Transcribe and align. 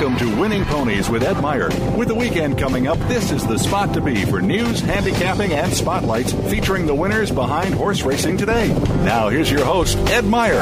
Welcome 0.00 0.18
to 0.30 0.40
Winning 0.40 0.64
Ponies 0.64 1.10
with 1.10 1.22
Ed 1.22 1.42
Meyer. 1.42 1.68
With 1.94 2.08
the 2.08 2.14
weekend 2.14 2.58
coming 2.58 2.86
up, 2.86 2.96
this 3.00 3.30
is 3.30 3.46
the 3.46 3.58
spot 3.58 3.92
to 3.92 4.00
be 4.00 4.24
for 4.24 4.40
news, 4.40 4.80
handicapping, 4.80 5.52
and 5.52 5.70
spotlights 5.70 6.32
featuring 6.32 6.86
the 6.86 6.94
winners 6.94 7.30
behind 7.30 7.74
horse 7.74 8.00
racing 8.00 8.38
today. 8.38 8.68
Now, 9.04 9.28
here's 9.28 9.50
your 9.50 9.62
host, 9.62 9.98
Ed 10.08 10.24
Meyer. 10.24 10.58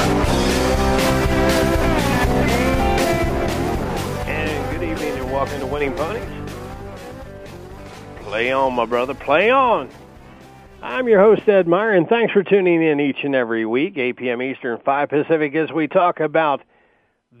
And 4.27 4.77
good 4.77 4.83
evening 4.83 5.13
and 5.19 5.31
welcome 5.31 5.61
to 5.61 5.67
Winning 5.67 5.93
Ponies. 5.93 6.51
Play 8.23 8.51
on, 8.51 8.73
my 8.73 8.83
brother, 8.83 9.13
play 9.13 9.51
on. 9.51 9.89
I'm 10.81 11.07
your 11.07 11.21
host, 11.21 11.47
Ed 11.47 11.65
Meyer, 11.65 11.91
and 11.91 12.09
thanks 12.09 12.33
for 12.33 12.43
tuning 12.43 12.83
in 12.83 12.99
each 12.99 13.23
and 13.23 13.33
every 13.33 13.65
week, 13.65 13.97
8 13.97 14.17
p.m. 14.17 14.41
Eastern, 14.41 14.81
5 14.81 15.07
Pacific, 15.07 15.55
as 15.55 15.71
we 15.71 15.87
talk 15.87 16.19
about 16.19 16.61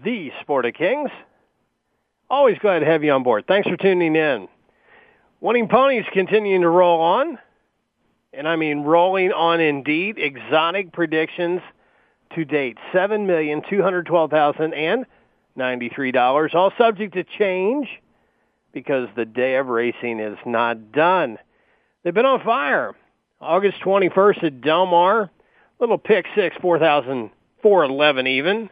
the 0.01 0.31
Sport 0.39 0.65
of 0.65 0.75
Kings. 0.75 1.09
Always 2.29 2.59
glad 2.59 2.79
to 2.79 2.85
have 2.85 3.03
you 3.03 3.11
on 3.11 3.23
board. 3.23 3.45
Thanks 3.47 3.67
for 3.67 3.75
tuning 3.75 4.15
in. 4.15 4.47
Winning 5.41 5.67
Ponies 5.67 6.05
continuing 6.13 6.61
to 6.61 6.69
roll 6.69 7.01
on, 7.01 7.39
and 8.33 8.47
I 8.47 8.55
mean 8.55 8.81
rolling 8.81 9.31
on 9.31 9.59
indeed. 9.59 10.17
Exotic 10.19 10.91
predictions 10.91 11.61
to 12.35 12.45
date, 12.45 12.77
seven 12.93 13.25
million 13.25 13.63
two 13.67 13.81
hundred 13.81 14.05
twelve 14.05 14.29
thousand 14.29 14.73
and 14.73 15.05
ninety-three 15.55 16.11
dollars. 16.11 16.51
All 16.53 16.71
subject 16.77 17.15
to 17.15 17.23
change 17.23 17.87
because 18.73 19.07
the 19.15 19.25
day 19.25 19.55
of 19.55 19.67
racing 19.67 20.19
is 20.19 20.37
not 20.45 20.91
done. 20.91 21.39
They've 22.03 22.13
been 22.13 22.25
on 22.25 22.43
fire. 22.43 22.93
August 23.41 23.79
twenty-first 23.81 24.43
at 24.43 24.61
Del 24.61 24.85
Mar, 24.85 25.31
little 25.79 25.97
pick 25.97 26.27
six, 26.35 26.55
four 26.61 26.77
thousand 26.77 27.31
four 27.63 27.83
eleven 27.85 28.27
even. 28.27 28.69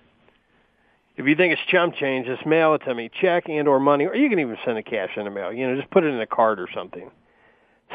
If 1.18 1.26
you 1.26 1.36
think 1.36 1.52
it's 1.52 1.62
chump 1.68 1.96
change, 1.96 2.28
just 2.28 2.46
mail 2.46 2.76
it 2.76 2.84
to 2.86 2.94
me, 2.94 3.10
check 3.22 3.50
and 3.50 3.68
or 3.68 3.80
money, 3.80 4.06
or 4.06 4.16
you 4.16 4.30
can 4.30 4.38
even 4.38 4.56
send 4.64 4.78
a 4.78 4.84
cash 4.84 5.10
in 5.18 5.26
the 5.26 5.32
mail. 5.32 5.52
You 5.52 5.68
know, 5.68 5.76
just 5.76 5.90
put 5.90 6.04
it 6.04 6.14
in 6.14 6.22
a 6.22 6.28
card 6.28 6.60
or 6.60 6.68
something. 6.74 7.10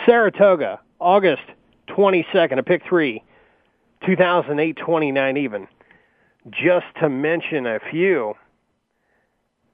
Saratoga, 0.04 0.80
August 0.98 1.42
22nd, 1.88 2.58
a 2.58 2.62
pick 2.64 2.82
three, 2.88 3.22
2008, 4.04 4.76
29 4.76 5.36
even. 5.36 5.68
Just 6.50 6.86
to 7.00 7.08
mention 7.08 7.66
a 7.66 7.78
few. 7.92 8.34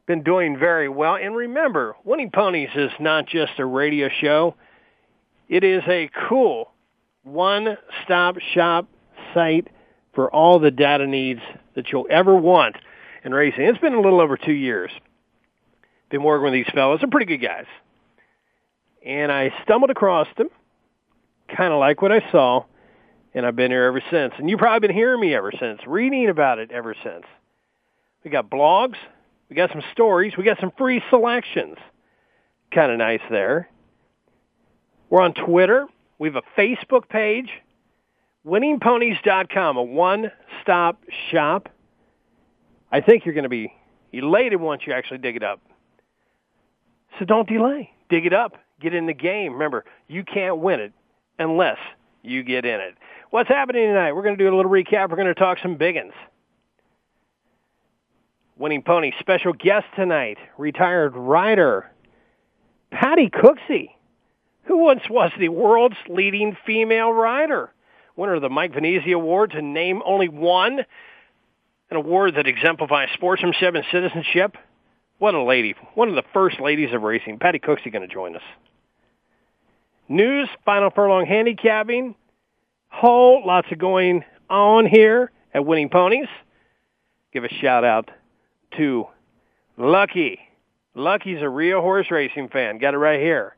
Been 0.06 0.22
doing 0.22 0.58
very 0.58 0.90
well. 0.90 1.16
And 1.16 1.34
remember, 1.34 1.96
Winning 2.04 2.30
Ponies 2.30 2.68
is 2.74 2.90
not 3.00 3.26
just 3.26 3.52
a 3.58 3.64
radio 3.64 4.10
show. 4.20 4.54
It 5.48 5.64
is 5.64 5.82
a 5.88 6.10
cool 6.28 6.70
one-stop 7.22 8.36
shop 8.52 8.88
site 9.32 9.68
for 10.14 10.30
all 10.30 10.58
the 10.58 10.70
data 10.70 11.06
needs 11.06 11.40
that 11.74 11.90
you'll 11.90 12.06
ever 12.10 12.34
want 12.34 12.76
in 13.28 13.34
racing. 13.34 13.64
It's 13.64 13.78
been 13.78 13.94
a 13.94 14.00
little 14.00 14.20
over 14.20 14.36
two 14.36 14.52
years. 14.52 14.90
Been 16.10 16.22
working 16.22 16.44
with 16.44 16.54
these 16.54 16.74
fellows. 16.74 17.00
They're 17.00 17.10
pretty 17.10 17.26
good 17.26 17.46
guys. 17.46 17.66
And 19.04 19.30
I 19.30 19.52
stumbled 19.62 19.90
across 19.90 20.26
them, 20.36 20.48
kind 21.54 21.72
of 21.72 21.78
like 21.78 22.00
what 22.02 22.10
I 22.10 22.20
saw, 22.32 22.64
and 23.34 23.46
I've 23.46 23.54
been 23.54 23.70
here 23.70 23.84
ever 23.84 24.02
since. 24.10 24.32
And 24.38 24.48
you've 24.48 24.58
probably 24.58 24.88
been 24.88 24.96
hearing 24.96 25.20
me 25.20 25.34
ever 25.34 25.52
since, 25.52 25.80
reading 25.86 26.28
about 26.28 26.58
it 26.58 26.72
ever 26.72 26.94
since. 27.04 27.24
We 28.24 28.30
got 28.30 28.50
blogs. 28.50 28.96
We 29.48 29.56
got 29.56 29.70
some 29.70 29.82
stories. 29.92 30.34
We 30.36 30.44
got 30.44 30.58
some 30.60 30.72
free 30.76 31.02
selections. 31.10 31.76
Kind 32.74 32.90
of 32.90 32.98
nice 32.98 33.20
there. 33.30 33.68
We're 35.10 35.22
on 35.22 35.34
Twitter. 35.34 35.86
We 36.18 36.28
have 36.28 36.36
a 36.36 36.60
Facebook 36.60 37.08
page. 37.08 37.50
WinningPonies.com, 38.46 39.76
a 39.76 39.82
one-stop 39.82 41.02
shop. 41.30 41.68
I 42.90 43.00
think 43.00 43.24
you're 43.24 43.34
going 43.34 43.44
to 43.44 43.48
be 43.48 43.72
elated 44.12 44.60
once 44.60 44.82
you 44.86 44.92
actually 44.92 45.18
dig 45.18 45.36
it 45.36 45.42
up. 45.42 45.60
So 47.18 47.24
don't 47.24 47.48
delay. 47.48 47.90
Dig 48.08 48.26
it 48.26 48.32
up. 48.32 48.56
Get 48.80 48.94
in 48.94 49.06
the 49.06 49.14
game. 49.14 49.52
Remember, 49.52 49.84
you 50.06 50.24
can't 50.24 50.58
win 50.58 50.80
it 50.80 50.92
unless 51.38 51.78
you 52.22 52.42
get 52.42 52.64
in 52.64 52.80
it. 52.80 52.94
What's 53.30 53.48
happening 53.48 53.86
tonight? 53.86 54.12
We're 54.12 54.22
going 54.22 54.36
to 54.36 54.42
do 54.42 54.52
a 54.52 54.56
little 54.56 54.70
recap. 54.70 55.10
We're 55.10 55.16
going 55.16 55.26
to 55.26 55.34
talk 55.34 55.58
some 55.62 55.76
biggins. 55.76 56.12
Winning 58.56 58.82
Pony 58.82 59.12
special 59.20 59.52
guest 59.52 59.86
tonight, 59.94 60.38
retired 60.56 61.14
rider 61.14 61.90
Patty 62.90 63.28
Cooksey, 63.28 63.90
who 64.64 64.78
once 64.78 65.02
was 65.08 65.30
the 65.38 65.50
world's 65.50 65.96
leading 66.08 66.56
female 66.66 67.12
rider, 67.12 67.72
winner 68.16 68.34
of 68.34 68.42
the 68.42 68.48
Mike 68.48 68.72
Venezia 68.72 69.16
Award 69.16 69.52
to 69.52 69.62
name 69.62 70.02
only 70.04 70.28
one 70.28 70.84
an 71.90 71.96
award 71.96 72.34
that 72.36 72.46
exemplifies 72.46 73.08
sportsmanship 73.14 73.74
and 73.74 73.84
citizenship. 73.90 74.56
What 75.18 75.34
a 75.34 75.42
lady. 75.42 75.74
One 75.94 76.08
of 76.08 76.14
the 76.14 76.24
first 76.32 76.60
ladies 76.60 76.92
of 76.92 77.02
racing. 77.02 77.38
Patty 77.38 77.58
Cooksey 77.58 77.92
going 77.92 78.06
to 78.06 78.12
join 78.12 78.36
us. 78.36 78.42
News, 80.08 80.48
final 80.64 80.90
furlong 80.90 81.26
handicapping. 81.26 82.14
Whole 82.88 83.42
lots 83.44 83.68
of 83.70 83.78
going 83.78 84.24
on 84.48 84.86
here 84.86 85.30
at 85.52 85.64
Winning 85.64 85.88
Ponies. 85.88 86.28
Give 87.32 87.44
a 87.44 87.48
shout 87.48 87.84
out 87.84 88.10
to 88.76 89.06
Lucky. 89.76 90.40
Lucky's 90.94 91.42
a 91.42 91.48
real 91.48 91.80
horse 91.80 92.10
racing 92.10 92.48
fan. 92.48 92.78
Got 92.78 92.94
it 92.94 92.98
right 92.98 93.20
here. 93.20 93.54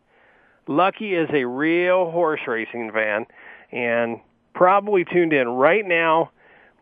Lucky 0.66 1.14
is 1.14 1.28
a 1.32 1.44
real 1.44 2.10
horse 2.10 2.41
racing 2.47 2.91
fan 2.92 3.26
and 3.72 4.20
probably 4.54 5.04
tuned 5.04 5.32
in 5.32 5.48
right 5.48 5.86
now 5.86 6.30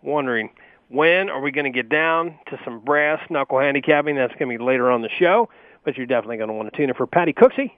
wondering, 0.02 0.50
when 0.88 1.30
are 1.30 1.40
we 1.40 1.50
going 1.50 1.70
to 1.70 1.76
get 1.76 1.88
down 1.88 2.38
to 2.48 2.58
some 2.64 2.80
brass 2.80 3.20
knuckle 3.30 3.60
handicapping? 3.60 4.16
That's 4.16 4.34
going 4.38 4.50
to 4.50 4.58
be 4.58 4.64
later 4.64 4.90
on 4.90 5.02
the 5.02 5.10
show, 5.18 5.48
but 5.84 5.96
you're 5.96 6.06
definitely 6.06 6.38
going 6.38 6.48
to 6.48 6.54
want 6.54 6.72
to 6.72 6.76
tune 6.76 6.88
in 6.88 6.94
for 6.94 7.06
Patty 7.06 7.32
Cooksey. 7.32 7.72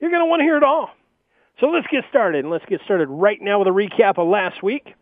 You're 0.00 0.10
going 0.10 0.22
to 0.22 0.26
want 0.26 0.40
to 0.40 0.44
hear 0.44 0.56
it 0.56 0.62
all. 0.62 0.90
So 1.60 1.66
let's 1.66 1.88
get 1.90 2.04
started, 2.08 2.44
and 2.44 2.50
let's 2.50 2.64
get 2.66 2.80
started 2.84 3.08
right 3.08 3.40
now 3.40 3.58
with 3.58 3.68
a 3.68 3.72
recap 3.72 4.18
of 4.18 4.28
last 4.28 4.62
week. 4.62 4.94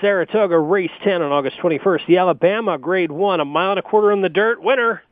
Saratoga 0.00 0.58
Race 0.58 0.90
10 1.04 1.22
on 1.22 1.32
August 1.32 1.58
21st. 1.58 2.06
The 2.06 2.18
Alabama 2.18 2.76
Grade 2.76 3.12
1, 3.12 3.40
a 3.40 3.44
mile 3.44 3.70
and 3.70 3.78
a 3.78 3.82
quarter 3.82 4.12
in 4.12 4.20
the 4.20 4.28
dirt. 4.28 4.60
Winner, 4.60 5.02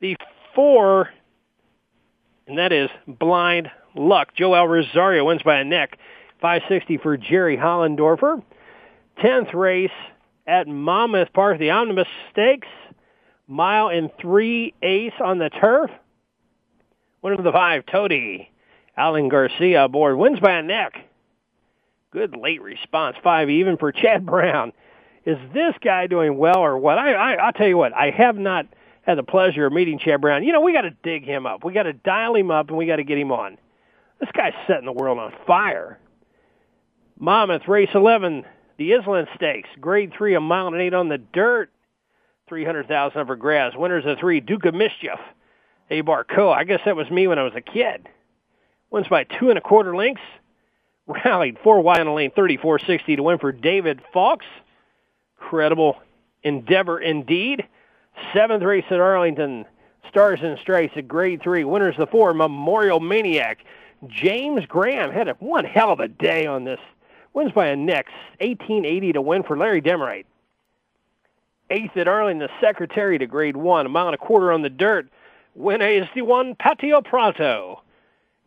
the 0.00 0.16
four, 0.54 1.08
and 2.46 2.58
that 2.58 2.72
is 2.72 2.90
Blind 3.06 3.70
Luck. 3.94 4.34
Joel 4.36 4.68
Rosario 4.68 5.24
wins 5.24 5.42
by 5.42 5.58
a 5.58 5.64
neck. 5.64 5.98
560 6.40 6.98
for 6.98 7.16
Jerry 7.16 7.56
Hollendorfer. 7.56 8.42
10th 9.22 9.54
race 9.54 9.90
at 10.46 10.66
Monmouth 10.66 11.32
Park, 11.32 11.58
the 11.58 11.70
Omnibus 11.70 12.08
Stakes, 12.32 12.68
mile 13.46 13.88
and 13.88 14.10
three 14.20 14.74
ace 14.82 15.12
on 15.22 15.38
the 15.38 15.50
turf. 15.50 15.90
Winner 17.22 17.36
of 17.36 17.44
the 17.44 17.52
five, 17.52 17.84
Toady. 17.86 18.50
Alan 18.96 19.28
Garcia 19.28 19.84
aboard, 19.84 20.16
wins 20.16 20.40
by 20.40 20.54
a 20.58 20.62
neck. 20.62 20.94
Good 22.10 22.36
late 22.36 22.60
response, 22.60 23.16
five 23.22 23.48
even 23.48 23.76
for 23.76 23.92
Chad 23.92 24.26
Brown. 24.26 24.72
Is 25.24 25.38
this 25.52 25.74
guy 25.82 26.06
doing 26.06 26.36
well 26.36 26.58
or 26.58 26.78
what? 26.78 26.98
I, 26.98 27.12
I 27.12 27.32
I'll 27.34 27.52
tell 27.52 27.68
you 27.68 27.76
what, 27.76 27.92
I 27.92 28.10
have 28.10 28.36
not 28.36 28.66
had 29.02 29.18
the 29.18 29.22
pleasure 29.22 29.66
of 29.66 29.72
meeting 29.72 29.98
Chad 29.98 30.20
Brown. 30.20 30.42
You 30.42 30.52
know, 30.52 30.60
we 30.60 30.72
got 30.72 30.82
to 30.82 30.90
dig 31.02 31.24
him 31.24 31.46
up. 31.46 31.64
We 31.64 31.72
got 31.72 31.84
to 31.84 31.92
dial 31.92 32.34
him 32.34 32.50
up, 32.50 32.68
and 32.68 32.76
we 32.76 32.86
got 32.86 32.96
to 32.96 33.04
get 33.04 33.18
him 33.18 33.30
on. 33.30 33.56
This 34.20 34.30
guy's 34.32 34.52
setting 34.66 34.86
the 34.86 34.92
world 34.92 35.18
on 35.18 35.32
fire. 35.46 35.98
Monmouth 37.18 37.68
Race 37.68 37.90
11, 37.94 38.44
the 38.78 38.94
Island 38.94 39.28
Stakes, 39.34 39.68
Grade 39.80 40.12
3, 40.16 40.34
a 40.34 40.40
mile 40.40 40.68
and 40.68 40.80
eight 40.80 40.94
on 40.94 41.08
the 41.08 41.18
dirt. 41.18 41.70
300000 42.48 43.26
for 43.26 43.36
grass. 43.36 43.74
Winners 43.76 44.06
of 44.06 44.18
three, 44.18 44.40
Duke 44.40 44.64
of 44.64 44.74
Mischief. 44.74 45.18
A 45.90 46.02
Barco. 46.02 46.52
I 46.52 46.64
guess 46.64 46.80
that 46.84 46.96
was 46.96 47.10
me 47.10 47.26
when 47.26 47.38
I 47.38 47.42
was 47.42 47.54
a 47.54 47.60
kid. 47.60 48.08
Wins 48.90 49.08
by 49.08 49.24
two 49.24 49.50
and 49.50 49.58
a 49.58 49.60
quarter 49.60 49.94
lengths. 49.94 50.22
Rallied 51.06 51.58
four 51.62 51.80
wide 51.80 52.00
on 52.00 52.06
the 52.06 52.12
lane, 52.12 52.30
34-60 52.30 53.16
to 53.16 53.22
win 53.22 53.38
for 53.38 53.52
David 53.52 54.00
Fox. 54.12 54.44
Credible 55.38 55.96
endeavor 56.42 56.98
indeed. 56.98 57.66
Seventh 58.34 58.62
race 58.62 58.84
at 58.90 59.00
Arlington. 59.00 59.64
Stars 60.08 60.40
and 60.42 60.58
Stripes 60.58 60.94
at 60.96 61.08
grade 61.08 61.42
three. 61.42 61.64
Winners 61.64 61.96
the 61.96 62.06
four, 62.06 62.32
Memorial 62.34 63.00
Maniac. 63.00 63.64
James 64.06 64.64
Graham 64.66 65.10
had 65.10 65.28
a, 65.28 65.34
one 65.34 65.64
hell 65.64 65.90
of 65.90 66.00
a 66.00 66.08
day 66.08 66.46
on 66.46 66.64
this. 66.64 66.80
Wins 67.34 67.52
by 67.52 67.66
a 67.68 67.76
neck, 67.76 68.06
1880 68.40 69.12
to 69.12 69.20
win 69.20 69.42
for 69.42 69.56
Larry 69.56 69.82
Demerite. 69.82 70.26
Eighth 71.70 71.96
at 71.96 72.08
Arlington, 72.08 72.48
the 72.48 72.66
Secretariat 72.66 73.28
grade 73.28 73.56
one, 73.56 73.86
a 73.86 73.88
mile 73.88 74.06
and 74.06 74.14
a 74.14 74.18
quarter 74.18 74.52
on 74.52 74.62
the 74.62 74.70
dirt. 74.70 75.08
Win 75.54 75.82
is 75.82 76.06
the 76.14 76.22
one, 76.22 76.54
Paddy 76.54 76.92
O'Prado. 76.92 77.82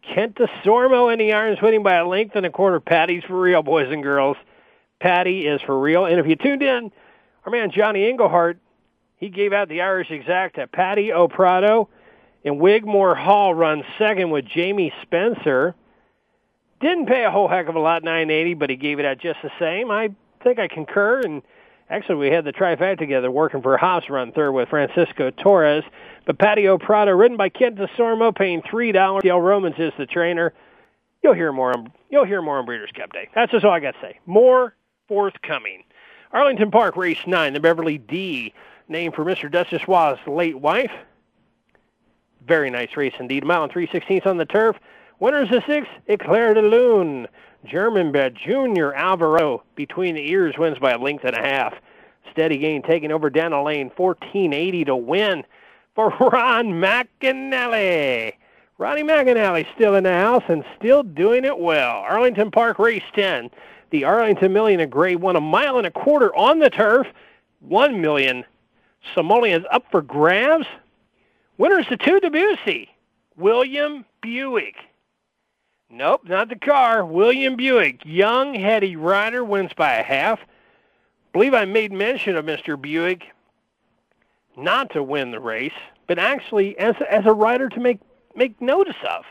Kent 0.01 0.35
Desormeaux 0.35 1.13
in 1.13 1.19
the 1.19 1.33
irons 1.33 1.61
winning 1.61 1.83
by 1.83 1.95
a 1.95 2.07
length 2.07 2.35
and 2.35 2.45
a 2.45 2.49
quarter. 2.49 2.79
Patty's 2.79 3.23
for 3.23 3.39
real, 3.39 3.61
boys 3.61 3.91
and 3.91 4.01
girls. 4.01 4.37
Patty 4.99 5.45
is 5.45 5.61
for 5.61 5.79
real. 5.79 6.05
And 6.05 6.19
if 6.19 6.27
you 6.27 6.35
tuned 6.35 6.63
in, 6.63 6.91
our 7.45 7.51
man 7.51 7.71
Johnny 7.71 8.09
Englehart, 8.09 8.57
he 9.17 9.29
gave 9.29 9.53
out 9.53 9.69
the 9.69 9.81
Irish 9.81 10.09
exact 10.09 10.57
at 10.57 10.71
Paddy 10.71 11.13
O'Prado. 11.13 11.89
And 12.43 12.59
Wigmore 12.59 13.15
Hall 13.15 13.53
runs 13.53 13.83
second 13.99 14.31
with 14.31 14.45
Jamie 14.45 14.93
Spencer. 15.03 15.75
Didn't 16.81 17.05
pay 17.05 17.23
a 17.23 17.31
whole 17.31 17.47
heck 17.47 17.67
of 17.67 17.75
a 17.75 17.79
lot, 17.79 18.03
980, 18.03 18.55
but 18.55 18.69
he 18.69 18.75
gave 18.75 18.99
it 18.99 19.05
out 19.05 19.19
just 19.19 19.39
the 19.43 19.51
same. 19.59 19.91
I 19.91 20.09
think 20.43 20.57
I 20.57 20.67
concur. 20.67 21.21
And 21.21 21.43
actually, 21.89 22.15
we 22.15 22.27
had 22.27 22.43
the 22.43 22.51
trifecta 22.51 22.97
together 22.97 23.29
working 23.29 23.61
for 23.61 23.75
a 23.75 23.79
house 23.79 24.09
run 24.09 24.31
third 24.31 24.51
with 24.51 24.69
Francisco 24.69 25.29
Torres. 25.29 25.83
But 26.25 26.39
Paddy 26.39 26.67
O'Prado, 26.67 27.11
ridden 27.11 27.37
by 27.37 27.49
Kent 27.49 27.77
Desormeaux, 27.77 28.35
paying 28.35 28.63
three 28.63 28.91
dollars. 28.91 29.21
Dale 29.23 29.39
Romans 29.39 29.75
is 29.77 29.93
the 29.97 30.07
trainer. 30.07 30.53
You'll 31.23 31.35
hear 31.35 31.51
more. 31.51 31.71
On, 31.77 31.91
you'll 32.09 32.25
hear 32.25 32.41
more 32.41 32.57
on 32.57 32.65
Breeders' 32.65 32.89
Cup 32.95 33.13
Day. 33.13 33.29
That's 33.35 33.51
just 33.51 33.63
all 33.63 33.71
I 33.71 33.79
got 33.79 33.93
to 33.93 34.01
say. 34.01 34.19
More 34.25 34.75
forthcoming. 35.07 35.83
Arlington 36.31 36.71
Park 36.71 36.95
Race 36.95 37.27
Nine, 37.27 37.53
the 37.53 37.59
Beverly 37.59 37.99
D, 37.99 38.53
named 38.87 39.13
for 39.13 39.23
Mr. 39.23 39.51
Duchossois's 39.51 40.25
late 40.27 40.57
wife. 40.57 40.91
Very 42.47 42.71
nice 42.71 42.97
race 42.97 43.13
indeed. 43.19 43.43
A 43.43 43.45
mile 43.45 43.63
and 43.63 43.71
three 43.71 43.87
sixteenths 43.91 44.25
on 44.25 44.37
the 44.37 44.45
turf. 44.45 44.77
Winners 45.21 45.51
the 45.51 45.61
six, 45.67 45.87
Eclair 46.07 46.55
de 46.55 46.63
Lune. 46.63 47.27
German 47.63 48.11
bet 48.11 48.33
Junior 48.33 48.91
Alvarado 48.95 49.61
between 49.75 50.15
the 50.15 50.27
ears 50.27 50.55
wins 50.57 50.79
by 50.79 50.93
a 50.93 50.97
length 50.97 51.23
and 51.25 51.37
a 51.37 51.39
half. 51.39 51.75
Steady 52.31 52.57
gain 52.57 52.81
taking 52.81 53.11
over 53.11 53.29
down 53.29 53.51
the 53.51 53.61
lane, 53.61 53.91
1480 53.95 54.85
to 54.85 54.95
win 54.95 55.43
for 55.93 56.09
Ron 56.19 56.69
McAnally. 56.69 58.33
Ronnie 58.79 59.03
McAnally 59.03 59.67
still 59.75 59.93
in 59.93 60.05
the 60.05 60.11
house 60.11 60.41
and 60.47 60.65
still 60.79 61.03
doing 61.03 61.45
it 61.45 61.59
well. 61.59 61.97
Arlington 61.97 62.49
Park 62.49 62.79
Race 62.79 63.03
10. 63.13 63.51
The 63.91 64.03
Arlington 64.05 64.51
Million 64.51 64.79
of 64.79 64.89
Grade 64.89 65.21
1, 65.21 65.35
a 65.35 65.39
mile 65.39 65.77
and 65.77 65.85
a 65.85 65.91
quarter 65.91 66.35
on 66.35 66.57
the 66.57 66.71
turf. 66.71 67.05
One 67.59 68.01
million 68.01 68.43
Simoleons 69.13 69.65
up 69.71 69.85
for 69.91 70.01
grabs. 70.01 70.65
Winners 71.59 71.85
to 71.89 71.97
two 71.97 72.19
Debussy. 72.19 72.89
William 73.37 74.03
Buick. 74.23 74.77
Nope, 75.93 76.21
not 76.23 76.47
the 76.47 76.55
car. 76.55 77.05
William 77.05 77.57
Buick. 77.57 78.05
Young, 78.05 78.53
heady 78.53 78.95
rider 78.95 79.43
wins 79.43 79.73
by 79.75 79.95
a 79.95 80.03
half. 80.03 80.39
believe 81.33 81.53
I 81.53 81.65
made 81.65 81.91
mention 81.91 82.37
of 82.37 82.45
Mr. 82.45 82.81
Buick 82.81 83.25
not 84.55 84.89
to 84.91 85.03
win 85.03 85.31
the 85.31 85.39
race, 85.41 85.73
but 86.07 86.17
actually 86.17 86.77
as 86.79 86.95
as 87.09 87.25
a 87.25 87.33
rider 87.33 87.67
to 87.67 87.79
make 87.81 87.99
make 88.35 88.61
notice 88.61 88.95
of. 89.09 89.25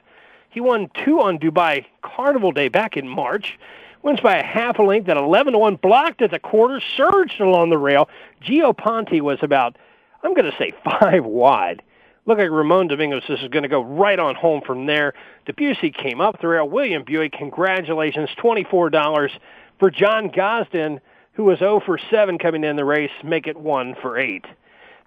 He 0.51 0.61
won 0.61 0.91
two 1.03 1.21
on 1.21 1.39
Dubai 1.39 1.87
Carnival 2.03 2.53
Day 2.53 2.69
back 2.69 2.95
in 2.95 3.09
March. 3.09 3.59
Wins 4.03 4.21
by 4.21 4.37
a 4.37 4.43
half 4.43 4.79
a 4.79 4.83
length 4.83 5.09
at 5.09 5.17
11 5.19 5.53
to 5.53 5.59
1, 5.59 5.77
blocked 5.77 6.23
at 6.23 6.31
the 6.31 6.39
quarter, 6.39 6.81
surged 6.81 7.41
along 7.41 7.69
the 7.69 7.77
rail. 7.77 8.09
Gio 8.43 8.75
Ponte 8.75 9.23
was 9.23 9.39
about, 9.43 9.77
I'm 10.23 10.33
going 10.33 10.51
to 10.51 10.57
say, 10.57 10.73
five 10.83 11.25
wide. 11.27 11.83
Look 12.27 12.39
like 12.39 12.51
Ramon 12.51 12.89
Dominguez 12.89 13.23
this 13.29 13.41
is 13.41 13.49
going 13.49 13.63
to 13.63 13.69
go 13.69 13.83
right 13.83 14.19
on 14.19 14.35
home 14.35 14.61
from 14.67 14.87
there. 14.87 15.15
Debussy 15.47 15.91
came 15.91 16.21
up 16.21 16.41
the 16.41 16.49
rail. 16.49 16.69
William 16.69 17.03
Buick, 17.03 17.33
congratulations, 17.33 18.29
$24 18.43 19.31
for 19.79 19.91
John 19.91 20.31
Gosden, 20.31 21.01
who 21.33 21.45
was 21.45 21.59
0 21.59 21.81
for 21.85 21.99
7 22.11 22.39
coming 22.39 22.65
in 22.65 22.77
the 22.77 22.85
race, 22.85 23.11
make 23.25 23.47
it 23.47 23.57
1 23.57 23.97
for 24.03 24.19
8. 24.19 24.45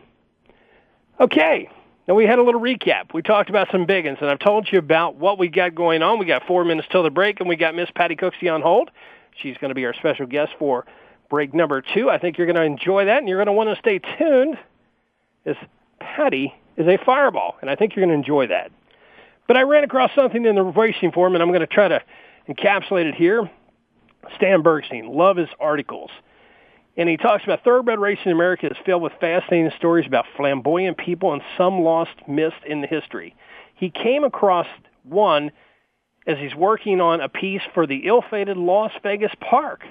Okay, 1.21 1.69
now 2.07 2.15
we 2.15 2.25
had 2.25 2.39
a 2.39 2.43
little 2.43 2.61
recap. 2.61 3.13
We 3.13 3.23
talked 3.23 3.51
about 3.51 3.69
some 3.71 3.85
big 3.85 4.07
ones, 4.07 4.19
and 4.21 4.31
I've 4.31 4.39
told 4.39 4.69
you 4.71 4.79
about 4.79 5.17
what 5.17 5.39
we 5.39 5.49
got 5.49 5.75
going 5.75 6.03
on. 6.03 6.19
We 6.19 6.25
got 6.25 6.47
four 6.47 6.65
minutes 6.65 6.89
till 6.91 7.03
the 7.03 7.11
break, 7.11 7.41
and 7.41 7.49
we 7.49 7.57
got 7.57 7.75
Miss 7.75 7.91
Patty 7.95 8.17
Cooksey 8.17 8.51
on 8.53 8.63
hold. 8.63 8.91
She's 9.43 9.59
going 9.59 9.71
to 9.71 9.75
be 9.75 9.85
our 9.85 9.95
special 9.95 10.27
guest 10.27 10.53
for 10.59 10.87
break 11.29 11.53
number 11.53 11.83
two. 11.83 12.09
I 12.09 12.19
think 12.19 12.39
you're 12.39 12.47
going 12.47 12.57
to 12.57 12.63
enjoy 12.63 13.05
that, 13.05 13.19
and 13.19 13.29
you're 13.29 13.39
going 13.39 13.49
to 13.49 13.53
want 13.53 13.69
to 13.69 13.77
stay 13.77 13.99
tuned. 13.99 14.57
As 15.45 15.57
Patty 16.01 16.55
is 16.77 16.87
a 16.87 16.97
fireball, 17.05 17.57
and 17.61 17.69
I 17.69 17.75
think 17.75 17.95
you're 17.95 18.07
going 18.07 18.17
to 18.17 18.19
enjoy 18.19 18.47
that. 18.47 18.71
But 19.49 19.57
I 19.57 19.63
ran 19.63 19.83
across 19.83 20.11
something 20.15 20.45
in 20.45 20.55
the 20.55 20.63
racing 20.63 21.11
form, 21.11 21.35
and 21.35 21.43
I'm 21.43 21.49
going 21.49 21.61
to 21.61 21.67
try 21.67 21.89
to 21.89 22.01
encapsulate 22.49 23.07
it 23.07 23.17
here. 23.17 23.51
Stan 24.37 24.63
Bergstein, 24.63 25.15
love 25.15 25.37
his 25.37 25.49
articles. 25.59 26.11
And 26.97 27.09
he 27.09 27.17
talks 27.17 27.45
about 27.45 27.65
thoroughbred 27.65 27.99
racing 27.99 28.27
in 28.27 28.33
America 28.33 28.67
is 28.67 28.77
filled 28.85 29.03
with 29.03 29.13
fascinating 29.21 29.71
stories 29.77 30.07
about 30.07 30.27
flamboyant 30.37 30.99
people 30.99 31.33
and 31.33 31.43
some 31.57 31.81
lost, 31.81 32.11
missed 32.29 32.63
in 32.67 32.83
the 32.83 32.87
history. 32.87 33.35
He 33.75 33.91
came 33.91 34.25
across 34.25 34.67
one 35.05 35.51
as 36.27 36.37
he's 36.39 36.55
working 36.55 37.01
on 37.01 37.21
a 37.21 37.29
piece 37.29 37.63
for 37.73 37.87
the 37.87 38.07
ill-fated 38.07 38.57
Las 38.57 38.93
Vegas 39.03 39.33
Park. 39.41 39.83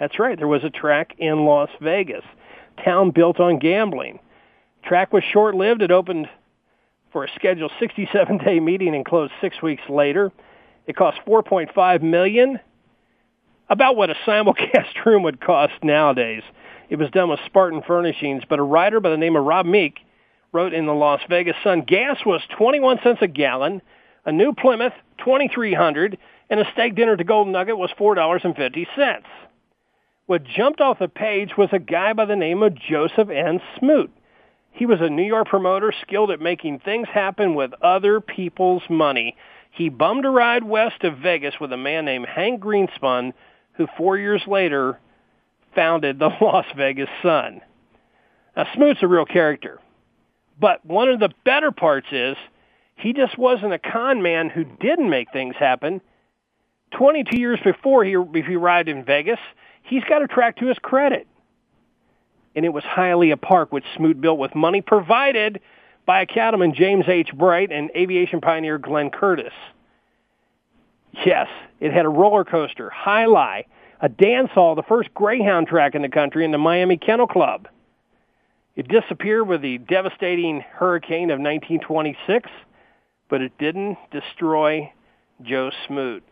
That's 0.00 0.18
right, 0.18 0.36
there 0.36 0.48
was 0.48 0.64
a 0.64 0.70
track 0.70 1.14
in 1.18 1.44
Las 1.44 1.70
Vegas, 1.80 2.24
town 2.84 3.10
built 3.10 3.38
on 3.38 3.58
gambling. 3.58 4.18
Track 4.82 5.12
was 5.12 5.22
short-lived. 5.24 5.82
It 5.82 5.90
opened 5.90 6.28
for 7.16 7.24
a 7.24 7.30
scheduled 7.34 7.72
67-day 7.80 8.60
meeting 8.60 8.94
and 8.94 9.02
closed 9.02 9.32
six 9.40 9.62
weeks 9.62 9.84
later. 9.88 10.30
It 10.86 10.96
cost 10.96 11.16
4.5 11.26 12.02
million 12.02 12.60
about 13.70 13.96
what 13.96 14.10
a 14.10 14.14
simulcast 14.26 15.02
room 15.06 15.22
would 15.22 15.40
cost 15.40 15.72
nowadays. 15.82 16.42
It 16.90 16.96
was 16.96 17.08
done 17.12 17.30
with 17.30 17.40
Spartan 17.46 17.80
Furnishings, 17.86 18.42
but 18.46 18.58
a 18.58 18.62
writer 18.62 19.00
by 19.00 19.08
the 19.08 19.16
name 19.16 19.34
of 19.34 19.46
Rob 19.46 19.64
Meek 19.64 20.00
wrote 20.52 20.74
in 20.74 20.84
the 20.84 20.92
Las 20.92 21.22
Vegas 21.30 21.56
Sun, 21.64 21.84
gas 21.86 22.18
was 22.26 22.42
21 22.54 22.98
cents 23.02 23.22
a 23.22 23.28
gallon, 23.28 23.80
a 24.26 24.30
new 24.30 24.52
Plymouth 24.52 24.92
2300, 25.24 26.18
and 26.50 26.60
a 26.60 26.70
steak 26.74 26.96
dinner 26.96 27.16
to 27.16 27.24
Golden 27.24 27.54
Nugget 27.54 27.78
was 27.78 27.88
$4.50. 27.98 29.22
What 30.26 30.44
jumped 30.44 30.82
off 30.82 30.98
the 30.98 31.08
page 31.08 31.56
was 31.56 31.70
a 31.72 31.78
guy 31.78 32.12
by 32.12 32.26
the 32.26 32.36
name 32.36 32.62
of 32.62 32.74
Joseph 32.74 33.30
N. 33.30 33.62
Smoot. 33.78 34.12
He 34.76 34.84
was 34.84 35.00
a 35.00 35.08
New 35.08 35.22
York 35.22 35.48
promoter 35.48 35.90
skilled 36.02 36.30
at 36.30 36.38
making 36.38 36.80
things 36.80 37.08
happen 37.08 37.54
with 37.54 37.72
other 37.80 38.20
people's 38.20 38.82
money. 38.90 39.34
He 39.70 39.88
bummed 39.88 40.26
a 40.26 40.30
ride 40.30 40.64
west 40.64 41.02
of 41.02 41.16
Vegas 41.16 41.54
with 41.58 41.72
a 41.72 41.78
man 41.78 42.04
named 42.04 42.26
Hank 42.26 42.60
Greenspun, 42.60 43.32
who 43.72 43.86
four 43.96 44.18
years 44.18 44.42
later 44.46 45.00
founded 45.74 46.18
the 46.18 46.28
Las 46.42 46.66
Vegas 46.76 47.08
Sun. 47.22 47.62
Now, 48.54 48.66
Smoot's 48.74 49.02
a 49.02 49.08
real 49.08 49.24
character. 49.24 49.80
But 50.60 50.84
one 50.84 51.08
of 51.08 51.20
the 51.20 51.30
better 51.46 51.72
parts 51.72 52.08
is 52.12 52.36
he 52.96 53.14
just 53.14 53.38
wasn't 53.38 53.72
a 53.72 53.78
con 53.78 54.20
man 54.20 54.50
who 54.50 54.64
didn't 54.64 55.08
make 55.08 55.32
things 55.32 55.56
happen. 55.58 56.02
22 56.90 57.38
years 57.38 57.60
before 57.64 58.04
he, 58.04 58.10
he 58.10 58.56
arrived 58.56 58.90
in 58.90 59.06
Vegas, 59.06 59.40
he's 59.84 60.04
got 60.04 60.20
a 60.20 60.28
track 60.28 60.56
to 60.58 60.66
his 60.66 60.78
credit. 60.78 61.26
And 62.56 62.64
it 62.64 62.72
was 62.72 62.82
Hialeah 62.82 63.40
Park, 63.40 63.70
which 63.70 63.84
Smoot 63.96 64.20
built 64.20 64.38
with 64.38 64.54
money 64.54 64.80
provided 64.80 65.60
by 66.06 66.22
a 66.22 66.26
cattleman 66.26 66.74
James 66.74 67.04
H. 67.06 67.30
Bright 67.34 67.70
and 67.70 67.90
aviation 67.94 68.40
pioneer 68.40 68.78
Glenn 68.78 69.10
Curtiss. 69.10 69.52
Yes, 71.24 71.48
it 71.80 71.92
had 71.92 72.04
a 72.04 72.08
roller 72.08 72.44
coaster, 72.44 72.90
jai 73.04 73.24
alai, 73.24 73.64
a 74.00 74.08
dance 74.08 74.50
hall, 74.52 74.74
the 74.74 74.82
first 74.82 75.12
Greyhound 75.14 75.66
track 75.66 75.94
in 75.94 76.02
the 76.02 76.08
country, 76.08 76.44
and 76.44 76.52
the 76.52 76.58
Miami 76.58 76.96
Kennel 76.96 77.26
Club. 77.26 77.68
It 78.74 78.88
disappeared 78.88 79.48
with 79.48 79.62
the 79.62 79.78
devastating 79.78 80.60
hurricane 80.60 81.30
of 81.30 81.40
1926, 81.40 82.50
but 83.28 83.40
it 83.40 83.56
didn't 83.58 83.96
destroy 84.10 84.92
Joe 85.42 85.70
Smoot. 85.86 86.22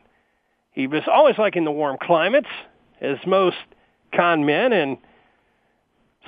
He 0.73 0.87
was 0.87 1.02
always 1.07 1.38
liking 1.38 1.64
the 1.64 1.71
warm 1.71 1.97
climates, 2.00 2.49
as 3.00 3.16
most 3.26 3.57
con 4.14 4.45
men 4.45 4.73
and 4.73 4.99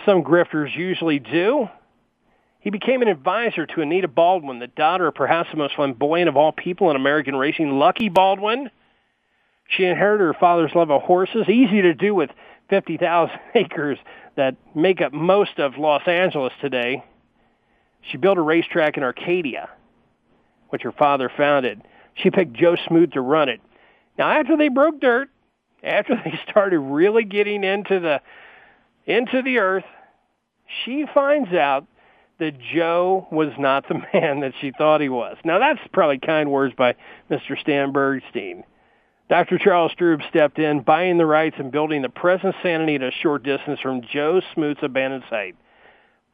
some 0.04 0.22
grifters 0.22 0.74
usually 0.74 1.18
do. 1.18 1.68
He 2.60 2.70
became 2.70 3.02
an 3.02 3.08
advisor 3.08 3.66
to 3.66 3.80
Anita 3.80 4.08
Baldwin, 4.08 4.58
the 4.58 4.66
daughter 4.66 5.06
of 5.06 5.14
perhaps 5.14 5.50
the 5.50 5.56
most 5.56 5.76
flamboyant 5.76 6.28
of 6.28 6.36
all 6.36 6.52
people 6.52 6.90
in 6.90 6.96
American 6.96 7.36
racing, 7.36 7.78
Lucky 7.78 8.08
Baldwin. 8.08 8.70
She 9.68 9.84
inherited 9.84 10.24
her 10.24 10.34
father's 10.34 10.72
love 10.74 10.90
of 10.90 11.02
horses, 11.02 11.48
easy 11.48 11.82
to 11.82 11.94
do 11.94 12.14
with 12.14 12.30
50,000 12.70 13.38
acres 13.54 13.98
that 14.36 14.56
make 14.74 15.00
up 15.00 15.12
most 15.12 15.58
of 15.58 15.78
Los 15.78 16.06
Angeles 16.06 16.52
today. 16.60 17.04
She 18.10 18.16
built 18.16 18.38
a 18.38 18.42
racetrack 18.42 18.96
in 18.96 19.02
Arcadia, 19.02 19.68
which 20.70 20.82
her 20.82 20.92
father 20.92 21.30
founded. 21.36 21.82
She 22.14 22.30
picked 22.30 22.52
Joe 22.52 22.76
Smoot 22.86 23.12
to 23.12 23.20
run 23.20 23.48
it. 23.48 23.60
Now, 24.18 24.30
after 24.30 24.56
they 24.56 24.68
broke 24.68 25.00
dirt, 25.00 25.28
after 25.82 26.14
they 26.24 26.38
started 26.48 26.78
really 26.78 27.24
getting 27.24 27.64
into 27.64 28.00
the 28.00 28.20
into 29.06 29.42
the 29.42 29.58
earth, 29.58 29.84
she 30.84 31.06
finds 31.14 31.52
out 31.52 31.86
that 32.38 32.58
Joe 32.74 33.26
was 33.30 33.52
not 33.58 33.88
the 33.88 33.94
man 34.12 34.40
that 34.40 34.52
she 34.60 34.72
thought 34.76 35.00
he 35.00 35.08
was. 35.08 35.36
Now, 35.44 35.58
that's 35.58 35.80
probably 35.92 36.18
kind 36.18 36.50
words 36.50 36.74
by 36.76 36.94
Mr. 37.30 37.58
Stan 37.58 37.92
Bergstein. 37.92 38.64
Dr. 39.28 39.58
Charles 39.58 39.92
Strub 39.98 40.26
stepped 40.28 40.58
in, 40.58 40.82
buying 40.82 41.18
the 41.18 41.26
rights 41.26 41.56
and 41.58 41.72
building 41.72 42.02
the 42.02 42.08
present 42.08 42.54
Santa 42.62 42.84
Anita 42.84 43.08
a 43.08 43.10
short 43.10 43.42
distance 43.42 43.80
from 43.80 44.02
Joe 44.12 44.40
Smoot's 44.54 44.82
abandoned 44.82 45.24
site. 45.28 45.56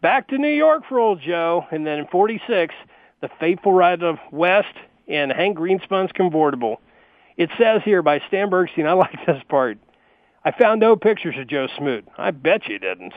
Back 0.03 0.29
to 0.29 0.37
New 0.37 0.49
York 0.49 0.83
for 0.89 0.99
old 0.99 1.21
Joe, 1.21 1.65
and 1.71 1.87
then 1.87 2.01
in 2.01 2.07
46, 2.09 2.75
the 3.23 3.31
fateful 3.41 3.73
ride 3.73 4.03
of 4.03 4.19
West 4.31 4.75
in 5.07 5.31
Hank 5.31 5.57
Greenspun's 5.57 6.13
convertible. 6.13 6.81
It 7.39 7.49
says 7.59 7.81
here 7.85 8.03
by 8.03 8.21
Stan 8.29 8.51
Bergstein, 8.51 8.87
I 8.87 8.93
like 8.93 9.25
this 9.27 9.43
part. 9.49 9.79
I 10.45 10.51
found 10.51 10.81
no 10.81 10.97
pictures 10.97 11.37
of 11.39 11.47
Joe 11.47 11.69
Smoot. 11.79 12.07
I 12.19 12.33
bet 12.33 12.69
you 12.69 12.79
didn't. 12.79 13.15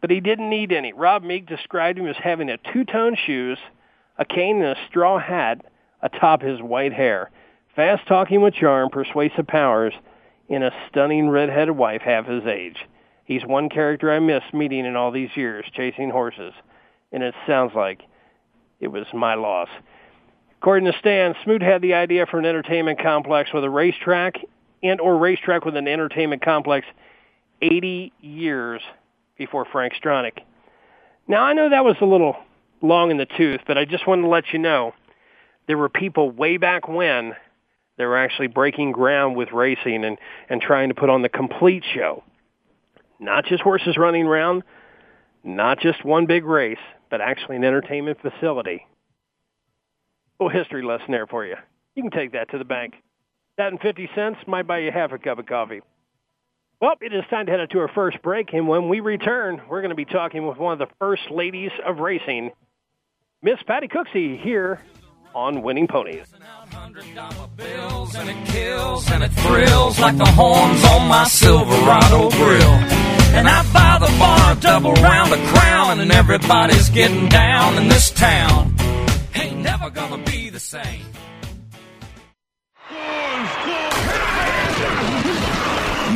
But 0.00 0.10
he 0.10 0.20
didn't 0.20 0.48
need 0.48 0.72
any. 0.72 0.92
Rob 0.92 1.24
Meek 1.24 1.46
described 1.46 1.98
him 1.98 2.06
as 2.06 2.16
having 2.16 2.48
a 2.48 2.58
two-tone 2.72 3.16
shoes, 3.16 3.58
a 4.18 4.24
cane, 4.24 4.62
and 4.62 4.76
a 4.76 4.86
straw 4.88 5.18
hat 5.18 5.64
atop 6.02 6.42
his 6.42 6.60
white 6.60 6.92
hair. 6.92 7.30
Fast 7.74 8.06
talking 8.06 8.42
with 8.42 8.54
charm, 8.54 8.90
persuasive 8.90 9.46
powers, 9.46 9.92
and 10.48 10.62
a 10.62 10.70
stunning 10.88 11.28
red-headed 11.28 11.76
wife 11.76 12.02
half 12.02 12.26
his 12.26 12.44
age. 12.46 12.76
He's 13.24 13.44
one 13.44 13.68
character 13.68 14.12
I 14.12 14.20
missed 14.20 14.54
meeting 14.54 14.86
in 14.86 14.94
all 14.94 15.10
these 15.10 15.30
years, 15.34 15.66
chasing 15.74 16.10
horses. 16.10 16.54
And 17.10 17.24
it 17.24 17.34
sounds 17.46 17.72
like 17.74 18.02
it 18.78 18.88
was 18.88 19.06
my 19.12 19.34
loss. 19.34 19.68
According 20.60 20.90
to 20.90 20.98
Stan, 20.98 21.34
Smoot 21.42 21.62
had 21.62 21.82
the 21.82 21.94
idea 21.94 22.26
for 22.26 22.38
an 22.38 22.46
entertainment 22.46 23.02
complex 23.02 23.52
with 23.52 23.64
a 23.64 23.70
racetrack 23.70 24.36
and 24.82 25.00
or 25.00 25.16
racetrack 25.18 25.64
with 25.64 25.76
an 25.76 25.88
entertainment 25.88 26.42
complex 26.42 26.86
80 27.62 28.12
years 28.20 28.80
before 29.36 29.64
Frank 29.70 29.94
Stronach. 29.94 30.38
Now, 31.28 31.42
I 31.42 31.52
know 31.52 31.70
that 31.70 31.84
was 31.84 31.96
a 32.00 32.04
little 32.04 32.36
long 32.82 33.10
in 33.10 33.16
the 33.16 33.26
tooth, 33.26 33.60
but 33.66 33.78
I 33.78 33.84
just 33.84 34.06
wanted 34.06 34.22
to 34.22 34.28
let 34.28 34.52
you 34.52 34.58
know 34.58 34.92
there 35.66 35.78
were 35.78 35.88
people 35.88 36.30
way 36.30 36.56
back 36.56 36.88
when 36.88 37.34
they 37.98 38.04
were 38.04 38.16
actually 38.16 38.48
breaking 38.48 38.92
ground 38.92 39.36
with 39.36 39.52
racing 39.52 40.04
and, 40.04 40.18
and 40.48 40.60
trying 40.60 40.90
to 40.90 40.94
put 40.94 41.10
on 41.10 41.22
the 41.22 41.28
complete 41.28 41.82
show. 41.94 42.22
Not 43.18 43.46
just 43.46 43.62
horses 43.62 43.96
running 43.96 44.26
around, 44.26 44.62
not 45.42 45.80
just 45.80 46.04
one 46.04 46.26
big 46.26 46.44
race, 46.44 46.78
but 47.10 47.20
actually 47.20 47.56
an 47.56 47.64
entertainment 47.64 48.18
facility 48.20 48.86
little 50.38 50.56
history 50.56 50.82
lesson 50.82 51.10
there 51.10 51.26
for 51.26 51.44
you. 51.44 51.56
You 51.94 52.02
can 52.02 52.10
take 52.10 52.32
that 52.32 52.50
to 52.50 52.58
the 52.58 52.64
bank. 52.64 52.94
That 53.58 53.68
and 53.68 53.80
50 53.80 54.10
cents 54.14 54.38
might 54.46 54.66
buy 54.66 54.80
you 54.80 54.90
half 54.92 55.12
a 55.12 55.18
cup 55.18 55.38
of 55.38 55.46
coffee. 55.46 55.80
Well, 56.80 56.94
it 57.00 57.14
is 57.14 57.24
time 57.30 57.46
to 57.46 57.52
head 57.52 57.70
to 57.70 57.78
our 57.78 57.88
first 57.88 58.20
break, 58.20 58.52
and 58.52 58.68
when 58.68 58.90
we 58.90 59.00
return, 59.00 59.62
we're 59.68 59.80
going 59.80 59.90
to 59.90 59.96
be 59.96 60.04
talking 60.04 60.46
with 60.46 60.58
one 60.58 60.74
of 60.74 60.78
the 60.78 60.94
first 60.98 61.30
ladies 61.30 61.70
of 61.86 61.98
racing, 61.98 62.50
Miss 63.42 63.56
Patty 63.66 63.88
Cooksey, 63.88 64.38
here 64.38 64.82
on 65.34 65.62
Winning 65.62 65.86
Ponies. 65.86 66.26
Bills 67.56 68.14
and 68.14 68.28
it 68.28 68.46
kills 68.46 69.10
and 69.10 69.24
it 69.24 69.30
thrills 69.30 69.98
like 69.98 70.18
the 70.18 70.26
horns 70.26 70.84
on 70.84 71.08
my 71.08 71.24
Silverado 71.24 72.30
grill. 72.30 72.72
And 73.36 73.48
I 73.48 73.62
buy 73.72 74.06
the 74.06 74.18
bar 74.18 74.54
double 74.56 74.92
round 75.02 75.32
crown, 75.48 76.00
and 76.00 76.12
everybody's 76.12 76.90
getting 76.90 77.28
down 77.28 77.78
in 77.78 77.88
this 77.88 78.10
town 78.10 78.74
ain't 79.34 79.58
never 79.58 79.90
gonna 79.90 80.22
be 80.24 80.50
the 80.50 80.60
same. 80.60 81.04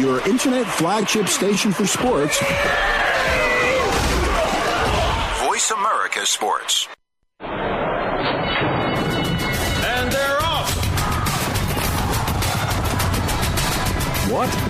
Your 0.00 0.26
internet 0.26 0.66
flagship 0.66 1.28
station 1.28 1.72
for 1.72 1.86
sports. 1.86 2.38
Voice 5.44 5.70
America 5.72 6.24
Sports. 6.24 6.88
And 7.42 7.50
they're 10.10 10.40
off. 10.40 10.74
What? 14.30 14.69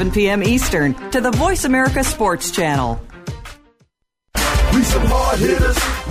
7 0.00 0.14
p.m. 0.14 0.42
Eastern 0.42 0.94
to 1.10 1.20
the 1.20 1.30
Voice 1.32 1.66
America 1.66 2.02
Sports 2.02 2.50
Channel. 2.50 2.98
We 4.72 4.82
some 4.82 5.02
hard 5.04 5.38
hitters. 5.38 5.99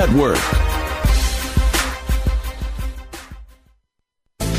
Network. 0.00 0.89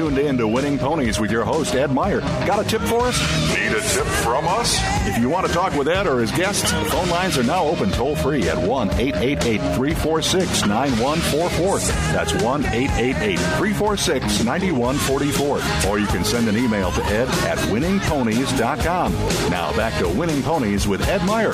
Tuned 0.00 0.18
in 0.18 0.38
to 0.38 0.48
Winning 0.48 0.78
Ponies 0.78 1.20
with 1.20 1.30
your 1.30 1.44
host, 1.44 1.74
Ed 1.74 1.90
Meyer. 1.90 2.20
Got 2.46 2.64
a 2.64 2.66
tip 2.66 2.80
for 2.80 3.02
us? 3.02 3.20
Need 3.54 3.72
a 3.72 3.82
tip 3.82 4.06
from 4.06 4.48
us? 4.48 4.78
If 5.06 5.18
you 5.18 5.28
want 5.28 5.46
to 5.46 5.52
talk 5.52 5.74
with 5.74 5.88
Ed 5.88 6.06
or 6.06 6.20
his 6.20 6.30
guests, 6.30 6.72
phone 6.90 7.10
lines 7.10 7.36
are 7.36 7.42
now 7.42 7.64
open 7.64 7.90
toll 7.90 8.16
free 8.16 8.48
at 8.48 8.56
1 8.56 8.88
888 8.92 9.58
346 9.76 10.66
9144. 10.66 11.78
That's 12.14 12.32
1 12.42 12.64
888 12.64 13.36
346 13.36 14.42
9144. 14.42 15.90
Or 15.90 15.98
you 15.98 16.06
can 16.06 16.24
send 16.24 16.48
an 16.48 16.56
email 16.56 16.90
to 16.92 17.04
ed 17.04 17.28
at 17.44 17.58
winningponies.com. 17.68 19.12
Now 19.50 19.76
back 19.76 19.98
to 19.98 20.08
Winning 20.08 20.42
Ponies 20.42 20.88
with 20.88 21.06
Ed 21.06 21.22
Meyer. 21.26 21.52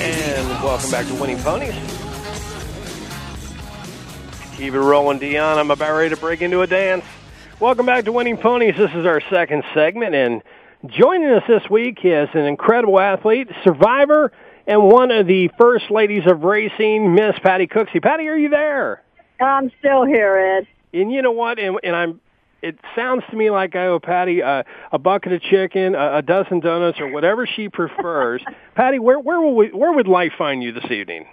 And 0.00 0.48
welcome 0.64 0.90
back 0.90 1.06
to 1.08 1.14
Winning 1.14 1.38
Ponies. 1.40 2.01
Keep 4.62 4.74
it 4.74 4.78
rolling, 4.78 5.18
Dion. 5.18 5.58
I'm 5.58 5.72
about 5.72 5.92
ready 5.92 6.14
to 6.14 6.20
break 6.20 6.40
into 6.40 6.60
a 6.60 6.68
dance. 6.68 7.04
Welcome 7.58 7.84
back 7.84 8.04
to 8.04 8.12
Winning 8.12 8.36
Ponies. 8.36 8.76
This 8.78 8.92
is 8.92 9.04
our 9.04 9.20
second 9.28 9.64
segment, 9.74 10.14
and 10.14 10.40
joining 10.86 11.30
us 11.30 11.42
this 11.48 11.68
week 11.68 11.98
is 12.04 12.28
an 12.32 12.44
incredible 12.44 13.00
athlete, 13.00 13.48
survivor, 13.64 14.30
and 14.68 14.84
one 14.84 15.10
of 15.10 15.26
the 15.26 15.50
first 15.58 15.90
ladies 15.90 16.22
of 16.28 16.44
racing, 16.44 17.12
Miss 17.12 17.36
Patty 17.42 17.66
Cooksey. 17.66 18.00
Patty, 18.00 18.28
are 18.28 18.36
you 18.36 18.50
there? 18.50 19.02
I'm 19.40 19.72
still 19.80 20.04
here, 20.04 20.60
Ed. 20.60 20.68
And 20.96 21.10
you 21.10 21.22
know 21.22 21.32
what? 21.32 21.58
And, 21.58 21.80
and 21.82 21.96
I'm. 21.96 22.20
It 22.62 22.78
sounds 22.94 23.24
to 23.32 23.36
me 23.36 23.50
like 23.50 23.74
I 23.74 23.88
owe 23.88 23.98
Patty 23.98 24.44
uh, 24.44 24.62
a 24.92 24.98
bucket 25.00 25.32
of 25.32 25.42
chicken, 25.42 25.96
a, 25.96 26.18
a 26.18 26.22
dozen 26.22 26.60
donuts, 26.60 27.00
or 27.00 27.10
whatever 27.10 27.48
she 27.48 27.68
prefers. 27.68 28.40
Patty, 28.76 29.00
where 29.00 29.18
where 29.18 29.40
will 29.40 29.56
we, 29.56 29.72
where 29.72 29.92
would 29.92 30.06
life 30.06 30.34
find 30.38 30.62
you 30.62 30.70
this 30.70 30.88
evening? 30.88 31.26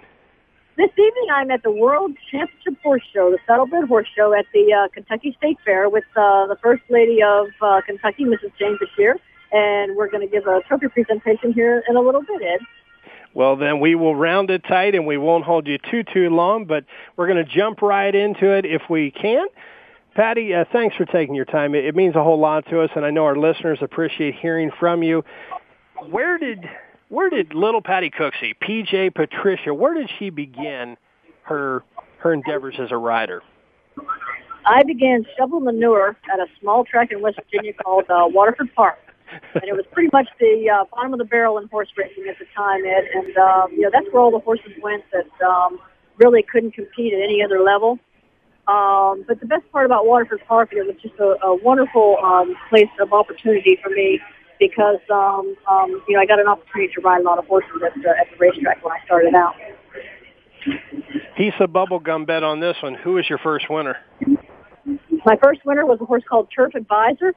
This 0.76 0.90
evening, 0.92 1.26
I'm 1.34 1.50
at 1.50 1.62
the 1.62 1.70
World 1.70 2.12
Championship 2.30 2.80
Horse 2.82 3.02
Show, 3.12 3.30
the 3.30 3.38
Saddlebred 3.46 3.88
Horse 3.88 4.06
Show 4.16 4.32
at 4.32 4.46
the 4.54 4.72
uh, 4.72 4.88
Kentucky 4.88 5.34
State 5.36 5.58
Fair 5.64 5.88
with 5.88 6.04
uh, 6.16 6.46
the 6.46 6.56
First 6.62 6.82
Lady 6.88 7.18
of 7.22 7.48
uh, 7.60 7.80
Kentucky, 7.84 8.24
Mrs. 8.24 8.52
Jane 8.58 8.78
Beshear, 8.78 9.14
and 9.52 9.96
we're 9.96 10.08
going 10.08 10.26
to 10.26 10.30
give 10.30 10.46
a 10.46 10.60
trophy 10.68 10.88
presentation 10.88 11.52
here 11.52 11.82
in 11.88 11.96
a 11.96 12.00
little 12.00 12.22
bit, 12.22 12.40
Ed. 12.42 12.60
Well, 13.34 13.56
then 13.56 13.80
we 13.80 13.94
will 13.94 14.14
round 14.16 14.50
it 14.50 14.64
tight 14.64 14.94
and 14.94 15.06
we 15.06 15.16
won't 15.16 15.44
hold 15.44 15.66
you 15.66 15.78
too, 15.78 16.02
too 16.02 16.30
long, 16.30 16.64
but 16.64 16.84
we're 17.16 17.26
going 17.26 17.44
to 17.44 17.50
jump 17.50 17.82
right 17.82 18.14
into 18.14 18.50
it 18.50 18.64
if 18.64 18.82
we 18.88 19.10
can. 19.10 19.46
Patty, 20.14 20.54
uh, 20.54 20.64
thanks 20.72 20.96
for 20.96 21.04
taking 21.04 21.34
your 21.34 21.44
time. 21.44 21.74
It, 21.74 21.84
it 21.84 21.94
means 21.94 22.16
a 22.16 22.22
whole 22.22 22.38
lot 22.38 22.66
to 22.70 22.80
us, 22.80 22.90
and 22.96 23.04
I 23.04 23.10
know 23.10 23.24
our 23.24 23.36
listeners 23.36 23.78
appreciate 23.82 24.34
hearing 24.36 24.70
from 24.78 25.02
you. 25.02 25.24
Where 26.08 26.38
did 26.38 26.64
where 27.10 27.28
did 27.28 27.54
little 27.54 27.82
Patty 27.82 28.08
Cooksey, 28.08 28.54
PJ 28.62 29.14
Patricia, 29.14 29.74
where 29.74 29.94
did 29.94 30.08
she 30.18 30.30
begin 30.30 30.96
her 31.42 31.82
her 32.18 32.32
endeavors 32.32 32.76
as 32.78 32.90
a 32.90 32.96
rider? 32.96 33.42
I 34.64 34.82
began 34.84 35.26
shovel 35.36 35.60
manure 35.60 36.16
at 36.32 36.38
a 36.38 36.46
small 36.60 36.84
track 36.84 37.10
in 37.10 37.20
West 37.20 37.38
Virginia 37.44 37.72
called 37.72 38.04
uh, 38.08 38.26
Waterford 38.28 38.74
Park. 38.74 38.98
and 39.54 39.64
it 39.64 39.74
was 39.74 39.84
pretty 39.92 40.10
much 40.12 40.28
the 40.38 40.70
uh, 40.70 40.84
bottom 40.94 41.12
of 41.12 41.18
the 41.18 41.24
barrel 41.24 41.58
in 41.58 41.66
horse 41.68 41.88
racing 41.96 42.26
at 42.28 42.38
the 42.38 42.46
time, 42.56 42.84
Ed. 42.86 43.04
And 43.12 43.36
um, 43.36 43.72
you 43.72 43.82
know 43.82 43.90
that's 43.92 44.06
where 44.12 44.22
all 44.22 44.30
the 44.30 44.38
horses 44.38 44.72
went 44.80 45.04
that 45.12 45.46
um, 45.46 45.80
really 46.16 46.42
couldn't 46.42 46.72
compete 46.72 47.12
at 47.12 47.20
any 47.20 47.42
other 47.42 47.60
level. 47.60 47.98
Um, 48.68 49.24
but 49.26 49.40
the 49.40 49.46
best 49.46 49.70
part 49.72 49.86
about 49.86 50.06
Waterford 50.06 50.42
Park, 50.46 50.68
it 50.72 50.86
was 50.86 50.94
just 51.02 51.18
a, 51.18 51.44
a 51.44 51.56
wonderful 51.56 52.18
um, 52.22 52.54
place 52.68 52.90
of 53.00 53.12
opportunity 53.12 53.76
for 53.82 53.90
me 53.90 54.20
because 54.60 55.00
um, 55.10 55.56
um, 55.68 56.02
you 56.06 56.14
know 56.14 56.20
I 56.20 56.26
got 56.26 56.38
an 56.38 56.46
opportunity 56.46 56.92
to 56.94 57.00
ride 57.00 57.22
a 57.22 57.24
lot 57.24 57.38
of 57.38 57.46
horses 57.46 57.70
at 57.84 57.94
the, 58.00 58.10
at 58.10 58.30
the 58.30 58.36
racetrack 58.38 58.84
when 58.84 58.92
I 58.92 59.04
started 59.04 59.34
out. 59.34 59.54
Piece 61.36 61.54
of 61.58 61.70
bubblegum 61.70 62.26
bet 62.26 62.44
on 62.44 62.60
this 62.60 62.76
one. 62.82 62.94
Who 62.94 63.14
was 63.14 63.28
your 63.28 63.38
first 63.38 63.68
winner? 63.68 63.96
My 65.24 65.36
first 65.42 65.64
winner 65.64 65.86
was 65.86 65.98
a 66.00 66.04
horse 66.04 66.22
called 66.28 66.48
Turf 66.54 66.74
Advisor. 66.74 67.34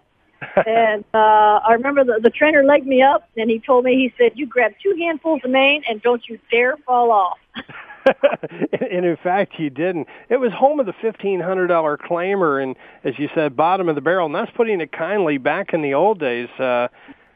and 0.68 1.06
uh, 1.14 1.62
I 1.66 1.74
remember 1.74 2.04
the, 2.04 2.20
the 2.22 2.30
trainer 2.30 2.66
legged 2.66 2.86
me 2.86 3.02
up, 3.02 3.30
and 3.38 3.50
he 3.50 3.60
told 3.60 3.86
me, 3.86 3.94
he 3.96 4.14
said, 4.18 4.34
"You 4.36 4.46
grab 4.46 4.74
two 4.84 4.94
handfuls 5.00 5.40
of 5.46 5.52
mane, 5.52 5.84
and 5.90 6.02
don't 6.02 6.22
you 6.28 6.38
dare 6.52 6.76
fall 6.86 7.12
off." 7.12 7.38
and 8.92 9.06
in 9.06 9.18
fact, 9.24 9.54
you 9.58 9.70
didn't. 9.70 10.08
It 10.30 10.38
was 10.38 10.52
home 10.52 10.80
of 10.80 10.86
the 10.86 10.94
fifteen 11.02 11.40
hundred 11.40 11.68
dollar 11.68 11.98
claimer, 11.98 12.62
and 12.62 12.76
as 13.04 13.18
you 13.18 13.30
said, 13.34 13.56
bottom 13.56 13.90
of 13.90 13.96
the 13.96 14.02
barrel. 14.02 14.26
And 14.26 14.36
that's 14.36 14.52
putting 14.56 14.82
it 14.82 14.92
kindly. 14.92 15.38
Back 15.38 15.74
in 15.74 15.82
the 15.82 15.94
old 15.94 16.20
days, 16.20 16.50
uh, 16.60 16.64
a 16.64 16.90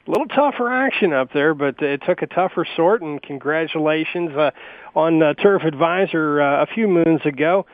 little 0.08 0.28
tougher 0.28 0.72
action 0.72 1.14
up 1.14 1.34
there, 1.34 1.54
but 1.54 1.82
it 1.82 2.02
took 2.06 2.22
a 2.22 2.28
tougher 2.28 2.66
sort. 2.76 3.02
And 3.02 3.22
congratulations 3.22 4.32
uh, 4.36 4.52
on 4.96 5.22
uh, 5.22 5.34
Turf 5.36 5.64
Advisor 5.64 6.42
uh, 6.42 6.64
a 6.64 6.68
few 6.68 6.88
moons 6.88 7.22
ago. 7.26 7.66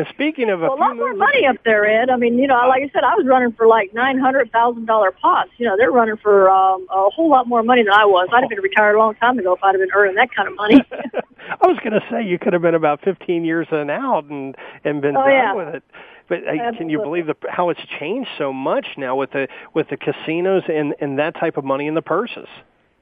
And 0.00 0.08
speaking 0.14 0.48
of 0.48 0.62
a 0.62 0.68
well, 0.68 0.76
a 0.76 0.80
lot 0.80 0.96
more 0.96 1.12
money 1.12 1.46
up 1.46 1.56
there, 1.62 1.84
Ed. 1.84 2.08
I 2.08 2.16
mean, 2.16 2.38
you 2.38 2.46
know, 2.46 2.54
like 2.66 2.82
I 2.82 2.88
said, 2.90 3.04
I 3.04 3.14
was 3.16 3.26
running 3.26 3.52
for 3.52 3.66
like 3.66 3.92
nine 3.92 4.18
hundred 4.18 4.50
thousand 4.50 4.86
dollar 4.86 5.10
pots. 5.10 5.50
You 5.58 5.66
know, 5.66 5.76
they're 5.76 5.92
running 5.92 6.16
for 6.16 6.48
um, 6.48 6.86
a 6.88 7.10
whole 7.10 7.28
lot 7.28 7.46
more 7.46 7.62
money 7.62 7.82
than 7.82 7.92
I 7.92 8.06
was. 8.06 8.26
I'd 8.32 8.40
have 8.40 8.48
been 8.48 8.62
retired 8.62 8.94
a 8.94 8.98
long 8.98 9.14
time 9.16 9.38
ago 9.38 9.52
if 9.52 9.62
I'd 9.62 9.74
have 9.74 9.80
been 9.80 9.90
earning 9.94 10.14
that 10.14 10.34
kind 10.34 10.48
of 10.48 10.56
money. 10.56 10.76
I 11.60 11.66
was 11.66 11.78
going 11.84 11.92
to 11.92 12.00
say 12.10 12.24
you 12.24 12.38
could 12.38 12.54
have 12.54 12.62
been 12.62 12.74
about 12.74 13.02
15 13.04 13.44
years 13.44 13.66
and 13.70 13.90
out 13.90 14.24
and 14.30 14.56
and 14.84 15.02
been 15.02 15.18
Oh, 15.18 15.20
done 15.20 15.32
yeah. 15.32 15.52
with 15.52 15.74
it. 15.74 15.82
But 16.30 16.48
uh, 16.48 16.72
can 16.78 16.88
you 16.88 17.02
believe 17.02 17.26
the, 17.26 17.34
how 17.50 17.68
it's 17.68 17.80
changed 17.98 18.30
so 18.38 18.54
much 18.54 18.86
now 18.96 19.16
with 19.16 19.32
the 19.32 19.48
with 19.74 19.90
the 19.90 19.98
casinos 19.98 20.62
and 20.66 20.94
and 21.02 21.18
that 21.18 21.34
type 21.34 21.58
of 21.58 21.64
money 21.64 21.88
in 21.88 21.94
the 21.94 22.00
purses? 22.00 22.48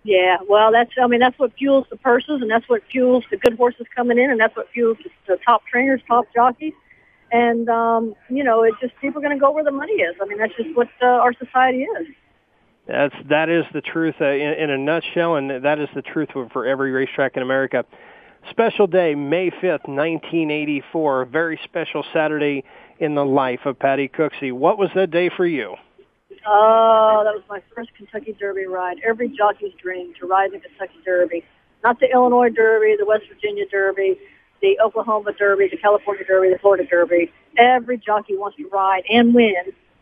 Yeah, 0.02 0.38
well, 0.48 0.72
that's 0.72 0.90
I 1.00 1.06
mean 1.06 1.20
that's 1.20 1.38
what 1.38 1.52
fuels 1.56 1.86
the 1.90 1.96
purses, 1.96 2.40
and 2.40 2.50
that's 2.50 2.68
what 2.68 2.82
fuels 2.90 3.22
the 3.30 3.36
good 3.36 3.56
horses 3.56 3.86
coming 3.94 4.18
in, 4.18 4.30
and 4.32 4.40
that's 4.40 4.56
what 4.56 4.68
fuels 4.70 4.96
the 5.28 5.38
top 5.44 5.62
trainers, 5.70 6.00
top 6.08 6.26
jockeys, 6.34 6.72
and 7.32 7.68
um, 7.68 8.14
you 8.28 8.44
know, 8.44 8.62
it's 8.62 8.78
just 8.80 8.94
people 9.00 9.20
are 9.20 9.24
going 9.24 9.36
to 9.36 9.40
go 9.40 9.50
where 9.50 9.64
the 9.64 9.70
money 9.70 9.94
is. 9.94 10.16
I 10.20 10.26
mean, 10.26 10.38
that's 10.38 10.54
just 10.56 10.74
what 10.74 10.88
uh, 11.02 11.06
our 11.06 11.32
society 11.34 11.82
is. 11.82 12.06
That's 12.86 13.14
that 13.28 13.48
is 13.50 13.64
the 13.72 13.82
truth 13.82 14.14
uh, 14.20 14.26
in, 14.26 14.54
in 14.54 14.70
a 14.70 14.78
nutshell, 14.78 15.36
and 15.36 15.62
that 15.64 15.78
is 15.78 15.88
the 15.94 16.02
truth 16.02 16.30
for 16.52 16.66
every 16.66 16.90
racetrack 16.90 17.36
in 17.36 17.42
America. 17.42 17.84
Special 18.50 18.86
day, 18.86 19.14
May 19.14 19.50
5th, 19.50 19.86
1984, 19.88 21.22
a 21.22 21.26
very 21.26 21.60
special 21.64 22.04
Saturday 22.14 22.64
in 22.98 23.14
the 23.14 23.24
life 23.24 23.60
of 23.66 23.78
Patty 23.78 24.08
Cooksey. 24.08 24.52
What 24.52 24.78
was 24.78 24.88
that 24.94 25.10
day 25.10 25.30
for 25.36 25.46
you? 25.46 25.74
Oh, 26.46 27.22
that 27.24 27.34
was 27.34 27.42
my 27.48 27.62
first 27.74 27.90
Kentucky 27.94 28.34
Derby 28.38 28.66
ride. 28.66 28.98
Every 29.06 29.28
jockey's 29.28 29.72
dream 29.80 30.14
to 30.20 30.26
ride 30.26 30.52
the 30.52 30.60
Kentucky 30.60 30.98
Derby, 31.04 31.44
not 31.84 32.00
the 32.00 32.10
Illinois 32.10 32.48
Derby, 32.48 32.96
the 32.98 33.04
West 33.04 33.24
Virginia 33.28 33.64
Derby, 33.70 34.18
the 34.60 34.78
Oklahoma 34.80 35.32
Derby, 35.32 35.68
the 35.70 35.76
California 35.76 36.24
Derby, 36.24 36.50
the 36.52 36.58
Florida 36.58 36.84
Derby. 36.84 37.32
Every 37.56 37.98
jockey 37.98 38.36
wants 38.36 38.56
to 38.56 38.68
ride 38.68 39.02
and 39.08 39.34
win 39.34 39.54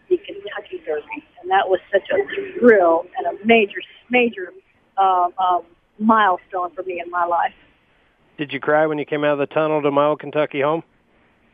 the 0.09 0.16
Kentucky 0.19 0.83
Derby, 0.85 1.25
and 1.40 1.51
that 1.51 1.69
was 1.69 1.81
such 1.92 2.09
a 2.11 2.59
thrill 2.59 3.07
and 3.19 3.27
a 3.27 3.47
major, 3.47 3.81
major 4.11 4.53
uh, 4.97 5.29
um, 5.38 5.62
milestone 5.99 6.71
for 6.75 6.83
me 6.85 7.01
in 7.05 7.11
my 7.11 7.25
life. 7.25 7.53
Did 8.38 8.53
you 8.53 8.61
cry 8.61 8.87
when 8.87 8.99
you 8.99 9.05
came 9.05 9.25
out 9.25 9.33
of 9.33 9.38
the 9.38 9.47
tunnel 9.47 9.83
to 9.83 9.90
my 9.90 10.07
old 10.07 10.21
Kentucky 10.21 10.61
home? 10.61 10.83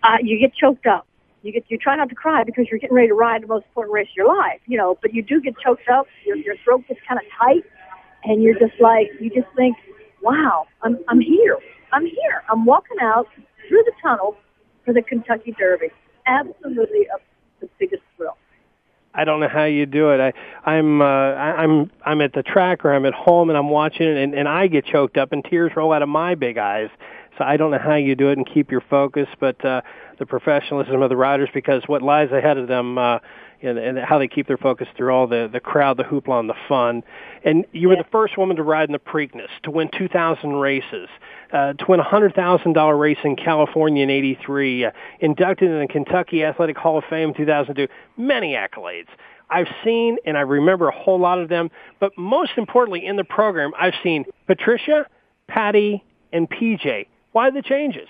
Uh, 0.02 0.18
you 0.20 0.38
get 0.38 0.54
choked 0.54 0.86
up. 0.86 1.06
You 1.42 1.52
get 1.52 1.64
you 1.68 1.78
try 1.78 1.96
not 1.96 2.08
to 2.08 2.14
cry 2.14 2.44
because 2.44 2.66
you're 2.70 2.78
getting 2.78 2.94
ready 2.94 3.08
to 3.08 3.14
ride 3.14 3.42
the 3.42 3.48
most 3.48 3.66
important 3.66 3.92
race 3.94 4.08
of 4.08 4.16
your 4.16 4.28
life, 4.28 4.60
you 4.66 4.78
know. 4.78 4.96
But 5.00 5.12
you 5.12 5.22
do 5.22 5.40
get 5.40 5.54
choked 5.58 5.88
up. 5.88 6.06
Your 6.24 6.36
your 6.36 6.56
throat 6.62 6.84
gets 6.88 7.00
kind 7.06 7.18
of 7.18 7.26
tight, 7.36 7.64
and 8.24 8.42
you're 8.42 8.58
just 8.58 8.80
like 8.80 9.10
you 9.20 9.28
just 9.30 9.48
think, 9.56 9.76
"Wow, 10.22 10.66
I'm 10.82 10.98
I'm 11.08 11.20
here. 11.20 11.58
I'm 11.92 12.06
here. 12.06 12.42
I'm 12.50 12.64
walking 12.64 12.98
out 13.00 13.28
through 13.68 13.82
the 13.84 13.92
tunnel 14.02 14.36
for 14.84 14.92
the 14.92 15.02
Kentucky 15.02 15.54
Derby. 15.58 15.88
Absolutely 16.26 17.06
a, 17.06 17.18
the 17.60 17.68
biggest 17.78 18.02
thrill." 18.16 18.36
I 19.14 19.24
don't 19.24 19.40
know 19.40 19.48
how 19.48 19.64
you 19.64 19.86
do 19.86 20.10
it. 20.10 20.20
I 20.20 20.70
I'm 20.70 21.02
uh 21.02 21.04
I, 21.04 21.62
I'm 21.62 21.90
I'm 22.04 22.20
at 22.20 22.32
the 22.32 22.42
track 22.42 22.84
or 22.84 22.94
I'm 22.94 23.04
at 23.04 23.14
home 23.14 23.50
and 23.50 23.58
I'm 23.58 23.68
watching 23.68 24.06
it 24.06 24.16
and, 24.16 24.34
and 24.34 24.48
I 24.48 24.66
get 24.66 24.86
choked 24.86 25.16
up 25.16 25.32
and 25.32 25.44
tears 25.44 25.72
roll 25.76 25.92
out 25.92 26.02
of 26.02 26.08
my 26.08 26.34
big 26.34 26.58
eyes. 26.58 26.88
So 27.38 27.44
I 27.44 27.56
don't 27.56 27.70
know 27.70 27.78
how 27.78 27.94
you 27.94 28.14
do 28.14 28.28
it 28.28 28.38
and 28.38 28.46
keep 28.46 28.70
your 28.70 28.80
focus, 28.80 29.28
but 29.38 29.62
uh 29.64 29.82
the 30.18 30.26
professionalism 30.26 31.02
of 31.02 31.10
the 31.10 31.16
riders 31.16 31.50
because 31.52 31.82
what 31.86 32.00
lies 32.00 32.30
ahead 32.30 32.56
of 32.56 32.68
them 32.68 32.96
uh 32.96 33.18
and, 33.62 33.78
and 33.78 33.98
how 33.98 34.18
they 34.18 34.28
keep 34.28 34.46
their 34.46 34.56
focus 34.56 34.88
through 34.96 35.12
all 35.12 35.26
the 35.26 35.48
the 35.52 35.60
crowd, 35.60 35.96
the 35.96 36.04
hoopla, 36.04 36.40
and 36.40 36.48
the 36.48 36.54
fun. 36.68 37.02
And 37.44 37.64
you 37.72 37.88
were 37.88 37.96
the 37.96 38.06
first 38.10 38.36
woman 38.36 38.56
to 38.56 38.62
ride 38.62 38.88
in 38.88 38.92
the 38.92 38.98
Preakness, 38.98 39.48
to 39.64 39.70
win 39.70 39.90
2,000 39.96 40.52
races, 40.54 41.08
uh, 41.52 41.72
to 41.74 41.84
win 41.88 42.00
a 42.00 42.04
hundred 42.04 42.34
thousand 42.34 42.72
dollar 42.74 42.96
race 42.96 43.18
in 43.24 43.36
California 43.36 44.02
in 44.02 44.10
'83, 44.10 44.84
uh, 44.86 44.90
inducted 45.20 45.70
in 45.70 45.80
the 45.80 45.88
Kentucky 45.88 46.44
Athletic 46.44 46.76
Hall 46.76 46.98
of 46.98 47.04
Fame 47.08 47.30
in 47.30 47.34
2002. 47.34 47.88
Many 48.16 48.54
accolades. 48.54 49.08
I've 49.50 49.68
seen 49.84 50.16
and 50.24 50.38
I 50.38 50.40
remember 50.40 50.88
a 50.88 50.96
whole 50.96 51.20
lot 51.20 51.38
of 51.38 51.48
them, 51.48 51.70
but 52.00 52.16
most 52.16 52.52
importantly 52.56 53.04
in 53.04 53.16
the 53.16 53.24
program, 53.24 53.72
I've 53.78 53.94
seen 54.02 54.24
Patricia, 54.46 55.06
Patty, 55.46 56.02
and 56.32 56.48
PJ. 56.48 57.06
Why 57.32 57.50
the 57.50 57.62
changes? 57.62 58.08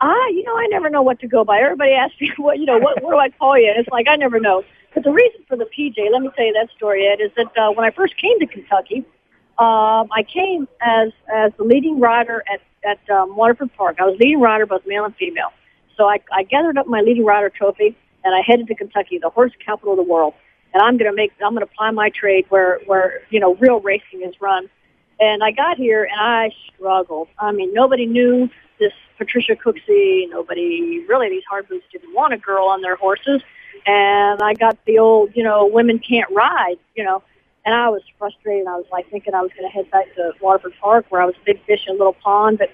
Ah, 0.00 0.28
you 0.28 0.42
know, 0.44 0.56
I 0.56 0.66
never 0.66 0.90
know 0.90 1.02
what 1.02 1.20
to 1.20 1.26
go 1.26 1.44
by. 1.44 1.60
Everybody 1.60 1.92
asks 1.92 2.20
me, 2.20 2.32
what 2.36 2.58
you 2.58 2.66
know, 2.66 2.78
what 2.78 3.02
what 3.02 3.12
do 3.12 3.18
I 3.18 3.30
call 3.30 3.58
you? 3.58 3.68
And 3.68 3.78
it's 3.78 3.88
like 3.88 4.08
I 4.08 4.16
never 4.16 4.40
know. 4.40 4.62
But 4.94 5.04
the 5.04 5.12
reason 5.12 5.40
for 5.48 5.56
the 5.56 5.66
PJ, 5.66 6.10
let 6.10 6.22
me 6.22 6.30
tell 6.34 6.44
you 6.44 6.52
that 6.54 6.70
story, 6.76 7.06
Ed, 7.06 7.20
is 7.20 7.30
that 7.36 7.56
uh, 7.56 7.70
when 7.72 7.84
I 7.84 7.90
first 7.90 8.16
came 8.16 8.38
to 8.40 8.46
Kentucky, 8.46 9.04
um, 9.58 10.08
I 10.12 10.24
came 10.26 10.68
as 10.80 11.12
as 11.34 11.52
the 11.56 11.64
leading 11.64 12.00
rider 12.00 12.42
at 12.52 12.60
at 12.84 13.10
um, 13.10 13.36
Waterford 13.36 13.70
Park. 13.76 13.96
I 14.00 14.04
was 14.04 14.18
leading 14.20 14.40
rider, 14.40 14.66
both 14.66 14.86
male 14.86 15.04
and 15.04 15.14
female. 15.16 15.50
So 15.96 16.04
I, 16.04 16.20
I 16.30 16.42
gathered 16.42 16.76
up 16.76 16.86
my 16.86 17.00
leading 17.00 17.24
rider 17.24 17.48
trophy 17.48 17.96
and 18.22 18.34
I 18.34 18.42
headed 18.46 18.66
to 18.68 18.74
Kentucky, 18.74 19.18
the 19.18 19.30
horse 19.30 19.52
capital 19.64 19.92
of 19.92 19.96
the 19.96 20.12
world. 20.12 20.34
And 20.74 20.82
I'm 20.82 20.98
going 20.98 21.10
to 21.10 21.16
make 21.16 21.32
I'm 21.42 21.54
going 21.54 21.66
to 21.66 21.72
apply 21.72 21.90
my 21.92 22.10
trade 22.10 22.44
where 22.50 22.80
where 22.86 23.22
you 23.30 23.40
know 23.40 23.54
real 23.56 23.80
racing 23.80 24.22
is 24.22 24.34
run. 24.40 24.68
And 25.18 25.42
I 25.42 25.50
got 25.52 25.78
here 25.78 26.04
and 26.04 26.20
I 26.20 26.50
struggled. 26.74 27.28
I 27.38 27.52
mean, 27.52 27.72
nobody 27.72 28.04
knew 28.04 28.50
this 28.78 28.92
Patricia 29.18 29.56
Cooksey. 29.56 30.28
Nobody 30.28 31.04
really 31.08 31.28
these 31.28 31.44
hard 31.48 31.68
boots 31.68 31.84
didn't 31.92 32.14
want 32.14 32.34
a 32.34 32.38
girl 32.38 32.66
on 32.66 32.82
their 32.82 32.96
horses. 32.96 33.42
And 33.86 34.42
I 34.42 34.54
got 34.54 34.76
the 34.84 34.98
old, 34.98 35.36
you 35.36 35.42
know, 35.42 35.66
women 35.66 35.98
can't 35.98 36.30
ride, 36.30 36.76
you 36.94 37.04
know. 37.04 37.22
And 37.64 37.74
I 37.74 37.88
was 37.88 38.02
frustrated. 38.18 38.66
I 38.66 38.76
was 38.76 38.86
like 38.92 39.10
thinking 39.10 39.34
I 39.34 39.42
was 39.42 39.50
going 39.56 39.68
to 39.68 39.74
head 39.74 39.90
back 39.90 40.14
to 40.14 40.32
Waterford 40.40 40.74
Park 40.80 41.06
where 41.08 41.20
I 41.20 41.26
was 41.26 41.34
a 41.34 41.44
big 41.44 41.64
fish 41.66 41.80
in 41.86 41.94
a 41.94 41.98
little 41.98 42.14
pond, 42.14 42.58
but 42.58 42.70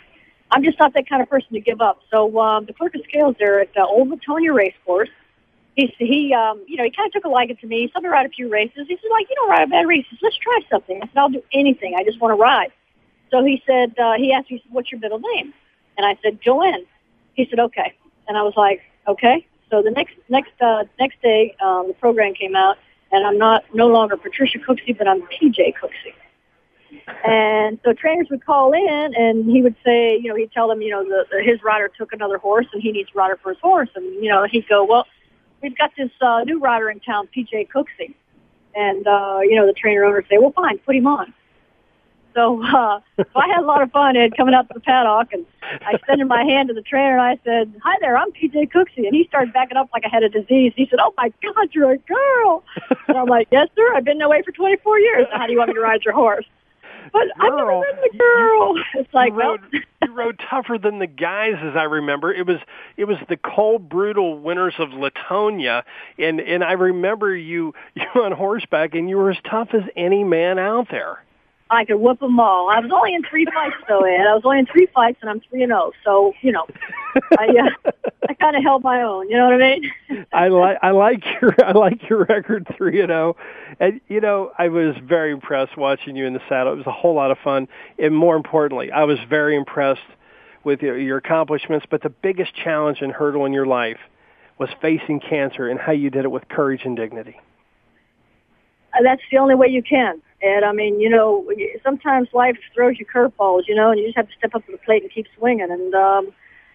I'm 0.51 0.63
just 0.63 0.79
not 0.79 0.93
that 0.95 1.09
kind 1.09 1.23
of 1.23 1.31
person 1.31 1.53
to 1.55 1.61
give 1.61 1.81
up. 1.81 2.01
So 2.11 2.39
um, 2.39 2.67
the 2.67 2.75
clerk 2.75 2.95
of 2.95 3.01
scales 3.09 3.37
there 3.39 3.61
at 3.61 3.71
uh, 3.77 3.87
Old 3.87 4.11
Latonia 4.11 4.55
Race 4.55 4.75
Course, 4.85 5.09
he 5.75 5.95
he 5.99 6.35
um, 6.35 6.63
you 6.69 6.77
know 6.77 6.85
he 6.85 6.91
kind 6.91 7.07
of 7.07 7.13
took 7.13 7.25
a 7.25 7.29
liking 7.29 7.57
to 7.57 7.67
me. 7.67 7.83
He 7.83 7.91
saw 7.93 8.01
me 8.01 8.09
ride 8.09 8.27
a 8.27 8.29
few 8.29 8.51
races. 8.51 8.87
He 8.87 8.97
said 8.97 9.09
like 9.11 9.27
you 9.31 9.37
don't 9.37 9.49
ride 9.49 9.63
a 9.63 9.67
bad 9.67 9.87
race. 9.87 10.05
Said, 10.11 10.19
Let's 10.21 10.37
try 10.37 10.59
something. 10.71 11.01
I 11.03 11.07
said 11.07 11.17
I'll 11.17 11.31
do 11.31 11.43
anything. 11.53 11.95
I 11.97 12.05
just 12.05 12.21
want 12.21 12.33
to 12.33 12.41
ride. 12.41 12.73
So 13.31 13.43
he 13.43 13.63
said 13.67 13.99
uh, 13.99 14.13
he 14.19 14.33
asked 14.33 14.51
me 14.51 14.63
what's 14.71 14.93
your 14.93 15.01
middle 15.01 15.21
name, 15.21 15.55
and 16.03 16.05
I 16.05 16.21
said 16.23 16.41
Joen. 16.43 16.85
He 17.35 17.47
said 17.49 17.59
okay, 17.59 17.95
and 18.29 18.37
I 18.37 18.43
was 18.43 18.55
like 18.57 18.83
okay. 19.07 19.47
So 19.71 19.83
the 19.83 19.91
next 19.91 20.15
next 20.29 20.53
uh, 20.61 20.85
next 20.99 21.23
day 21.23 21.55
um, 21.65 21.89
the 21.89 21.95
program 21.95 22.35
came 22.35 22.57
out 22.57 22.77
and 23.13 23.27
I'm 23.27 23.39
not 23.39 23.65
no 23.75 23.87
longer 23.87 24.17
Patricia 24.17 24.59
Cooksey, 24.59 24.97
but 24.97 25.07
I'm 25.07 25.23
PJ 25.23 25.75
Cooksey. 25.81 26.15
And 27.25 27.79
so 27.85 27.93
trainers 27.93 28.29
would 28.31 28.45
call 28.45 28.73
in, 28.73 29.13
and 29.17 29.51
he 29.51 29.63
would 29.63 29.77
say, 29.85 30.19
you 30.19 30.29
know, 30.29 30.35
he'd 30.35 30.53
tell 30.53 30.69
them, 30.69 30.83
you 30.83 30.91
know, 30.91 31.05
the, 31.05 31.25
the, 31.31 31.43
his 31.43 31.63
rider 31.63 31.91
took 31.97 32.13
another 32.13 32.39
horse, 32.39 32.67
and 32.73 32.83
he 32.83 32.93
needs 32.93 33.11
a 33.15 33.19
rider 33.19 33.39
for 33.43 33.51
his 33.51 33.61
horse, 33.61 33.89
and 33.95 34.05
you 34.23 34.29
know, 34.29 34.45
he'd 34.51 34.69
go, 34.69 34.85
well, 34.85 35.07
we've 35.63 35.77
got 35.77 35.91
this 35.97 36.11
uh, 36.21 36.43
new 36.45 36.59
rider 36.59 36.91
in 36.91 37.01
town, 37.01 37.29
PJ 37.35 37.69
Cooksey, 37.69 38.15
and 38.75 39.07
uh, 39.07 39.39
you 39.43 39.55
know, 39.57 39.67
the 39.67 39.75
trainer 39.75 40.05
owner 40.05 40.17
would 40.17 40.29
say, 40.29 40.39
well, 40.39 40.53
fine, 40.53 40.79
put 40.79 40.97
him 40.97 41.07
on. 41.07 41.33
So, 42.35 42.63
uh, 42.63 43.01
so 43.17 43.25
I 43.37 43.49
had 43.49 43.63
a 43.63 43.67
lot 43.67 43.83
of 43.83 43.91
fun, 43.91 44.17
Ed, 44.17 44.37
coming 44.37 44.55
out 44.55 44.69
to 44.69 44.75
the 44.75 44.81
paddock, 44.81 45.33
and 45.33 45.45
I 45.63 45.93
extended 45.93 46.27
my 46.27 46.43
hand 46.45 46.69
to 46.69 46.75
the 46.75 46.83
trainer, 46.83 47.19
and 47.19 47.23
I 47.23 47.39
said, 47.45 47.75
"Hi 47.83 47.97
there, 48.01 48.17
I'm 48.17 48.33
PJ 48.33 48.71
Cooksey," 48.73 49.07
and 49.07 49.15
he 49.15 49.27
started 49.29 49.53
backing 49.53 49.77
up 49.77 49.91
like 49.93 50.05
I 50.05 50.09
had 50.09 50.23
a 50.23 50.29
disease. 50.29 50.73
He 50.77 50.87
said, 50.89 50.99
"Oh 51.01 51.13
my 51.17 51.33
God, 51.43 51.69
you're 51.73 51.93
a 51.93 51.99
girl!" 51.99 52.65
And 53.09 53.17
I'm 53.17 53.27
like, 53.27 53.49
"Yes, 53.51 53.69
sir. 53.77 53.95
I've 53.95 54.05
been 54.05 54.21
away 54.23 54.43
for 54.43 54.53
24 54.53 54.99
years. 55.01 55.27
How 55.33 55.47
do 55.47 55.53
you 55.53 55.59
want 55.59 55.69
me 55.69 55.75
to 55.75 55.81
ride 55.81 56.05
your 56.05 56.15
horse?" 56.15 56.47
But 57.13 57.23
I've 57.41 57.53
never 57.55 57.83
been 57.83 58.11
the 58.13 58.19
girl. 58.19 58.77
You, 58.77 58.85
it's 58.95 59.13
like, 59.13 59.33
you 59.33 59.39
rode, 59.39 59.61
well, 59.73 59.83
you 60.07 60.13
rode 60.13 60.41
tougher 60.49 60.79
than 60.79 60.99
the 60.99 61.07
guys, 61.07 61.55
as 61.61 61.77
I 61.77 61.85
remember. 61.85 62.33
It 62.33 62.47
was 62.47 62.59
it 62.97 63.05
was 63.05 63.19
the 63.29 63.37
cold, 63.37 63.89
brutal 63.89 64.39
winters 64.39 64.75
of 64.79 64.91
Latonia, 64.91 65.83
and 66.19 66.41
and 66.41 66.63
I 66.63 66.73
remember 66.73 67.35
you 67.35 67.75
you 67.95 68.23
on 68.23 68.33
horseback, 68.33 68.95
and 68.95 69.09
you 69.09 69.17
were 69.17 69.31
as 69.31 69.39
tough 69.49 69.69
as 69.75 69.83
any 69.97 70.25
man 70.25 70.59
out 70.59 70.89
there. 70.91 71.23
I 71.73 71.87
could 71.87 71.97
whoop 71.97 72.21
them 72.21 72.39
all. 72.39 72.69
I 72.69 72.81
was 72.81 72.91
only 72.93 73.15
in 73.15 73.23
three 73.23 73.47
fights 73.47 73.77
though, 73.89 74.01
Ed. 74.01 74.27
I 74.29 74.35
was 74.35 74.43
only 74.45 74.59
in 74.59 74.67
three 74.67 74.87
fights, 74.95 75.19
and 75.23 75.31
I'm 75.31 75.41
three 75.41 75.63
and 75.63 75.71
zero. 75.71 75.93
So 76.05 76.35
you 76.43 76.53
know, 76.53 76.67
I 77.39 77.47
uh, 77.47 77.91
I 78.29 78.35
kind 78.35 78.57
of 78.57 78.63
held 78.63 78.83
my 78.83 79.01
own. 79.01 79.31
You 79.31 79.39
know 79.39 79.45
what 79.45 79.55
I 79.55 79.59
mean? 79.59 80.27
I 80.33 80.49
like 80.49 80.79
I 80.83 80.91
like 80.91 81.25
your 81.41 81.55
I 81.65 81.73
like 81.73 82.09
your 82.11 82.27
record 82.27 82.69
three 82.77 83.01
and 83.01 83.09
zero, 83.09 83.37
and 83.81 84.01
you 84.09 84.21
know 84.21 84.53
I 84.59 84.69
was 84.69 84.95
very 85.03 85.33
impressed 85.33 85.79
watching 85.79 86.15
you 86.15 86.27
in 86.27 86.35
the 86.35 86.43
saddle. 86.47 86.75
It 86.75 86.77
was 86.77 86.87
a 86.87 86.93
whole 86.93 87.15
lot 87.15 87.31
of 87.31 87.39
fun, 87.39 87.69
and 87.99 88.15
more 88.15 88.37
importantly, 88.37 88.93
I 88.93 89.05
was 89.05 89.19
very 89.29 89.57
impressed 89.57 90.01
with 90.65 90.83
your, 90.83 90.99
your 90.99 91.17
accomplishments. 91.17 91.87
But 91.89 92.03
the 92.03 92.11
biggest 92.11 92.55
challenge 92.55 92.99
and 93.01 93.11
hurdle 93.11 93.47
in 93.47 93.55
your 93.55 93.67
life 93.67 93.99
was 94.59 94.69
facing 94.83 95.21
cancer 95.21 95.69
and 95.69 95.81
how 95.81 95.93
you 95.93 96.11
did 96.11 96.27
it 96.27 96.31
with 96.31 96.49
courage 96.49 96.83
and 96.85 96.97
dignity. 96.97 97.41
Uh, 98.93 99.03
that's 99.03 99.23
the 99.31 99.39
only 99.39 99.55
way 99.55 99.69
you 99.69 99.83
can. 99.83 100.21
And 100.43 100.65
I 100.65 100.73
mean, 100.73 101.01
you 101.01 101.09
know, 101.09 101.49
sometimes 101.85 102.29
life 102.33 102.59
throws 102.75 102.99
you 102.99 103.07
curveballs, 103.07 103.63
you 103.69 103.75
know, 103.77 103.91
and 103.91 104.01
you 104.01 104.07
just 104.07 104.17
have 104.17 104.29
to 104.29 104.35
step 104.37 104.55
up 104.55 104.67
to 104.67 104.73
the 104.73 104.79
plate 104.79 105.03
and 105.03 105.13
keep 105.13 105.27
swinging. 105.39 105.71
And 105.71 105.95
um, 105.95 106.33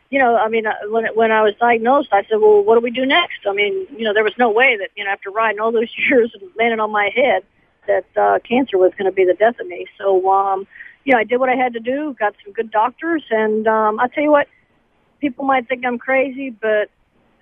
you 0.09 0.19
know, 0.19 0.37
I 0.37 0.47
mean, 0.47 0.65
uh, 0.65 0.73
when 0.87 1.05
when 1.15 1.31
I 1.31 1.41
was 1.41 1.53
diagnosed, 1.59 2.09
I 2.13 2.23
said, 2.23 2.39
well, 2.39 2.63
what 2.63 2.75
do 2.75 2.81
we 2.81 2.91
do 2.91 3.05
next? 3.05 3.45
I 3.45 3.51
mean, 3.51 3.85
you 3.91 4.05
know, 4.05 4.13
there 4.13 4.23
was 4.23 4.37
no 4.37 4.49
way 4.49 4.77
that 4.77 4.89
you 4.95 5.03
know 5.03 5.11
after 5.11 5.29
riding 5.29 5.59
all 5.59 5.71
those 5.71 5.91
years 6.09 6.33
and 6.39 6.49
landing 6.57 6.79
on 6.79 6.91
my 6.91 7.09
head 7.13 7.43
that 7.87 8.05
uh, 8.17 8.39
cancer 8.39 8.77
was 8.77 8.91
going 8.97 9.09
to 9.09 9.15
be 9.15 9.25
the 9.25 9.33
death 9.33 9.59
of 9.59 9.67
me. 9.67 9.85
So, 9.97 10.29
um, 10.29 10.67
you 11.05 11.13
know, 11.13 11.19
I 11.19 11.23
did 11.23 11.37
what 11.37 11.49
I 11.49 11.55
had 11.55 11.73
to 11.73 11.79
do, 11.79 12.15
got 12.19 12.35
some 12.43 12.53
good 12.53 12.69
doctors, 12.69 13.23
and 13.29 13.65
um, 13.67 13.99
I 13.99 14.07
tell 14.07 14.23
you 14.23 14.31
what, 14.31 14.47
people 15.19 15.45
might 15.45 15.67
think 15.67 15.85
I'm 15.85 15.97
crazy, 15.97 16.49
but 16.49 16.89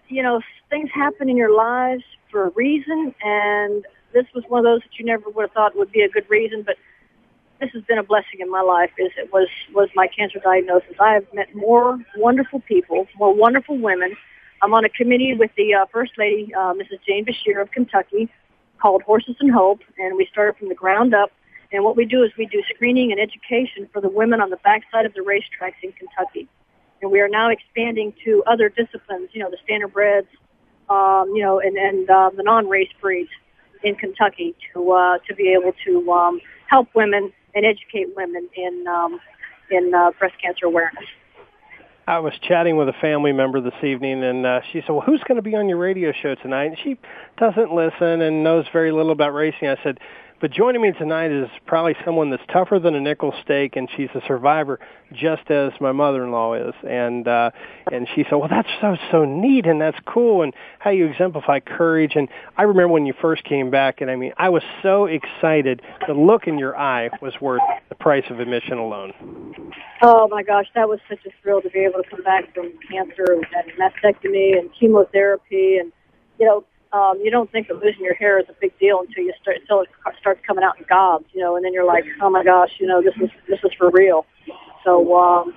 you 0.07 0.21
know, 0.21 0.41
things 0.69 0.89
happen 0.93 1.29
in 1.29 1.37
your 1.37 1.55
lives 1.55 2.03
for 2.31 2.47
a 2.47 2.49
reason, 2.49 3.13
and 3.23 3.85
this 4.15 4.25
was 4.33 4.43
one 4.47 4.59
of 4.59 4.63
those 4.63 4.81
that 4.81 4.97
you 4.97 5.05
never 5.05 5.29
would 5.29 5.43
have 5.43 5.51
thought 5.51 5.75
would 5.75 5.91
be 5.91 6.01
a 6.01 6.09
good 6.09 6.27
reason, 6.29 6.63
but 6.65 6.77
this 7.59 7.69
has 7.73 7.83
been 7.83 7.97
a 7.97 8.03
blessing 8.03 8.39
in 8.39 8.49
my 8.49 8.61
life. 8.61 8.89
Is 8.97 9.11
it 9.17 9.31
was 9.31 9.49
was 9.73 9.89
my 9.93 10.07
cancer 10.07 10.39
diagnosis. 10.39 10.95
I 10.99 11.13
have 11.13 11.25
met 11.33 11.53
more 11.53 11.99
wonderful 12.15 12.61
people, 12.61 13.07
more 13.17 13.33
wonderful 13.33 13.77
women. 13.77 14.15
I'm 14.61 14.73
on 14.73 14.85
a 14.85 14.89
committee 14.89 15.35
with 15.35 15.51
the 15.57 15.75
uh, 15.75 15.85
First 15.91 16.13
Lady, 16.17 16.51
uh, 16.55 16.73
Mrs. 16.73 16.99
Jane 17.05 17.25
Beshear 17.25 17.61
of 17.61 17.69
Kentucky, 17.71 18.29
called 18.81 19.03
Horses 19.03 19.35
and 19.41 19.51
Hope, 19.51 19.81
and 19.99 20.15
we 20.15 20.27
started 20.31 20.57
from 20.57 20.69
the 20.69 20.75
ground 20.75 21.13
up. 21.13 21.31
And 21.71 21.83
what 21.83 21.97
we 21.97 22.05
do 22.05 22.23
is 22.23 22.31
we 22.37 22.45
do 22.45 22.63
screening 22.73 23.11
and 23.11 23.19
education 23.19 23.89
for 23.91 24.01
the 24.01 24.09
women 24.09 24.39
on 24.39 24.49
the 24.49 24.57
backside 24.57 25.05
of 25.05 25.13
the 25.13 25.21
racetracks 25.21 25.81
in 25.83 25.91
Kentucky. 25.91 26.47
And 27.01 27.11
we 27.11 27.19
are 27.19 27.27
now 27.27 27.49
expanding 27.49 28.13
to 28.23 28.43
other 28.47 28.69
disciplines, 28.69 29.29
you 29.33 29.43
know, 29.43 29.51
the 29.51 29.57
standardbreds, 29.67 30.27
um, 30.89 31.35
you 31.35 31.43
know, 31.43 31.59
and, 31.59 31.75
and 31.75 32.09
uh, 32.09 32.29
the 32.35 32.43
non-race 32.43 32.91
breeds 33.01 33.29
in 33.85 33.95
Kentucky 33.95 34.55
to 34.73 34.91
uh, 34.91 35.17
to 35.27 35.35
be 35.35 35.53
able 35.53 35.71
to 35.85 36.11
um, 36.11 36.41
help 36.67 36.89
women 36.93 37.31
and 37.53 37.65
educate 37.65 38.07
women 38.15 38.49
in 38.57 38.85
um, 38.87 39.19
in 39.71 39.93
uh, 39.93 40.11
breast 40.19 40.35
cancer 40.41 40.65
awareness. 40.65 41.05
I 42.07 42.19
was 42.19 42.33
chatting 42.47 42.77
with 42.77 42.87
a 42.87 42.93
family 43.01 43.31
member 43.31 43.61
this 43.61 43.83
evening, 43.83 44.23
and 44.23 44.45
uh, 44.45 44.61
she 44.71 44.81
said, 44.81 44.89
"Well, 44.89 45.01
who's 45.01 45.23
going 45.27 45.37
to 45.37 45.41
be 45.41 45.55
on 45.55 45.69
your 45.69 45.77
radio 45.77 46.11
show 46.11 46.35
tonight?" 46.35 46.65
And 46.65 46.77
she 46.83 46.97
doesn't 47.37 47.73
listen 47.73 48.21
and 48.21 48.43
knows 48.43 48.65
very 48.73 48.91
little 48.91 49.11
about 49.11 49.33
racing. 49.33 49.69
I 49.69 49.77
said, 49.83 49.99
But 50.41 50.51
joining 50.51 50.81
me 50.81 50.91
tonight 50.91 51.31
is 51.31 51.49
probably 51.65 51.95
someone 52.03 52.29
that's 52.29 52.43
tougher 52.51 52.77
than 52.77 52.93
a 52.93 52.99
nickel 52.99 53.33
steak, 53.41 53.77
and 53.77 53.87
she's 53.95 54.09
a 54.15 54.21
survivor, 54.27 54.79
just 55.13 55.49
as 55.49 55.71
my 55.79 55.93
mother-in-law 55.93 56.55
is. 56.55 56.73
And 56.87 57.25
uh, 57.25 57.51
and 57.89 58.05
she 58.13 58.25
said, 58.25 58.35
"Well, 58.35 58.49
that's 58.49 58.69
so 58.81 58.97
so 59.11 59.23
neat, 59.23 59.65
and 59.65 59.79
that's 59.79 59.97
cool, 60.05 60.41
and 60.41 60.53
how 60.79 60.91
you 60.91 61.05
exemplify 61.05 61.61
courage." 61.61 62.13
And 62.15 62.27
I 62.57 62.63
remember 62.63 62.89
when 62.89 63.05
you 63.05 63.13
first 63.21 63.45
came 63.45 63.71
back, 63.71 64.01
and 64.01 64.11
I 64.11 64.17
mean, 64.17 64.33
I 64.37 64.49
was 64.49 64.63
so 64.83 65.05
excited. 65.05 65.81
The 66.05 66.13
look 66.13 66.47
in 66.47 66.59
your 66.59 66.77
eye 66.77 67.09
was 67.21 67.39
worth 67.39 67.61
the 67.87 67.95
price 67.95 68.25
of 68.29 68.41
admission 68.41 68.77
alone. 68.77 69.13
Oh 70.01 70.27
my 70.27 70.43
gosh, 70.43 70.67
that 70.75 70.89
was 70.89 70.99
such 71.07 71.25
a 71.25 71.29
thrill 71.41 71.61
to 71.61 71.69
be 71.69 71.79
able 71.79 72.03
to 72.03 72.09
come 72.09 72.23
back 72.23 72.53
from 72.53 72.73
cancer 72.91 73.25
and 73.29 73.45
mastectomy 73.79 74.59
and 74.59 74.69
chemotherapy, 74.77 75.77
and 75.77 75.93
you 76.39 76.45
know 76.45 76.65
um, 76.95 77.19
you 77.21 77.29
don't 77.29 77.51
think 77.51 77.67
that 77.67 77.83
losing 77.83 78.03
your 78.03 78.13
hair 78.13 78.39
is 78.39 78.45
a 78.47 78.53
big 78.61 78.77
deal 78.79 79.01
until 79.01 79.25
you 79.25 79.33
start 79.41 79.57
until 79.59 79.81
it 79.81 79.89
starts 80.17 80.39
coming 80.47 80.63
out 80.63 80.79
in 80.79 80.85
gobs, 80.87 81.25
you 81.33 81.41
know, 81.41 81.57
and 81.57 81.65
then 81.65 81.73
you're 81.73 81.85
like, 81.85 82.05
oh 82.21 82.29
my 82.29 82.41
gosh, 82.41 82.71
you 82.79 82.87
know, 82.87 83.01
this 83.01 83.13
is 83.21 83.29
this 83.49 83.59
is 83.65 83.71
for 83.77 83.89
real. 83.89 84.25
So, 84.85 85.13
um, 85.17 85.53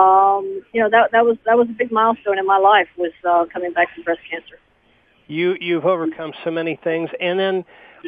um, 0.00 0.62
you 0.72 0.80
know, 0.80 0.88
that 0.88 1.10
that 1.10 1.24
was 1.24 1.38
that 1.44 1.58
was 1.58 1.68
a 1.68 1.72
big 1.72 1.90
milestone 1.90 2.38
in 2.38 2.46
my 2.46 2.58
life 2.58 2.86
was 2.96 3.10
uh, 3.28 3.46
coming 3.52 3.72
back 3.72 3.92
from 3.94 4.04
breast 4.04 4.20
cancer. 4.30 4.60
You 5.26 5.56
you've 5.60 5.86
overcome 5.86 6.32
so 6.44 6.52
many 6.52 6.78
things, 6.84 7.10
and 7.20 7.38
then 7.40 7.64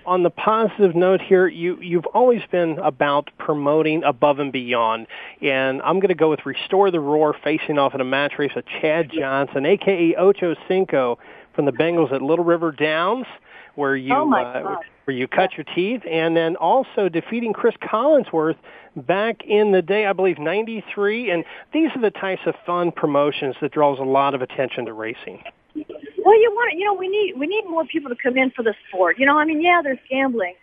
on 0.07 0.23
the 0.23 0.31
positive 0.31 0.95
note 0.95 1.21
here, 1.21 1.49
you 1.49 1.81
you've 1.81 2.07
always 2.07 2.43
been 2.53 2.79
about 2.79 3.31
promoting 3.39 4.05
above 4.05 4.39
and 4.39 4.53
beyond, 4.53 5.09
and 5.41 5.83
I'm 5.83 5.99
going 5.99 6.11
to 6.11 6.15
go 6.15 6.31
with 6.31 6.47
Restore 6.47 6.93
the 6.93 7.01
Roar, 7.01 7.35
facing 7.43 7.79
off 7.79 7.93
in 7.93 8.01
a 8.01 8.05
match 8.05 8.35
race 8.39 8.53
with 8.55 8.67
Chad 8.81 9.11
Johnson, 9.13 9.67
aka 9.67 10.15
Ocho 10.15 10.55
Cinco 10.69 11.19
from 11.55 11.65
the 11.67 11.73
Bengals 11.73 12.13
at 12.13 12.23
Little 12.23 12.45
River 12.45 12.73
Downs, 12.73 13.27
where 13.75 13.97
you 13.97 14.15
oh 14.15 14.33
uh, 14.33 14.77
where 15.05 15.17
you 15.17 15.27
cut 15.27 15.53
your 15.57 15.65
teeth, 15.75 16.03
and 16.09 16.37
then 16.37 16.57
also 16.57 17.09
defeating 17.09 17.53
Chris 17.53 17.75
Collinsworth 17.83 18.57
back 18.97 19.43
in 19.45 19.73
the 19.73 19.83
day, 19.83 20.07
I 20.07 20.13
believe 20.13 20.39
'93. 20.39 21.31
And 21.31 21.45
these 21.73 21.91
are 21.95 22.01
the 22.01 22.11
types 22.11 22.43
of 22.47 22.55
fun 22.67 22.93
promotions 22.93 23.57
that 23.61 23.73
draws 23.73 23.99
a 23.99 24.05
lot 24.05 24.35
of 24.35 24.43
attention 24.43 24.87
to 24.87 24.93
racing. 24.93 25.43
Well, 25.75 26.41
you 26.41 26.51
want 26.53 26.79
you 26.79 26.85
know 26.85 26.95
we 26.95 27.09
need 27.09 27.39
we 27.39 27.47
need 27.47 27.65
more 27.69 27.85
people 27.87 28.11
to 28.11 28.17
come 28.17 28.37
in 28.37 28.51
for 28.51 28.63
the 28.63 28.75
sport. 28.89 29.19
You 29.19 29.27
know, 29.27 29.39
I 29.39 29.45
mean, 29.45 29.61
yeah, 29.61 29.81
there's 29.83 29.99
gambling 30.11 30.55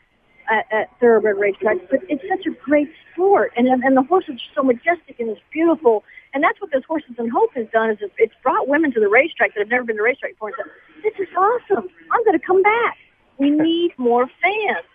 at, 0.49 0.65
at 0.71 0.99
thoroughbred 0.99 1.36
racetracks, 1.36 1.88
but 1.89 1.99
it's 2.10 2.23
such 2.30 2.45
a 2.45 2.56
great 2.63 2.89
sport, 3.12 3.54
and 3.56 3.67
and 3.67 3.97
the 3.97 4.04
horses 4.04 4.36
are 4.36 4.54
so 4.56 4.63
majestic 4.63 5.19
and 5.19 5.30
it's 5.30 5.41
beautiful 5.52 6.04
and 6.33 6.43
that's 6.43 6.59
what 6.61 6.71
this 6.71 6.83
Horses 6.87 7.15
and 7.17 7.31
Hope 7.31 7.53
has 7.55 7.67
done 7.73 7.89
is 7.89 7.97
it's 8.17 8.33
brought 8.43 8.67
women 8.67 8.91
to 8.93 8.99
the 8.99 9.09
racetrack 9.09 9.53
that 9.55 9.61
have 9.61 9.69
never 9.69 9.83
been 9.83 9.97
to 9.97 10.03
racetrack 10.03 10.33
before 10.33 10.49
and 10.49 10.57
said, 10.57 11.03
this 11.03 11.27
is 11.27 11.33
awesome. 11.35 11.89
I'm 12.11 12.23
going 12.23 12.37
to 12.37 12.45
come 12.45 12.61
back. 12.61 12.97
We 13.37 13.49
need 13.49 13.93
more 13.97 14.27
fans. 14.41 14.85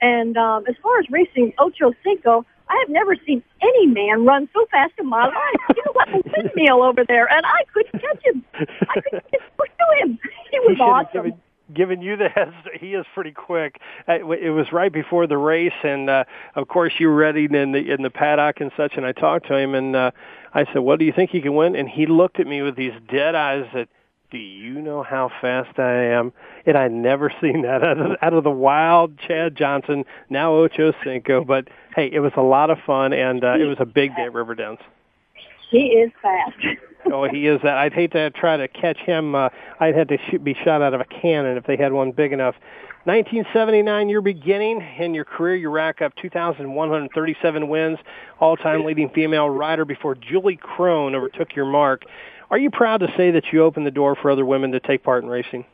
And 0.00 0.36
um, 0.36 0.64
as 0.68 0.74
far 0.82 0.98
as 0.98 1.06
racing 1.10 1.52
Ocho 1.58 1.92
Cinco, 2.04 2.44
I 2.68 2.76
have 2.80 2.88
never 2.88 3.16
seen 3.26 3.42
any 3.62 3.86
man 3.86 4.24
run 4.24 4.48
so 4.52 4.66
fast 4.70 4.92
in 4.98 5.08
my 5.08 5.26
life. 5.26 5.60
He 5.74 5.82
was 5.86 5.94
like 5.96 6.14
a 6.14 6.22
windmill 6.36 6.82
over 6.82 7.04
there, 7.06 7.26
and 7.30 7.44
I 7.44 7.64
couldn't 7.72 8.00
catch 8.00 8.24
him. 8.24 8.44
I 8.54 9.00
couldn't 9.00 9.30
get 9.30 9.40
to 9.40 10.02
him. 10.02 10.18
He 10.50 10.58
was 10.60 10.78
awesome 10.80 11.32
giving 11.72 12.02
you 12.02 12.16
the 12.16 12.28
heads. 12.34 12.54
He 12.78 12.94
is 12.94 13.06
pretty 13.14 13.32
quick. 13.32 13.80
Uh, 14.08 14.14
it 14.32 14.50
was 14.50 14.72
right 14.72 14.92
before 14.92 15.26
the 15.26 15.38
race, 15.38 15.72
and 15.82 16.10
uh, 16.10 16.24
of 16.54 16.68
course 16.68 16.92
you 16.98 17.08
were 17.08 17.14
ready 17.14 17.44
in 17.44 17.72
the 17.72 17.92
in 17.92 18.02
the 18.02 18.10
paddock 18.10 18.60
and 18.60 18.70
such. 18.76 18.94
And 18.96 19.06
I 19.06 19.12
talked 19.12 19.46
to 19.48 19.56
him, 19.56 19.74
and 19.74 19.96
uh, 19.96 20.10
I 20.52 20.64
said, 20.66 20.78
"What 20.78 20.98
do 20.98 21.04
you 21.04 21.12
think 21.12 21.30
he 21.30 21.40
can 21.40 21.54
win?" 21.54 21.76
And 21.76 21.88
he 21.88 22.06
looked 22.06 22.40
at 22.40 22.46
me 22.46 22.62
with 22.62 22.76
these 22.76 22.94
dead 23.10 23.34
eyes 23.34 23.66
that. 23.74 23.88
Do 24.30 24.40
you 24.40 24.80
know 24.80 25.04
how 25.04 25.30
fast 25.40 25.78
I 25.78 26.06
am? 26.06 26.32
And 26.66 26.76
I'd 26.76 26.90
never 26.90 27.32
seen 27.40 27.62
that 27.62 27.84
out 27.84 28.00
of, 28.00 28.16
out 28.20 28.32
of 28.32 28.42
the 28.42 28.50
wild 28.50 29.16
Chad 29.16 29.54
Johnson, 29.54 30.04
now 30.28 30.54
Ocho 30.54 30.92
Cinco. 31.04 31.44
But 31.44 31.68
hey, 31.94 32.10
it 32.12 32.18
was 32.18 32.32
a 32.36 32.42
lot 32.42 32.68
of 32.68 32.78
fun, 32.84 33.12
and 33.12 33.44
uh, 33.44 33.54
it 33.54 33.64
was 33.64 33.76
a 33.78 33.84
big 33.84 34.16
day 34.16 34.22
at 34.22 34.32
River 34.32 34.56
Downs. 34.56 34.80
He 35.70 35.86
is 35.86 36.10
fast. 36.22 36.56
oh, 37.12 37.28
he 37.28 37.46
is 37.46 37.60
that. 37.62 37.76
I'd 37.76 37.92
hate 37.92 38.12
to 38.12 38.30
try 38.30 38.56
to 38.56 38.68
catch 38.68 38.98
him. 38.98 39.34
Uh, 39.34 39.48
I'd 39.80 39.94
have 39.94 40.08
to 40.08 40.18
shoot, 40.30 40.42
be 40.42 40.54
shot 40.54 40.82
out 40.82 40.94
of 40.94 41.00
a 41.00 41.04
cannon 41.04 41.56
if 41.56 41.64
they 41.64 41.76
had 41.76 41.92
one 41.92 42.12
big 42.12 42.32
enough. 42.32 42.54
1979, 43.04 44.08
your 44.08 44.22
beginning 44.22 44.80
in 44.98 45.12
your 45.12 45.26
career, 45.26 45.56
you 45.56 45.68
rack 45.68 46.00
up 46.00 46.14
2,137 46.22 47.68
wins, 47.68 47.98
all-time 48.40 48.82
leading 48.82 49.10
female 49.10 49.50
rider 49.50 49.84
before 49.84 50.14
Julie 50.14 50.56
Krone 50.56 51.14
overtook 51.14 51.54
your 51.54 51.66
mark. 51.66 52.04
Are 52.50 52.56
you 52.56 52.70
proud 52.70 53.00
to 53.00 53.08
say 53.14 53.30
that 53.32 53.44
you 53.52 53.62
opened 53.62 53.86
the 53.86 53.90
door 53.90 54.16
for 54.16 54.30
other 54.30 54.46
women 54.46 54.72
to 54.72 54.80
take 54.80 55.02
part 55.02 55.22
in 55.22 55.28
racing? 55.28 55.66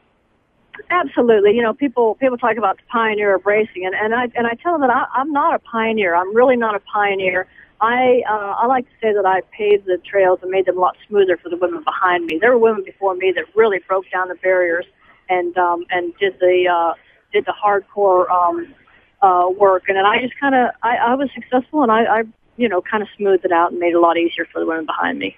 Absolutely. 0.89 1.55
You 1.55 1.63
know, 1.63 1.75
people 1.75 2.15
people 2.17 2.39
talk 2.39 2.57
about 2.57 2.79
the 2.79 2.83
pioneer 2.91 3.35
of 3.35 3.45
racing, 3.45 3.85
and 3.85 3.95
and 3.95 4.15
I 4.15 4.29
and 4.35 4.47
I 4.47 4.55
tell 4.63 4.73
them 4.73 4.81
that 4.81 4.91
I, 4.91 5.05
I'm 5.15 5.31
not 5.31 5.55
a 5.55 5.59
pioneer. 5.59 6.15
I'm 6.15 6.35
really 6.35 6.57
not 6.57 6.75
a 6.75 6.81
pioneer. 6.81 7.47
I 7.81 8.23
uh, 8.29 8.55
I 8.59 8.67
like 8.67 8.85
to 8.87 8.95
say 9.01 9.13
that 9.13 9.25
I 9.25 9.41
paved 9.57 9.87
the 9.87 9.99
trails 9.99 10.41
and 10.43 10.51
made 10.51 10.67
them 10.67 10.77
a 10.77 10.81
lot 10.81 10.97
smoother 11.09 11.37
for 11.37 11.49
the 11.49 11.57
women 11.57 11.83
behind 11.83 12.27
me. 12.27 12.39
There 12.41 12.51
were 12.51 12.59
women 12.59 12.85
before 12.85 13.15
me 13.15 13.33
that 13.35 13.45
really 13.55 13.79
broke 13.89 14.05
down 14.13 14.29
the 14.29 14.35
barriers 14.37 14.85
and 15.29 15.57
um, 15.57 15.87
and 15.91 16.13
did 16.19 16.39
the 16.41 16.69
uh, 16.69 16.95
did 17.33 17.47
the 17.47 17.55
hardcore 17.55 18.31
um, 18.31 18.75
uh, 19.23 19.49
work, 19.49 19.85
and 19.89 19.97
then 19.97 20.05
I 20.05 20.21
just 20.21 20.39
kind 20.39 20.55
of 20.55 20.71
I, 20.83 20.97
I 20.97 21.15
was 21.15 21.31
successful, 21.35 21.83
and 21.83 21.91
I, 21.91 22.05
I 22.05 22.23
you 22.57 22.69
know 22.69 22.83
kind 22.83 23.03
of 23.03 23.09
smoothed 23.17 23.45
it 23.45 23.53
out 23.53 23.71
and 23.73 23.81
made 23.81 23.91
it 23.91 23.97
a 23.97 24.01
lot 24.01 24.19
easier 24.19 24.47
for 24.53 24.61
the 24.61 24.67
women 24.67 24.85
behind 24.85 25.19
me 25.19 25.37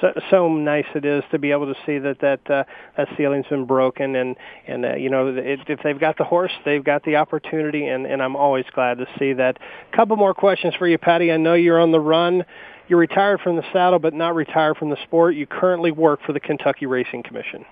so, 0.00 0.12
so 0.30 0.48
nice 0.48 0.86
it 0.94 1.04
is 1.04 1.22
to 1.30 1.38
be 1.38 1.50
able 1.50 1.72
to 1.72 1.78
see 1.86 1.98
that 1.98 2.20
that 2.20 2.50
uh, 2.50 2.64
that 2.96 3.08
ceiling's 3.16 3.46
been 3.46 3.64
broken 3.64 4.14
and 4.14 4.36
and 4.66 4.84
uh, 4.84 4.94
you 4.94 5.10
know 5.10 5.28
it, 5.28 5.60
if 5.68 5.80
they've 5.82 5.98
got 5.98 6.18
the 6.18 6.24
horse 6.24 6.52
they've 6.64 6.84
got 6.84 7.04
the 7.04 7.16
opportunity 7.16 7.86
and 7.86 8.06
and 8.06 8.22
I'm 8.22 8.36
always 8.36 8.64
glad 8.74 8.98
to 8.98 9.06
see 9.18 9.32
that. 9.34 9.58
Couple 9.92 10.16
more 10.16 10.34
questions 10.34 10.74
for 10.74 10.86
you, 10.86 10.98
Patty. 10.98 11.32
I 11.32 11.36
know 11.36 11.54
you're 11.54 11.80
on 11.80 11.92
the 11.92 12.00
run. 12.00 12.44
You're 12.88 12.98
retired 12.98 13.40
from 13.40 13.56
the 13.56 13.64
saddle, 13.72 14.00
but 14.00 14.14
not 14.14 14.34
retired 14.34 14.76
from 14.76 14.90
the 14.90 14.96
sport. 15.04 15.36
You 15.36 15.46
currently 15.46 15.92
work 15.92 16.20
for 16.26 16.32
the 16.32 16.40
Kentucky 16.40 16.86
Racing 16.86 17.22
Commission. 17.22 17.64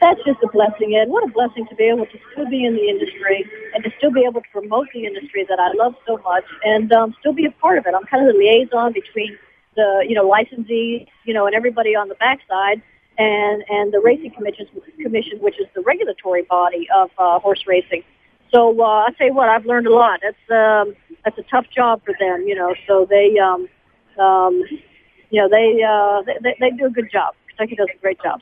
That's 0.00 0.20
just 0.26 0.38
a 0.44 0.48
blessing, 0.52 0.94
Ed. 0.94 1.08
What 1.08 1.24
a 1.24 1.32
blessing 1.32 1.66
to 1.68 1.74
be 1.74 1.84
able 1.84 2.04
to 2.04 2.18
still 2.32 2.48
be 2.50 2.66
in 2.66 2.74
the 2.74 2.88
industry 2.88 3.48
and 3.74 3.82
to 3.82 3.90
still 3.96 4.12
be 4.12 4.24
able 4.28 4.42
to 4.42 4.48
promote 4.52 4.88
the 4.92 5.06
industry 5.06 5.46
that 5.48 5.58
I 5.58 5.72
love 5.72 5.94
so 6.06 6.18
much 6.18 6.44
and 6.64 6.92
um, 6.92 7.14
still 7.20 7.32
be 7.32 7.46
a 7.46 7.50
part 7.50 7.78
of 7.78 7.86
it. 7.86 7.94
I'm 7.96 8.04
kind 8.04 8.28
of 8.28 8.34
the 8.34 8.38
liaison 8.38 8.92
between 8.92 9.38
the 9.76 10.04
you 10.08 10.14
know 10.14 10.28
licensees, 10.28 11.06
you 11.24 11.34
know, 11.34 11.46
and 11.46 11.54
everybody 11.54 11.94
on 11.94 12.08
the 12.08 12.16
backside, 12.16 12.82
and 13.18 13.62
and 13.68 13.92
the 13.92 14.00
racing 14.00 14.32
commission, 14.32 14.66
commission, 15.00 15.38
which 15.40 15.60
is 15.60 15.66
the 15.74 15.82
regulatory 15.82 16.42
body 16.42 16.88
of 16.94 17.10
uh, 17.18 17.38
horse 17.38 17.64
racing. 17.66 18.02
So 18.52 18.80
uh, 18.80 19.06
I 19.06 19.10
tell 19.18 19.26
you 19.26 19.34
what, 19.34 19.48
I've 19.48 19.66
learned 19.66 19.86
a 19.86 19.94
lot. 19.94 20.20
That's 20.22 20.50
um, 20.50 20.94
that's 21.24 21.38
a 21.38 21.42
tough 21.50 21.66
job 21.74 22.02
for 22.04 22.14
them, 22.18 22.44
you 22.46 22.54
know. 22.54 22.74
So 22.86 23.06
they, 23.08 23.38
um, 23.38 23.68
um, 24.18 24.62
you 25.30 25.42
know, 25.42 25.48
they, 25.48 25.82
uh, 25.82 26.22
they 26.42 26.56
they 26.60 26.70
do 26.76 26.86
a 26.86 26.90
good 26.90 27.10
job. 27.10 27.34
Kentucky 27.48 27.76
does 27.76 27.88
a 27.94 28.00
great 28.00 28.20
job. 28.22 28.40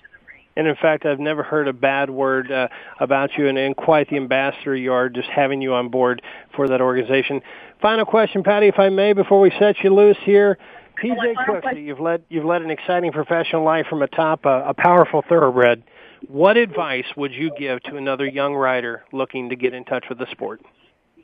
And 0.56 0.68
in 0.68 0.76
fact, 0.76 1.04
I've 1.04 1.18
never 1.18 1.42
heard 1.42 1.66
a 1.66 1.72
bad 1.72 2.10
word 2.10 2.52
uh, 2.52 2.68
about 3.00 3.30
you, 3.36 3.48
and, 3.48 3.58
and 3.58 3.76
quite 3.76 4.08
the 4.08 4.16
ambassador 4.16 4.76
you 4.76 4.92
are, 4.92 5.08
just 5.08 5.28
having 5.28 5.60
you 5.60 5.74
on 5.74 5.88
board 5.88 6.22
for 6.54 6.68
that 6.68 6.80
organization. 6.80 7.42
Final 7.82 8.04
question, 8.04 8.44
Patty, 8.44 8.68
if 8.68 8.78
I 8.78 8.88
may, 8.88 9.14
before 9.14 9.40
we 9.40 9.50
set 9.58 9.82
you 9.82 9.92
loose 9.92 10.16
here. 10.22 10.58
PJ 11.02 11.34
Cooksey, 11.46 11.84
you've 11.84 12.00
led 12.00 12.22
you've 12.28 12.44
led 12.44 12.62
an 12.62 12.70
exciting 12.70 13.12
professional 13.12 13.64
life 13.64 13.86
from 13.88 14.02
atop 14.02 14.44
a, 14.44 14.68
a 14.68 14.74
powerful 14.74 15.22
thoroughbred. 15.28 15.82
What 16.28 16.56
advice 16.56 17.04
would 17.16 17.32
you 17.32 17.50
give 17.58 17.82
to 17.84 17.96
another 17.96 18.26
young 18.26 18.54
rider 18.54 19.04
looking 19.12 19.50
to 19.50 19.56
get 19.56 19.74
in 19.74 19.84
touch 19.84 20.06
with 20.08 20.18
the 20.18 20.26
sport? 20.30 20.62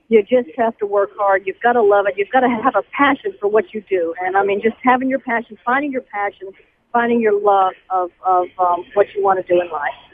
You 0.08 0.22
just 0.22 0.48
have 0.58 0.76
to 0.78 0.86
work 0.86 1.10
hard. 1.16 1.44
You've 1.46 1.60
got 1.62 1.74
to 1.74 1.82
love 1.82 2.06
it. 2.08 2.14
You've 2.16 2.30
got 2.30 2.40
to 2.40 2.48
have 2.48 2.74
a 2.74 2.82
passion 2.96 3.32
for 3.40 3.48
what 3.48 3.72
you 3.72 3.82
do. 3.88 4.12
And 4.20 4.36
I 4.36 4.44
mean, 4.44 4.60
just 4.60 4.76
having 4.82 5.08
your 5.08 5.20
passion, 5.20 5.56
finding 5.64 5.92
your 5.92 6.02
passion, 6.02 6.50
finding 6.92 7.20
your 7.20 7.40
love 7.40 7.74
of 7.90 8.10
of 8.24 8.48
um, 8.58 8.84
what 8.94 9.06
you 9.14 9.22
want 9.22 9.44
to 9.44 9.52
do 9.52 9.60
in 9.60 9.70
life. 9.70 10.09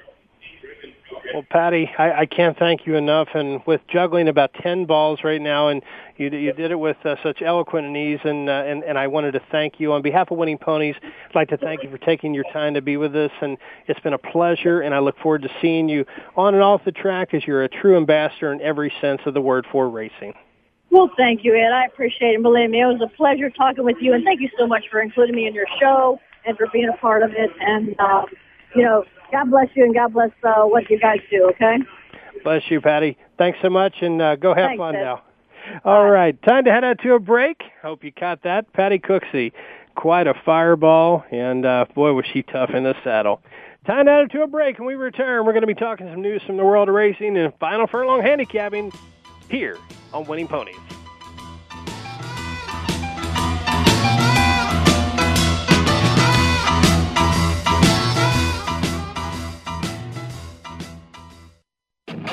Well, 1.32 1.44
Patty, 1.50 1.90
I, 1.98 2.20
I 2.20 2.26
can't 2.26 2.56
thank 2.56 2.86
you 2.86 2.94
enough. 2.94 3.28
And 3.34 3.60
with 3.66 3.80
juggling 3.88 4.28
about 4.28 4.54
ten 4.54 4.86
balls 4.86 5.20
right 5.24 5.40
now, 5.40 5.68
and 5.68 5.82
you, 6.16 6.30
you 6.30 6.52
did 6.52 6.70
it 6.70 6.78
with 6.78 6.96
uh, 7.04 7.16
such 7.22 7.42
eloquent 7.42 7.86
and 7.86 7.96
ease, 7.96 8.20
and, 8.24 8.48
uh, 8.48 8.64
and 8.66 8.84
and 8.84 8.96
I 8.98 9.06
wanted 9.06 9.32
to 9.32 9.40
thank 9.50 9.78
you 9.78 9.92
on 9.92 10.02
behalf 10.02 10.30
of 10.30 10.38
Winning 10.38 10.58
Ponies. 10.58 10.94
I'd 11.02 11.34
like 11.34 11.48
to 11.48 11.56
thank 11.56 11.82
you 11.82 11.90
for 11.90 11.98
taking 11.98 12.32
your 12.32 12.44
time 12.52 12.74
to 12.74 12.80
be 12.80 12.96
with 12.96 13.14
us, 13.16 13.32
and 13.40 13.58
it's 13.86 14.00
been 14.00 14.12
a 14.12 14.18
pleasure. 14.18 14.80
And 14.80 14.94
I 14.94 15.00
look 15.00 15.18
forward 15.18 15.42
to 15.42 15.50
seeing 15.60 15.88
you 15.88 16.06
on 16.36 16.54
and 16.54 16.62
off 16.62 16.84
the 16.84 16.92
track 16.92 17.34
as 17.34 17.46
you're 17.46 17.64
a 17.64 17.68
true 17.68 17.96
ambassador 17.96 18.52
in 18.52 18.60
every 18.60 18.92
sense 19.00 19.20
of 19.26 19.34
the 19.34 19.42
word 19.42 19.66
for 19.70 19.88
racing. 19.88 20.34
Well, 20.90 21.10
thank 21.16 21.44
you, 21.44 21.54
Ed. 21.54 21.72
I 21.72 21.86
appreciate 21.86 22.34
it. 22.34 22.42
Believe 22.42 22.70
me, 22.70 22.80
it 22.80 22.86
was 22.86 23.00
a 23.02 23.14
pleasure 23.16 23.50
talking 23.50 23.84
with 23.84 23.96
you, 24.00 24.14
and 24.14 24.24
thank 24.24 24.40
you 24.40 24.48
so 24.58 24.66
much 24.66 24.84
for 24.90 25.02
including 25.02 25.34
me 25.34 25.46
in 25.46 25.54
your 25.54 25.66
show 25.80 26.20
and 26.46 26.56
for 26.56 26.66
being 26.72 26.88
a 26.88 26.96
part 26.96 27.22
of 27.22 27.32
it. 27.32 27.50
And 27.60 27.94
uh, 27.98 28.24
you 28.74 28.82
know, 28.82 29.04
God 29.32 29.50
bless 29.50 29.68
you 29.74 29.84
and 29.84 29.94
God 29.94 30.12
bless 30.12 30.30
uh, 30.42 30.62
what 30.62 30.88
you 30.90 30.98
guys 30.98 31.18
do, 31.30 31.50
okay? 31.50 31.78
Bless 32.44 32.62
you, 32.70 32.80
Patty. 32.80 33.16
Thanks 33.38 33.58
so 33.62 33.70
much, 33.70 33.94
and 34.00 34.20
uh, 34.22 34.36
go 34.36 34.54
have 34.54 34.68
Thanks, 34.68 34.78
fun 34.78 34.96
Ed. 34.96 35.02
now. 35.02 35.22
All 35.84 36.08
right, 36.08 36.40
time 36.42 36.64
to 36.64 36.70
head 36.70 36.84
out 36.84 37.00
to 37.00 37.14
a 37.14 37.18
break. 37.18 37.62
Hope 37.82 38.04
you 38.04 38.12
caught 38.12 38.42
that. 38.44 38.72
Patty 38.72 38.98
Cooksey, 38.98 39.52
quite 39.96 40.26
a 40.28 40.34
fireball, 40.44 41.24
and 41.30 41.66
uh, 41.66 41.86
boy, 41.94 42.12
was 42.12 42.24
she 42.32 42.42
tough 42.42 42.70
in 42.70 42.84
the 42.84 42.94
saddle. 43.02 43.42
Time 43.84 44.06
to 44.06 44.12
head 44.12 44.20
out 44.22 44.30
to 44.32 44.42
a 44.42 44.46
break, 44.46 44.78
and 44.78 44.86
we 44.86 44.94
return. 44.94 45.44
We're 45.44 45.52
going 45.52 45.62
to 45.62 45.66
be 45.66 45.74
talking 45.74 46.06
some 46.08 46.22
news 46.22 46.42
from 46.46 46.56
the 46.56 46.64
world 46.64 46.88
of 46.88 46.94
racing 46.94 47.36
and 47.36 47.52
final 47.58 47.86
furlong 47.86 48.22
handicapping 48.22 48.92
here 49.48 49.76
on 50.12 50.24
Winning 50.26 50.46
Ponies. 50.48 50.76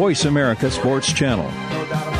Voice 0.00 0.24
America 0.24 0.70
Sports 0.70 1.12
Channel. 1.12 2.19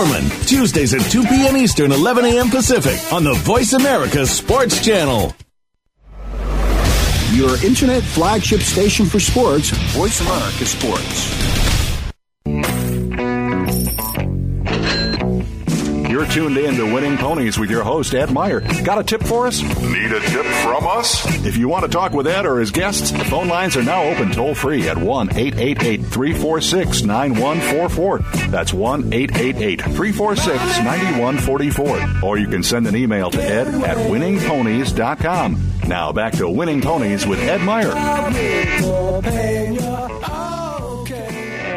Tuesdays 0.00 0.94
at 0.94 1.02
2 1.10 1.24
p.m. 1.24 1.56
Eastern, 1.56 1.92
11 1.92 2.24
a.m. 2.24 2.48
Pacific 2.48 2.98
on 3.12 3.22
the 3.22 3.34
Voice 3.34 3.74
America 3.74 4.26
Sports 4.26 4.82
Channel. 4.84 5.34
Your 7.32 7.62
internet 7.64 8.02
flagship 8.02 8.60
station 8.60 9.04
for 9.04 9.20
sports, 9.20 9.70
Voice 9.92 10.20
America 10.22 10.64
Sports. 10.64 12.79
Tuned 16.30 16.56
in 16.56 16.76
to 16.76 16.84
Winning 16.84 17.16
Ponies 17.16 17.58
with 17.58 17.70
your 17.70 17.82
host, 17.82 18.14
Ed 18.14 18.30
Meyer. 18.32 18.60
Got 18.84 18.98
a 18.98 19.04
tip 19.04 19.22
for 19.22 19.46
us? 19.46 19.62
Need 19.62 20.12
a 20.12 20.20
tip 20.20 20.46
from 20.62 20.86
us? 20.86 21.26
If 21.44 21.56
you 21.56 21.68
want 21.68 21.84
to 21.84 21.90
talk 21.90 22.12
with 22.12 22.26
Ed 22.26 22.46
or 22.46 22.60
his 22.60 22.70
guests, 22.70 23.10
the 23.10 23.24
phone 23.24 23.48
lines 23.48 23.76
are 23.76 23.82
now 23.82 24.04
open 24.04 24.30
toll 24.30 24.54
free 24.54 24.88
at 24.88 24.96
1 24.96 25.30
888 25.36 26.06
346 26.06 27.02
9144. 27.02 28.18
That's 28.50 28.72
1 28.72 29.12
888 29.12 29.80
346 29.82 30.78
9144. 30.78 32.28
Or 32.28 32.38
you 32.38 32.46
can 32.46 32.62
send 32.62 32.86
an 32.86 32.94
email 32.94 33.30
to 33.30 33.42
ed 33.42 33.66
at 33.68 33.96
winningponies.com. 33.96 35.70
Now 35.88 36.12
back 36.12 36.34
to 36.34 36.48
Winning 36.48 36.80
Ponies 36.80 37.26
with 37.26 37.40
Ed 37.40 37.62
Meyer. 37.62 37.90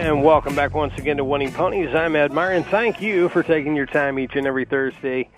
And 0.03 0.21
welcome 0.21 0.53
back 0.53 0.73
once 0.73 0.91
again 0.97 1.15
to 1.15 1.23
Winning 1.23 1.53
Ponies. 1.53 1.95
I'm 1.95 2.17
Ed 2.17 2.33
Meyer, 2.33 2.51
and 2.51 2.65
thank 2.65 3.01
you 3.01 3.29
for 3.29 3.41
taking 3.41 3.73
your 3.73 3.85
time 3.85 4.19
each 4.19 4.35
and 4.35 4.45
every 4.45 4.65
Thursday, 4.65 5.29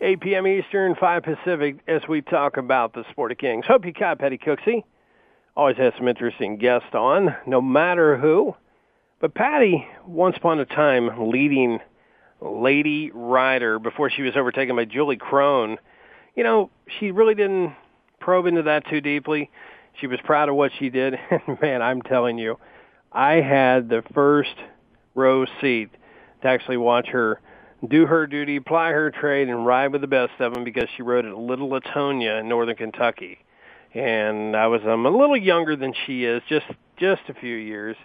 8 0.00 0.20
p.m. 0.20 0.46
Eastern, 0.46 0.94
5 0.94 1.22
Pacific, 1.24 1.78
as 1.88 2.06
we 2.08 2.22
talk 2.22 2.56
about 2.56 2.92
the 2.92 3.04
Sport 3.10 3.32
of 3.32 3.38
Kings. 3.38 3.66
Hope 3.66 3.84
you 3.84 3.92
caught 3.92 4.20
Patty 4.20 4.38
Cooksey. 4.38 4.84
Always 5.56 5.76
has 5.78 5.92
some 5.98 6.06
interesting 6.06 6.56
guests 6.56 6.94
on, 6.94 7.34
no 7.48 7.60
matter 7.60 8.16
who. 8.16 8.54
But 9.18 9.34
Patty, 9.34 9.84
once 10.06 10.36
upon 10.36 10.60
a 10.60 10.66
time, 10.66 11.28
leading 11.28 11.80
Lady 12.40 13.10
Rider 13.12 13.80
before 13.80 14.08
she 14.08 14.22
was 14.22 14.36
overtaken 14.36 14.76
by 14.76 14.84
Julie 14.84 15.16
Krone, 15.16 15.78
you 16.36 16.44
know, 16.44 16.70
she 17.00 17.10
really 17.10 17.34
didn't 17.34 17.74
probe 18.20 18.46
into 18.46 18.62
that 18.62 18.88
too 18.88 19.00
deeply. 19.00 19.50
She 20.00 20.06
was 20.06 20.20
proud 20.22 20.48
of 20.48 20.54
what 20.54 20.70
she 20.78 20.90
did. 20.90 21.18
And 21.28 21.58
man, 21.60 21.82
I'm 21.82 22.02
telling 22.02 22.38
you, 22.38 22.56
I 23.12 23.34
had 23.34 23.88
the 23.88 24.02
first 24.14 24.54
row 25.14 25.46
seat 25.60 25.90
to 26.42 26.48
actually 26.48 26.76
watch 26.76 27.08
her 27.08 27.40
do 27.86 28.06
her 28.06 28.26
duty, 28.26 28.58
ply 28.58 28.90
her 28.90 29.10
trade, 29.10 29.48
and 29.48 29.66
ride 29.66 29.92
with 29.92 30.00
the 30.00 30.06
best 30.06 30.32
of 30.40 30.54
them 30.54 30.64
because 30.64 30.88
she 30.96 31.02
rode 31.02 31.26
at 31.26 31.36
Little 31.36 31.68
Latonia 31.68 32.40
in 32.40 32.48
northern 32.48 32.76
Kentucky. 32.76 33.38
And 33.94 34.56
I 34.56 34.66
was 34.66 34.80
um, 34.86 35.06
a 35.06 35.10
little 35.10 35.36
younger 35.36 35.76
than 35.76 35.94
she 36.06 36.24
is, 36.24 36.42
just 36.48 36.66
just 36.98 37.22
a 37.28 37.34
few 37.34 37.56
years. 37.56 37.96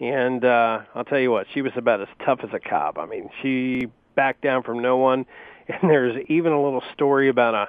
And 0.00 0.44
uh, 0.44 0.80
I'll 0.94 1.04
tell 1.04 1.18
you 1.18 1.30
what, 1.30 1.46
she 1.54 1.62
was 1.62 1.72
about 1.76 2.00
as 2.00 2.08
tough 2.24 2.40
as 2.42 2.50
a 2.52 2.58
cop. 2.58 2.98
I 2.98 3.06
mean, 3.06 3.30
she 3.40 3.86
backed 4.14 4.42
down 4.42 4.62
from 4.62 4.82
no 4.82 4.96
one. 4.96 5.26
And 5.68 5.88
there's 5.88 6.26
even 6.28 6.50
a 6.50 6.60
little 6.60 6.82
story 6.92 7.28
about 7.28 7.54
a 7.54 7.68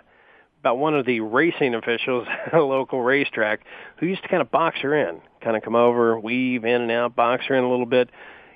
about 0.60 0.80
one 0.80 0.96
of 0.96 1.06
the 1.06 1.20
racing 1.20 1.76
officials 1.76 2.28
at 2.48 2.54
a 2.54 2.64
local 2.64 3.04
racetrack 3.04 3.62
who 3.98 4.08
used 4.08 4.24
to 4.24 4.30
kind 4.30 4.42
of 4.42 4.50
box 4.50 4.80
her 4.80 4.96
in, 4.96 5.22
kind 5.44 5.58
of 5.58 5.64
come 5.64 5.76
over, 5.76 6.20
weave 6.20 6.66
in 6.66 6.82
and 6.82 6.92
out, 6.92 7.16
box 7.16 7.46
her 7.48 7.56
in 7.56 7.64
a 7.64 7.70
little 7.70 7.86
bit. 7.86 8.10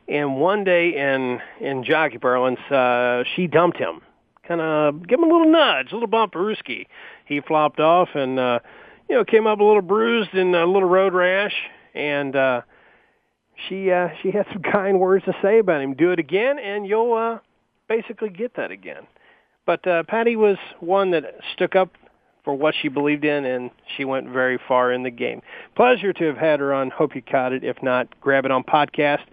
And 0.08 0.38
one 0.38 0.64
day 0.64 0.96
in 0.96 1.42
in 1.60 1.84
jockey 1.84 2.18
parlance, 2.18 2.60
uh, 2.72 3.24
she 3.36 3.48
dumped 3.48 3.78
him, 3.78 4.02
kind 4.48 4.62
of 4.62 5.08
give 5.08 5.20
him 5.20 5.30
a 5.30 5.34
little 5.34 5.52
nudge, 5.52 5.92
a 5.92 5.96
little 5.96 6.08
bump, 6.08 6.34
Ruski. 6.34 6.88
He 7.26 7.42
flopped 7.42 7.80
off 7.80 8.10
and 8.16 8.40
uh, 8.40 8.60
you 9.10 9.16
know 9.16 9.26
came 9.26 9.48
up 9.48 9.60
a 9.60 9.64
little 9.64 9.82
bruised 9.82 10.34
and 10.34 10.56
a 10.56 10.66
little 10.66 10.88
road 10.88 11.14
rash, 11.14 11.54
and 11.94 12.36
uh, 12.36 12.62
she 13.68 13.92
uh, 13.92 14.10
she 14.22 14.32
had 14.32 14.46
some 14.54 14.62
kind 14.72 15.00
words 15.00 15.26
to 15.26 15.34
say 15.42 15.60
about 15.60 15.82
him. 15.82 15.94
Do 15.94 16.12
it 16.12 16.20
again, 16.20 16.58
and 16.58 16.88
you'll 16.88 17.14
uh, 17.14 17.40
basically 17.90 18.30
get 18.30 18.56
that 18.56 18.72
again. 18.72 19.08
But 19.66 19.86
uh, 19.86 20.04
Patty 20.04 20.38
was 20.38 20.58
one 20.80 21.12
that 21.12 21.26
stuck 21.54 21.76
up 21.76 21.92
for 22.48 22.54
what 22.54 22.74
she 22.82 22.88
believed 22.88 23.26
in, 23.26 23.44
and 23.44 23.70
she 23.98 24.06
went 24.06 24.30
very 24.30 24.58
far 24.70 24.94
in 24.94 25.04
the 25.04 25.12
game. 25.12 25.42
Pleasure 25.76 26.14
to 26.14 26.24
have 26.28 26.38
had 26.38 26.62
her 26.62 26.74
on. 26.74 26.90
Hope 26.92 27.14
you 27.14 27.22
caught 27.22 27.52
it. 27.52 27.66
If 27.66 27.84
not, 27.84 28.08
grab 28.22 28.46
it 28.46 28.52
on 28.52 28.64
podcast. 28.64 29.26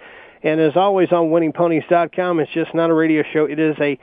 And 0.42 0.60
as 0.60 0.72
always 0.74 1.12
on 1.12 1.26
winningponies.com, 1.26 2.40
it's 2.40 2.50
just 2.50 2.74
not 2.74 2.90
a 2.90 2.92
radio 2.92 3.22
show. 3.32 3.44
It 3.44 3.60
is 3.60 3.76
a 3.80 4.00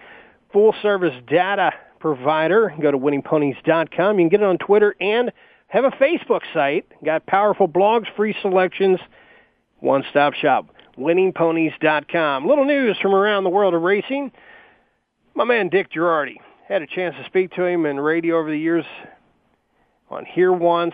full-service 0.53 1.23
data 1.27 1.71
provider. 1.99 2.73
Go 2.81 2.89
to 2.89 2.97
winningponies.com. 2.97 4.17
You 4.17 4.23
can 4.23 4.29
get 4.29 4.39
it 4.39 4.45
on 4.45 4.57
Twitter 4.57 4.95
and 5.01 5.33
have 5.67 5.83
a 5.83 5.91
Facebook 5.91 6.43
site. 6.53 6.85
Got 7.03 7.25
powerful 7.25 7.67
blogs, 7.67 8.05
free 8.15 8.33
selections, 8.41 8.97
one-stop 9.81 10.35
shop. 10.35 10.73
winningponies.com. 10.97 12.47
Little 12.47 12.63
news 12.63 12.97
from 13.01 13.13
around 13.13 13.43
the 13.43 13.49
world 13.49 13.73
of 13.73 13.81
racing. 13.81 14.31
My 15.35 15.43
man 15.43 15.67
Dick 15.67 15.91
Jerardi. 15.91 16.37
Had 16.71 16.83
a 16.83 16.87
chance 16.87 17.15
to 17.17 17.25
speak 17.25 17.51
to 17.55 17.65
him 17.65 17.85
in 17.85 17.99
radio 17.99 18.39
over 18.39 18.49
the 18.49 18.57
years 18.57 18.85
on 20.09 20.23
Here 20.23 20.53
Once. 20.53 20.93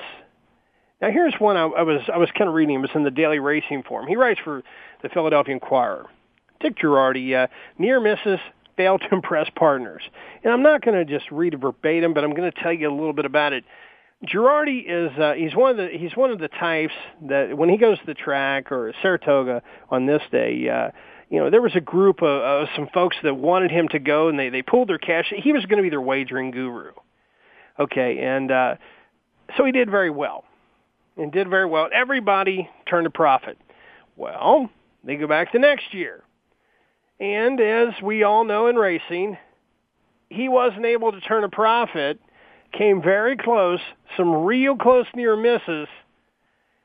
Now 0.99 1.11
here's 1.11 1.36
one 1.38 1.55
I, 1.55 1.65
I 1.65 1.84
was 1.84 2.01
I 2.11 2.17
was 2.17 2.32
kind 2.36 2.47
of 2.47 2.55
reading. 2.55 2.78
It 2.78 2.80
was 2.80 2.89
in 2.95 3.03
the 3.03 3.11
Daily 3.11 3.38
Racing 3.38 3.84
Form. 3.84 4.07
He 4.07 4.15
writes 4.15 4.39
for 4.43 4.63
the 5.03 5.09
Philadelphia 5.09 5.53
Inquirer. 5.53 6.07
Dick 6.61 6.78
Jerardi, 6.78 7.36
uh, 7.36 7.45
near 7.78 7.99
misses, 7.99 8.39
failed 8.75 9.01
to 9.01 9.07
impress 9.15 9.51
partners. 9.55 10.01
And 10.43 10.51
I'm 10.51 10.63
not 10.63 10.82
going 10.82 10.97
to 10.97 11.05
just 11.05 11.30
read 11.30 11.53
it 11.53 11.57
verbatim, 11.57 12.15
but 12.15 12.23
I'm 12.23 12.34
going 12.34 12.51
to 12.51 12.59
tell 12.59 12.73
you 12.73 12.89
a 12.89 12.95
little 12.95 13.13
bit 13.13 13.25
about 13.25 13.53
it. 13.53 13.63
Jerardi 14.25 14.84
is 14.84 15.15
uh, 15.19 15.34
he's 15.34 15.55
one 15.55 15.69
of 15.69 15.78
the 15.78 15.89
he's 15.95 16.17
one 16.17 16.32
of 16.32 16.39
the 16.39 16.47
types 16.47 16.95
that 17.30 17.55
when 17.55 17.69
he 17.69 17.78
goes 17.78 17.99
to 17.99 18.05
the 18.07 18.15
track 18.15 18.71
or 18.71 18.95
Saratoga 19.03 19.61
on 19.91 20.07
this 20.07 20.23
day, 20.32 20.67
uh, 20.69 20.89
you 21.30 21.39
know, 21.39 21.49
there 21.49 21.61
was 21.61 21.75
a 21.75 21.82
group 21.82 22.21
of 22.21 22.67
uh, 22.67 22.71
some 22.75 22.88
folks 22.93 23.17
that 23.23 23.36
wanted 23.36 23.71
him 23.71 23.88
to 23.89 23.99
go, 23.99 24.30
and 24.30 24.39
they 24.39 24.49
they 24.49 24.61
pulled 24.61 24.89
their 24.89 24.97
cash. 24.97 25.32
He 25.36 25.51
was 25.51 25.65
going 25.65 25.78
to 25.78 25.84
be 25.84 25.89
their 25.89 26.01
wagering 26.01 26.51
guru. 26.51 26.91
Okay, 27.80 28.19
and 28.19 28.51
uh, 28.51 28.75
so 29.55 29.65
he 29.65 29.71
did 29.71 29.89
very 29.89 30.09
well, 30.09 30.45
and 31.17 31.32
did 31.32 31.49
very 31.49 31.65
well. 31.65 31.89
Everybody 31.93 32.69
turned 32.89 33.07
a 33.07 33.11
profit. 33.11 33.57
Well, 34.15 34.69
they 35.03 35.15
go 35.15 35.28
back 35.28 35.51
to 35.51 35.59
next 35.59 35.93
year, 35.93 36.23
and 37.19 37.59
as 37.59 37.93
we 38.01 38.23
all 38.23 38.45
know 38.45 38.67
in 38.67 38.75
racing, 38.75 39.38
he 40.30 40.49
wasn't 40.49 40.86
able 40.86 41.11
to 41.11 41.21
turn 41.21 41.43
a 41.43 41.49
profit 41.49 42.19
came 42.73 43.01
very 43.01 43.38
close, 43.38 43.80
some 44.15 44.43
real 44.43 44.75
close 44.75 45.05
near 45.15 45.36
misses, 45.36 45.88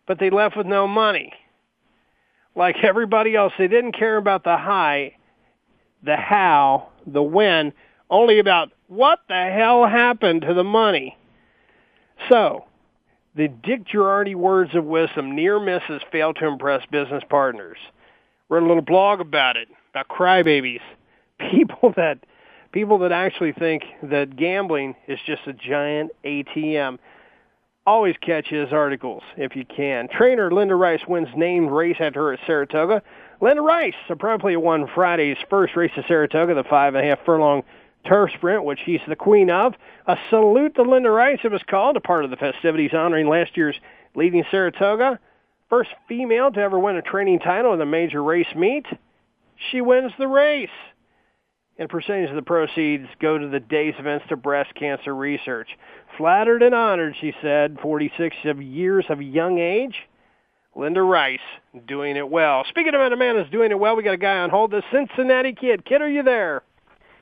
but 0.07 0.19
they 0.19 0.31
left 0.31 0.57
with 0.57 0.67
no 0.67 0.87
money. 0.87 1.33
Like 2.55 2.77
everybody 2.83 3.35
else, 3.35 3.53
they 3.59 3.69
didn't 3.69 3.93
care 3.93 4.17
about 4.17 4.45
the 4.45 4.57
high, 4.57 5.17
the 6.03 6.17
how, 6.17 6.89
the 7.07 7.23
when, 7.23 7.73
only 8.11 8.39
about 8.39 8.71
what 8.89 9.21
the 9.29 9.51
hell 9.55 9.87
happened 9.87 10.43
to 10.43 10.55
the 10.55 10.65
money. 10.65 11.17
So, 12.29 12.67
the 13.35 13.49
Dick 13.49 13.87
Jerardi 13.87 14.35
words 14.35 14.75
of 14.75 14.85
wisdom, 14.85 15.35
near 15.35 15.59
misses 15.59 16.03
fail 16.13 16.35
to 16.35 16.47
impress 16.47 16.85
business 16.91 17.23
partners. 17.29 17.79
Wrote 18.49 18.63
a 18.63 18.67
little 18.67 18.83
blog 18.83 19.21
about 19.21 19.57
it, 19.57 19.69
about 19.91 20.09
crybabies, 20.09 20.83
people 21.51 21.95
that 21.97 22.19
people 22.73 22.99
that 22.99 23.13
actually 23.13 23.53
think 23.53 23.83
that 24.03 24.37
gambling 24.37 24.95
is 25.07 25.19
just 25.27 25.43
a 25.47 25.53
giant 25.53 26.11
ATM. 26.25 26.99
Always 27.85 28.15
catch 28.21 28.47
his 28.47 28.73
articles 28.73 29.25
if 29.37 29.57
you 29.57 29.65
can. 29.65 30.07
Trainer 30.09 30.53
Linda 30.53 30.77
Rice 30.77 31.01
wins 31.09 31.29
named 31.37 31.73
race 31.73 31.97
after 31.99 32.21
her 32.21 32.33
at 32.35 32.39
Saratoga. 32.47 33.03
Linda 33.41 33.61
Rice 33.61 33.95
appropriately 34.09 34.57
won 34.57 34.87
Friday's 34.87 35.37
first 35.51 35.75
race 35.75 35.91
at 35.97 36.07
Saratoga, 36.07 36.55
the 36.55 36.63
five 36.63 36.95
and 36.95 37.05
a 37.05 37.09
half 37.09 37.25
furlong 37.25 37.65
turf 38.07 38.31
sprint, 38.37 38.63
which 38.63 38.79
she's 38.85 39.01
the 39.09 39.17
queen 39.17 39.51
of. 39.51 39.75
A 40.07 40.17
salute 40.31 40.77
to 40.77 40.83
Linda 40.83 41.11
Rice, 41.11 41.41
it 41.43 41.51
was 41.51 41.63
called, 41.65 41.97
a 41.97 42.01
part 42.01 42.25
of 42.25 42.31
the 42.31 42.37
festivities 42.37 42.95
honoring 42.95 43.29
last 43.29 43.57
year's 43.57 43.81
leading 44.15 44.45
Saratoga. 44.49 45.19
First 45.69 45.91
female 46.07 46.53
to 46.53 46.61
ever 46.61 46.79
win 46.79 46.97
a 46.97 47.03
training 47.03 47.41
title 47.41 47.75
in 47.75 47.81
a 47.81 47.87
major 47.87 48.23
race 48.23 48.55
meet. 48.55 48.87
She 49.71 49.81
wins 49.81 50.13
the 50.19 50.29
race 50.29 50.71
and 51.83 51.91
percentage 51.91 52.31
of 52.31 52.37
the 52.37 52.43
proceeds 52.43 53.09
go 53.21 53.37
to 53.37 53.49
the 53.49 53.59
day's 53.59 53.95
events 53.99 54.25
to 54.29 54.37
breast 54.37 54.73
cancer 54.75 55.15
research. 55.15 55.69
Flattered 56.17 56.63
and 56.63 56.75
honored, 56.75 57.17
she 57.21 57.35
said, 57.43 57.77
46 57.83 58.37
of 58.45 58.63
years 58.63 59.05
of 59.09 59.21
young 59.21 59.59
age. 59.59 59.97
Linda 60.77 61.03
Rice 61.03 61.41
doing 61.87 62.17
it 62.17 62.31
well. 62.31 62.65
Speaking 62.69 62.95
of 62.95 63.01
a 63.13 63.17
man 63.17 63.35
who's 63.35 63.51
doing 63.51 63.73
it 63.73 63.79
well, 63.79 63.97
we 63.97 64.05
got 64.05 64.15
a 64.15 64.19
guy 64.19 64.39
on 64.39 64.51
hold, 64.51 64.71
the 64.71 64.83
Cincinnati 64.93 65.53
Kid. 65.53 65.85
Kid, 65.85 66.01
are 66.01 66.09
you 66.09 66.23
there? 66.23 66.63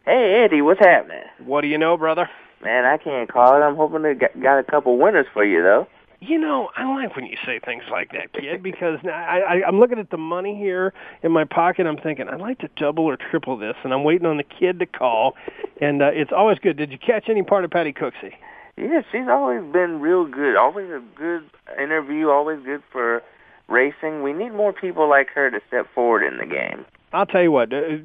Hey, 0.04 0.44
Eddie, 0.44 0.60
what's 0.60 0.80
happening? 0.80 1.24
What 1.44 1.62
do 1.62 1.66
you 1.66 1.78
know, 1.78 1.96
brother? 1.96 2.28
Man, 2.62 2.84
I 2.84 2.98
can't 2.98 3.32
call 3.32 3.56
it. 3.56 3.64
I'm 3.64 3.76
hoping 3.76 4.02
to 4.02 4.14
get, 4.14 4.40
got 4.40 4.58
a 4.58 4.62
couple 4.62 4.98
winners 4.98 5.26
for 5.32 5.42
you, 5.42 5.62
though. 5.62 5.88
You 6.22 6.38
know, 6.38 6.68
I 6.76 6.84
like 6.84 7.16
when 7.16 7.24
you 7.24 7.36
say 7.46 7.60
things 7.64 7.84
like 7.90 8.12
that, 8.12 8.34
kid, 8.34 8.62
because 8.62 8.98
I, 9.04 9.40
I, 9.40 9.66
I'm 9.66 9.80
looking 9.80 9.98
at 9.98 10.10
the 10.10 10.18
money 10.18 10.54
here 10.54 10.92
in 11.22 11.32
my 11.32 11.44
pocket. 11.44 11.86
I'm 11.86 11.96
thinking 11.96 12.28
I'd 12.28 12.40
like 12.40 12.58
to 12.58 12.68
double 12.76 13.04
or 13.04 13.16
triple 13.16 13.56
this, 13.56 13.74
and 13.84 13.94
I'm 13.94 14.04
waiting 14.04 14.26
on 14.26 14.36
the 14.36 14.44
kid 14.44 14.80
to 14.80 14.86
call. 14.86 15.34
And 15.80 16.02
uh, 16.02 16.10
it's 16.12 16.30
always 16.30 16.58
good. 16.58 16.76
Did 16.76 16.92
you 16.92 16.98
catch 16.98 17.30
any 17.30 17.42
part 17.42 17.64
of 17.64 17.70
Patty 17.70 17.94
Cooksey? 17.94 18.34
Yeah, 18.76 19.00
she's 19.10 19.28
always 19.28 19.62
been 19.72 20.00
real 20.00 20.26
good. 20.26 20.56
Always 20.56 20.90
a 20.90 21.02
good 21.16 21.48
interview. 21.78 22.28
Always 22.28 22.62
good 22.64 22.82
for 22.92 23.22
racing. 23.68 24.22
We 24.22 24.34
need 24.34 24.50
more 24.50 24.74
people 24.74 25.08
like 25.08 25.28
her 25.30 25.50
to 25.50 25.60
step 25.68 25.86
forward 25.94 26.22
in 26.22 26.36
the 26.36 26.46
game. 26.46 26.84
I'll 27.14 27.26
tell 27.26 27.42
you 27.42 27.52
what. 27.52 27.72
Uh, 27.72 27.98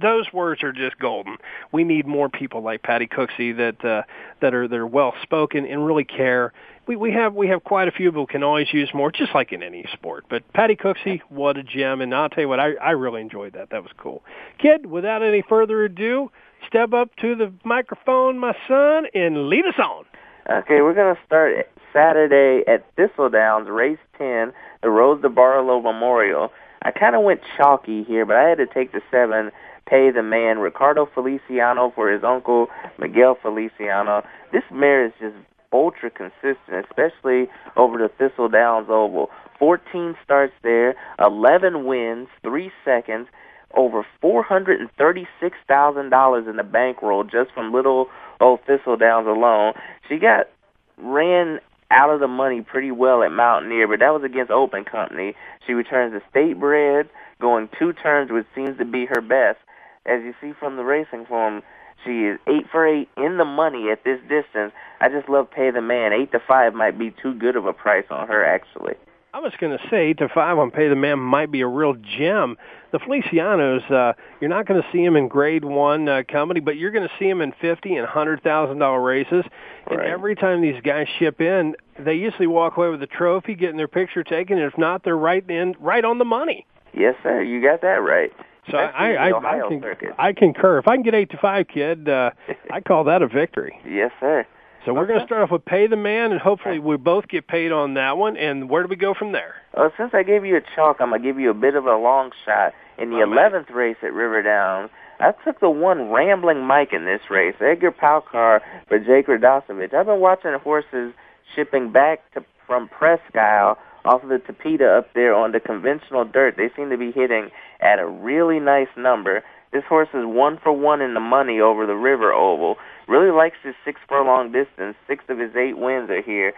those 0.00 0.32
words 0.32 0.62
are 0.62 0.72
just 0.72 0.98
golden. 0.98 1.36
We 1.72 1.84
need 1.84 2.06
more 2.06 2.28
people 2.28 2.62
like 2.62 2.82
Patty 2.82 3.06
Cooksey 3.06 3.56
that 3.56 3.84
uh, 3.84 4.02
that 4.40 4.54
are 4.54 4.66
that 4.68 4.76
are 4.76 4.86
well 4.86 5.14
spoken 5.22 5.66
and 5.66 5.86
really 5.86 6.04
care 6.04 6.52
we, 6.90 6.96
we 6.96 7.12
have 7.12 7.34
we 7.34 7.46
have 7.46 7.62
quite 7.62 7.86
a 7.86 7.92
few 7.92 8.10
who 8.10 8.26
can 8.26 8.42
always 8.42 8.66
use 8.72 8.90
more, 8.92 9.12
just 9.12 9.32
like 9.32 9.52
in 9.52 9.62
any 9.62 9.84
sport. 9.92 10.24
But 10.28 10.42
Patty 10.52 10.74
Cooksey, 10.74 11.20
what 11.28 11.56
a 11.56 11.62
gem! 11.62 12.00
And 12.00 12.12
I'll 12.12 12.28
tell 12.28 12.42
you 12.42 12.48
what, 12.48 12.58
I, 12.58 12.72
I 12.82 12.90
really 12.90 13.20
enjoyed 13.20 13.52
that. 13.52 13.70
That 13.70 13.84
was 13.84 13.92
cool. 13.96 14.24
Kid, 14.58 14.86
without 14.86 15.22
any 15.22 15.44
further 15.48 15.84
ado, 15.84 16.32
step 16.66 16.92
up 16.92 17.14
to 17.20 17.36
the 17.36 17.52
microphone, 17.64 18.40
my 18.40 18.56
son, 18.66 19.04
and 19.14 19.48
lead 19.48 19.66
us 19.66 19.78
on. 19.78 20.04
Okay, 20.50 20.80
we're 20.82 20.94
gonna 20.94 21.18
start 21.24 21.68
Saturday 21.92 22.64
at 22.66 22.84
Thistledowns, 22.96 23.68
race 23.72 23.98
ten, 24.18 24.52
the 24.82 24.90
Rose 24.90 25.22
to 25.22 25.28
Barlow 25.28 25.80
Memorial. 25.80 26.50
I 26.82 26.90
kind 26.90 27.14
of 27.14 27.22
went 27.22 27.40
chalky 27.56 28.02
here, 28.02 28.26
but 28.26 28.34
I 28.34 28.48
had 28.48 28.58
to 28.58 28.66
take 28.66 28.90
the 28.90 29.02
seven 29.12 29.52
pay 29.86 30.10
the 30.10 30.22
man 30.22 30.58
Ricardo 30.58 31.08
Feliciano 31.14 31.92
for 31.94 32.10
his 32.10 32.24
uncle 32.24 32.68
Miguel 32.98 33.36
Feliciano. 33.40 34.24
This 34.52 34.62
mare 34.72 35.06
is 35.06 35.12
just 35.20 35.36
ultra 35.72 36.10
consistent, 36.10 36.86
especially 36.88 37.48
over 37.76 37.98
the 37.98 38.08
Thistle 38.08 38.48
Downs 38.48 38.88
Oval. 38.88 39.30
14 39.58 40.16
starts 40.24 40.54
there, 40.62 40.94
11 41.18 41.84
wins, 41.84 42.28
3 42.42 42.72
seconds, 42.84 43.28
over 43.74 44.06
$436,000 44.22 46.48
in 46.48 46.56
the 46.56 46.64
bankroll 46.64 47.24
just 47.24 47.52
from 47.52 47.72
little 47.72 48.08
old 48.40 48.60
Thistle 48.66 48.96
Downs 48.96 49.26
alone. 49.26 49.74
She 50.08 50.18
got 50.18 50.48
ran 50.96 51.60
out 51.90 52.10
of 52.10 52.20
the 52.20 52.28
money 52.28 52.62
pretty 52.62 52.90
well 52.90 53.22
at 53.22 53.32
Mountaineer, 53.32 53.88
but 53.88 54.00
that 54.00 54.12
was 54.12 54.22
against 54.24 54.50
Open 54.50 54.84
Company. 54.84 55.34
She 55.66 55.72
returns 55.72 56.12
to 56.12 56.22
State 56.30 56.58
Bred, 56.58 57.08
going 57.40 57.68
two 57.78 57.92
turns, 57.92 58.30
which 58.30 58.46
seems 58.54 58.78
to 58.78 58.84
be 58.84 59.06
her 59.06 59.20
best. 59.20 59.58
As 60.06 60.22
you 60.22 60.34
see 60.40 60.52
from 60.58 60.76
the 60.76 60.84
racing 60.84 61.26
form, 61.26 61.62
she 62.04 62.26
is 62.26 62.38
eight 62.46 62.66
for 62.70 62.86
eight 62.86 63.08
in 63.16 63.36
the 63.38 63.44
money 63.44 63.90
at 63.90 64.04
this 64.04 64.20
distance. 64.22 64.72
I 65.00 65.08
just 65.08 65.28
love 65.28 65.50
pay 65.50 65.70
the 65.70 65.82
man. 65.82 66.12
Eight 66.12 66.32
to 66.32 66.40
five 66.46 66.74
might 66.74 66.98
be 66.98 67.14
too 67.22 67.34
good 67.34 67.56
of 67.56 67.66
a 67.66 67.72
price 67.72 68.06
on 68.10 68.28
her, 68.28 68.44
actually. 68.44 68.94
I 69.32 69.38
was 69.38 69.52
going 69.60 69.76
to 69.76 69.88
say 69.88 70.08
eight 70.08 70.18
to 70.18 70.28
five 70.28 70.58
on 70.58 70.72
pay 70.72 70.88
the 70.88 70.96
man 70.96 71.20
might 71.20 71.52
be 71.52 71.60
a 71.60 71.66
real 71.66 71.94
gem. 71.94 72.56
The 72.90 72.98
Felicianos, 72.98 73.88
uh, 73.90 74.14
you're 74.40 74.50
not 74.50 74.66
going 74.66 74.82
to 74.82 74.88
see 74.90 75.04
them 75.04 75.14
in 75.14 75.28
Grade 75.28 75.64
One 75.64 76.08
uh, 76.08 76.22
company, 76.28 76.58
but 76.58 76.76
you're 76.76 76.90
going 76.90 77.06
to 77.06 77.14
see 77.16 77.28
them 77.28 77.40
in 77.40 77.52
fifty 77.60 77.94
and 77.94 78.06
hundred 78.06 78.42
thousand 78.42 78.78
dollar 78.78 79.00
races. 79.00 79.44
And 79.86 79.98
right. 79.98 80.08
every 80.08 80.34
time 80.34 80.62
these 80.62 80.80
guys 80.82 81.06
ship 81.18 81.40
in, 81.40 81.76
they 81.98 82.14
usually 82.14 82.48
walk 82.48 82.76
away 82.76 82.88
with 82.88 83.02
a 83.02 83.06
trophy, 83.06 83.54
getting 83.54 83.76
their 83.76 83.88
picture 83.88 84.24
taken. 84.24 84.58
And 84.58 84.66
if 84.66 84.76
not, 84.76 85.04
they're 85.04 85.16
right 85.16 85.48
in, 85.48 85.76
right 85.78 86.04
on 86.04 86.18
the 86.18 86.24
money. 86.24 86.66
Yes, 86.92 87.14
sir. 87.22 87.40
You 87.40 87.62
got 87.62 87.82
that 87.82 88.02
right. 88.02 88.32
So 88.70 88.76
I, 88.76 89.12
I, 89.12 89.26
I, 89.28 89.68
can, 89.68 89.82
I 90.18 90.32
concur. 90.32 90.78
If 90.78 90.88
I 90.88 90.96
can 90.96 91.02
get 91.02 91.14
eight 91.14 91.30
to 91.30 91.38
five, 91.38 91.66
kid, 91.68 92.08
uh, 92.08 92.30
I 92.72 92.80
call 92.80 93.04
that 93.04 93.22
a 93.22 93.28
victory. 93.28 93.78
Yes, 93.84 94.10
sir. 94.20 94.46
So 94.86 94.94
we're 94.94 95.06
going 95.06 95.20
to 95.20 95.26
start 95.26 95.42
off 95.42 95.50
with 95.50 95.64
pay 95.66 95.86
the 95.86 95.96
man, 95.96 96.32
and 96.32 96.40
hopefully 96.40 96.78
we 96.78 96.96
both 96.96 97.28
get 97.28 97.46
paid 97.46 97.70
on 97.70 97.94
that 97.94 98.16
one. 98.16 98.38
And 98.38 98.70
where 98.70 98.82
do 98.82 98.88
we 98.88 98.96
go 98.96 99.12
from 99.12 99.32
there? 99.32 99.56
Well, 99.76 99.92
since 99.98 100.12
I 100.14 100.22
gave 100.22 100.46
you 100.46 100.56
a 100.56 100.62
chalk, 100.74 100.96
I'm 101.00 101.10
going 101.10 101.20
to 101.20 101.28
give 101.28 101.38
you 101.38 101.50
a 101.50 101.54
bit 101.54 101.74
of 101.74 101.84
a 101.84 101.96
long 101.96 102.30
shot. 102.46 102.72
In 102.96 103.10
the 103.10 103.16
oh, 103.16 103.26
11th 103.26 103.68
man. 103.68 103.76
race 103.76 103.96
at 104.02 104.12
River 104.12 104.42
Downs, 104.42 104.90
I 105.20 105.32
took 105.44 105.60
the 105.60 105.70
one 105.70 106.10
Rambling 106.10 106.64
Mike 106.66 106.92
in 106.92 107.04
this 107.04 107.20
race, 107.30 107.54
Edgar 107.60 107.92
Paucar 107.92 108.60
for 108.88 108.98
Jake 108.98 109.26
Radosevich. 109.26 109.92
I've 109.92 110.06
been 110.06 110.20
watching 110.20 110.52
horses 110.62 111.12
shipping 111.54 111.92
back 111.92 112.20
to 112.32 112.44
from 112.66 112.88
Presque 112.88 113.34
Isle 113.34 113.76
off 114.04 114.22
of 114.22 114.28
the 114.28 114.38
Tapeta 114.38 114.98
up 114.98 115.12
there 115.14 115.34
on 115.34 115.52
the 115.52 115.60
conventional 115.60 116.24
dirt. 116.24 116.56
They 116.56 116.70
seem 116.76 116.90
to 116.90 116.96
be 116.96 117.12
hitting 117.12 117.50
at 117.80 117.98
a 117.98 118.06
really 118.06 118.60
nice 118.60 118.88
number. 118.96 119.42
This 119.72 119.84
horse 119.88 120.08
is 120.14 120.24
one 120.24 120.58
for 120.62 120.72
one 120.72 121.00
in 121.00 121.14
the 121.14 121.20
money 121.20 121.60
over 121.60 121.86
the 121.86 121.94
River 121.94 122.32
Oval. 122.32 122.76
Really 123.06 123.30
likes 123.30 123.56
his 123.62 123.74
six 123.84 124.00
furlong 124.08 124.52
distance. 124.52 124.96
Six 125.06 125.24
of 125.28 125.38
his 125.38 125.54
eight 125.54 125.78
wins 125.78 126.10
are 126.10 126.22
here. 126.22 126.52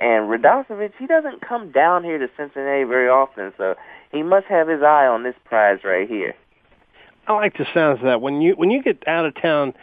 And 0.00 0.28
Radosevich, 0.28 0.92
he 0.98 1.06
doesn't 1.06 1.40
come 1.40 1.72
down 1.72 2.04
here 2.04 2.18
to 2.18 2.28
Cincinnati 2.36 2.84
very 2.84 3.08
often, 3.08 3.52
so 3.56 3.74
he 4.12 4.22
must 4.22 4.46
have 4.46 4.68
his 4.68 4.82
eye 4.82 5.06
on 5.06 5.22
this 5.24 5.34
prize 5.44 5.80
right 5.82 6.08
here. 6.08 6.34
I 7.26 7.32
like 7.34 7.56
the 7.56 7.66
sounds 7.74 7.98
of 7.98 8.04
that. 8.04 8.20
When 8.20 8.40
you 8.40 8.54
when 8.54 8.70
you 8.70 8.82
get 8.82 9.06
out 9.06 9.26
of 9.26 9.34
town 9.40 9.74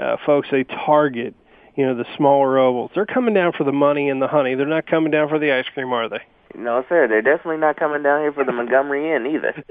uh, 0.00 0.16
folks 0.24 0.48
they 0.50 0.64
target 0.64 1.34
you 1.78 1.86
know 1.86 1.94
the 1.94 2.04
smaller 2.16 2.58
ovals. 2.58 2.90
They're 2.92 3.06
coming 3.06 3.34
down 3.34 3.52
for 3.56 3.62
the 3.62 3.72
money 3.72 4.08
and 4.08 4.20
the 4.20 4.26
honey. 4.26 4.56
They're 4.56 4.66
not 4.66 4.88
coming 4.88 5.12
down 5.12 5.28
for 5.28 5.38
the 5.38 5.52
ice 5.52 5.66
cream, 5.72 5.92
are 5.92 6.08
they? 6.08 6.20
No, 6.56 6.82
sir. 6.88 7.06
They're 7.08 7.22
definitely 7.22 7.58
not 7.58 7.76
coming 7.76 8.02
down 8.02 8.20
here 8.22 8.32
for 8.32 8.44
the 8.44 8.52
Montgomery 8.52 9.14
Inn 9.14 9.26
either. 9.26 9.64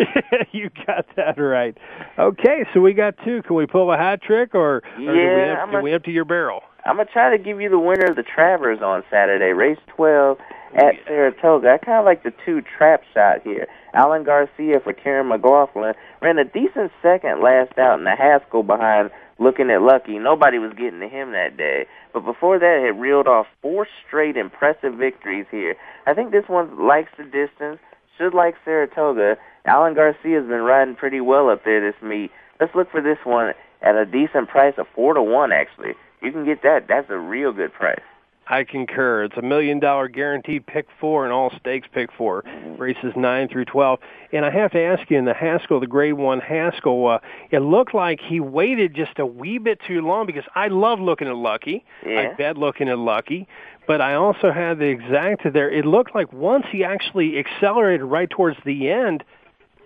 you 0.51 0.69
got 0.85 1.05
that 1.15 1.39
right. 1.39 1.77
Okay, 2.17 2.65
so 2.73 2.79
we 2.79 2.93
got 2.93 3.15
two. 3.25 3.41
Can 3.43 3.55
we 3.55 3.65
pull 3.65 3.91
a 3.91 3.97
hat 3.97 4.21
trick, 4.21 4.53
or, 4.53 4.81
yeah, 4.99 5.05
do 5.05 5.11
we, 5.11 5.19
have, 5.19 5.57
I'm 5.59 5.71
do 5.71 5.77
a, 5.77 5.81
we 5.81 5.93
empty 5.93 6.11
your 6.11 6.25
barrel? 6.25 6.61
I'm 6.85 6.97
gonna 6.97 7.09
try 7.11 7.35
to 7.35 7.43
give 7.43 7.59
you 7.59 7.69
the 7.69 7.79
winner 7.79 8.05
of 8.09 8.15
the 8.15 8.23
Travers 8.23 8.79
on 8.81 9.03
Saturday, 9.09 9.51
race 9.51 9.79
12 9.95 10.37
at 10.75 10.95
Saratoga. 11.05 11.69
I 11.69 11.77
kind 11.77 11.99
of 11.99 12.05
like 12.05 12.23
the 12.23 12.33
two 12.45 12.61
trap 12.61 13.03
shot 13.13 13.41
here. 13.43 13.67
Alan 13.93 14.23
Garcia 14.23 14.79
for 14.83 14.93
Kiaran 14.93 15.29
McLaughlin 15.29 15.93
ran 16.21 16.37
a 16.37 16.45
decent 16.45 16.91
second 17.01 17.41
last 17.41 17.77
out 17.77 17.99
in 17.99 18.05
the 18.05 18.15
Haskell 18.15 18.63
behind 18.63 19.09
Lookin 19.39 19.73
At 19.73 19.81
Lucky. 19.81 20.19
Nobody 20.19 20.59
was 20.59 20.73
getting 20.77 20.99
to 20.99 21.07
him 21.07 21.31
that 21.31 21.57
day. 21.57 21.85
But 22.13 22.25
before 22.25 22.59
that, 22.59 22.83
had 22.85 22.99
reeled 22.99 23.27
off 23.27 23.47
four 23.61 23.87
straight 24.05 24.37
impressive 24.37 24.95
victories 24.95 25.45
here. 25.51 25.75
I 26.05 26.13
think 26.13 26.31
this 26.31 26.47
one 26.47 26.87
likes 26.87 27.11
the 27.17 27.23
distance, 27.23 27.79
should 28.17 28.33
like 28.33 28.55
Saratoga. 28.65 29.37
Alan 29.65 29.93
Garcia's 29.93 30.47
been 30.47 30.65
riding 30.65 30.95
pretty 30.95 31.21
well 31.21 31.49
up 31.49 31.63
there 31.63 31.79
this 31.79 32.01
meet. 32.01 32.31
Let's 32.59 32.73
look 32.73 32.89
for 32.89 33.01
this 33.01 33.19
one 33.23 33.53
at 33.81 33.95
a 33.95 34.05
decent 34.05 34.49
price 34.49 34.73
of 34.77 34.87
four 34.95 35.13
to 35.13 35.21
one. 35.21 35.51
Actually, 35.51 35.93
you 36.21 36.31
can 36.31 36.45
get 36.45 36.63
that. 36.63 36.87
That's 36.87 37.09
a 37.09 37.17
real 37.17 37.53
good 37.53 37.73
price. 37.73 38.01
I 38.49 38.63
concur. 38.63 39.25
It's 39.25 39.37
a 39.37 39.41
million 39.41 39.79
dollar 39.79 40.07
guaranteed 40.07 40.65
pick 40.65 40.87
four 40.99 41.25
and 41.25 41.33
all 41.33 41.51
stakes 41.59 41.87
pick 41.91 42.11
four, 42.17 42.43
races 42.77 43.13
nine 43.15 43.49
through 43.49 43.65
twelve. 43.65 43.99
And 44.31 44.45
I 44.45 44.51
have 44.51 44.71
to 44.71 44.81
ask 44.81 45.09
you, 45.09 45.17
in 45.17 45.25
the 45.25 45.33
Haskell, 45.33 45.79
the 45.79 45.87
Grade 45.87 46.13
One 46.13 46.39
Haskell, 46.39 47.07
uh, 47.07 47.19
it 47.51 47.59
looked 47.59 47.93
like 47.93 48.19
he 48.21 48.39
waited 48.39 48.95
just 48.95 49.19
a 49.19 49.25
wee 49.25 49.57
bit 49.57 49.79
too 49.85 50.01
long 50.01 50.25
because 50.25 50.45
I 50.55 50.67
love 50.67 50.99
Lookin 50.99 51.27
At 51.27 51.35
Lucky. 51.35 51.85
Yeah. 52.05 52.31
I 52.31 52.35
bet 52.35 52.55
Lookin 52.55 52.89
At 52.89 52.99
Lucky, 52.99 53.47
but 53.85 54.01
I 54.01 54.13
also 54.13 54.51
had 54.51 54.79
the 54.79 54.85
exacta 54.85 55.51
there. 55.51 55.69
It 55.69 55.85
looked 55.85 56.15
like 56.15 56.31
once 56.31 56.65
he 56.71 56.83
actually 56.83 57.37
accelerated 57.37 58.03
right 58.03 58.29
towards 58.29 58.57
the 58.65 58.89
end, 58.89 59.23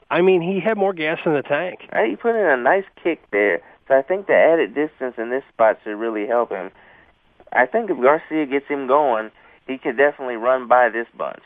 I 0.10 0.22
mean, 0.22 0.42
he 0.42 0.60
had 0.60 0.78
more 0.78 0.94
gas 0.94 1.20
in 1.26 1.34
the 1.34 1.42
tank. 1.42 1.80
He 2.06 2.16
put 2.16 2.36
in 2.36 2.46
a 2.46 2.58
nice 2.58 2.84
kick 3.02 3.22
there. 3.32 3.62
So 3.88 3.98
I 3.98 4.02
think 4.02 4.28
the 4.28 4.36
added 4.36 4.76
distance 4.76 5.16
in 5.18 5.30
this 5.30 5.44
spot 5.54 5.78
should 5.84 5.96
really 5.96 6.28
help 6.28 6.50
him. 6.50 6.72
I 7.54 7.66
think 7.66 7.90
if 7.90 7.98
Garcia 8.02 8.46
gets 8.46 8.68
him 8.68 8.88
going, 8.88 9.32
he 9.68 9.78
could 9.78 9.98
definitely 9.98 10.36
run 10.36 10.68
by 10.68 10.90
this 10.90 11.08
bunch. 11.18 11.44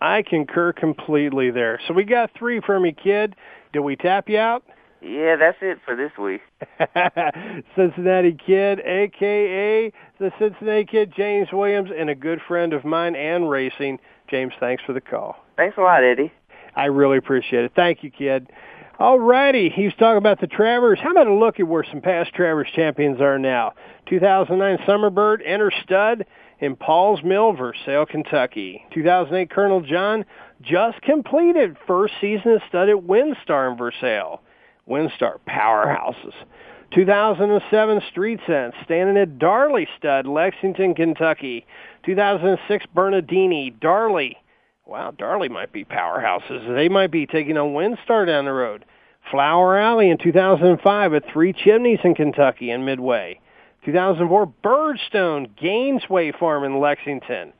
I 0.00 0.22
concur 0.22 0.72
completely 0.72 1.50
there. 1.50 1.80
So 1.86 1.94
we 1.94 2.04
got 2.04 2.30
three 2.38 2.60
from 2.60 2.86
you, 2.86 2.92
kid. 2.92 3.34
Did 3.72 3.80
we 3.80 3.96
tap 3.96 4.28
you 4.28 4.38
out? 4.38 4.64
Yeah, 5.02 5.36
that's 5.36 5.58
it 5.62 5.78
for 5.84 5.96
this 5.96 6.12
week. 6.18 6.42
Cincinnati 7.74 8.32
Kid, 8.32 8.80
a.k.a. 8.80 9.92
the 10.18 10.30
Cincinnati 10.38 10.84
Kid, 10.84 11.12
James 11.16 11.48
Williams, 11.52 11.90
and 11.96 12.10
a 12.10 12.14
good 12.14 12.40
friend 12.46 12.74
of 12.74 12.84
mine 12.84 13.16
and 13.16 13.48
racing. 13.48 13.98
James, 14.28 14.52
thanks 14.60 14.82
for 14.84 14.92
the 14.92 15.00
call. 15.00 15.36
Thanks 15.56 15.78
a 15.78 15.80
lot, 15.80 16.04
Eddie. 16.04 16.32
I 16.76 16.86
really 16.86 17.16
appreciate 17.16 17.64
it. 17.64 17.72
Thank 17.74 18.04
you, 18.04 18.10
kid. 18.10 18.50
All 19.00 19.18
righty, 19.18 19.70
he 19.70 19.86
was 19.86 19.94
talking 19.94 20.18
about 20.18 20.42
the 20.42 20.46
Travers. 20.46 20.98
How 21.02 21.12
about 21.12 21.26
a 21.26 21.32
look 21.32 21.58
at 21.58 21.66
where 21.66 21.82
some 21.90 22.02
past 22.02 22.34
Travers 22.34 22.68
champions 22.76 23.18
are 23.18 23.38
now? 23.38 23.72
2009 24.10 24.86
Summerbird, 24.86 25.40
Enter 25.42 25.72
Stud 25.82 26.26
in 26.58 26.76
Paul's 26.76 27.22
Mill, 27.22 27.54
Versailles, 27.54 28.04
Kentucky. 28.04 28.84
2008 28.92 29.48
Colonel 29.48 29.80
John 29.80 30.26
just 30.60 31.00
completed 31.00 31.78
first 31.86 32.12
season 32.20 32.52
of 32.52 32.60
stud 32.68 32.90
at 32.90 32.96
WinStar 32.96 33.72
in 33.72 33.78
Versailles. 33.78 34.36
WinStar 34.86 35.38
powerhouses. 35.48 36.34
2007 36.92 38.02
Street 38.10 38.40
Sense 38.46 38.74
standing 38.84 39.16
at 39.16 39.38
Darley 39.38 39.88
Stud, 39.96 40.26
Lexington, 40.26 40.94
Kentucky. 40.94 41.64
2006 42.04 42.84
Bernardini, 42.94 43.70
Darley. 43.80 44.36
Wow, 44.90 45.12
Darley 45.16 45.48
might 45.48 45.72
be 45.72 45.84
powerhouses. 45.84 46.74
They 46.74 46.88
might 46.88 47.12
be 47.12 47.24
taking 47.24 47.56
on 47.56 47.74
WinStar 47.74 48.26
down 48.26 48.44
the 48.44 48.52
road. 48.52 48.84
Flower 49.30 49.78
Alley 49.78 50.10
in 50.10 50.18
2005 50.18 51.14
at 51.14 51.22
Three 51.32 51.52
Chimneys 51.52 52.00
in 52.02 52.16
Kentucky 52.16 52.72
and 52.72 52.84
Midway. 52.84 53.38
2004 53.84 54.52
Birdstone, 54.64 55.48
Gainesway 55.56 56.36
Farm 56.36 56.64
in 56.64 56.80
Lexington. 56.80 57.52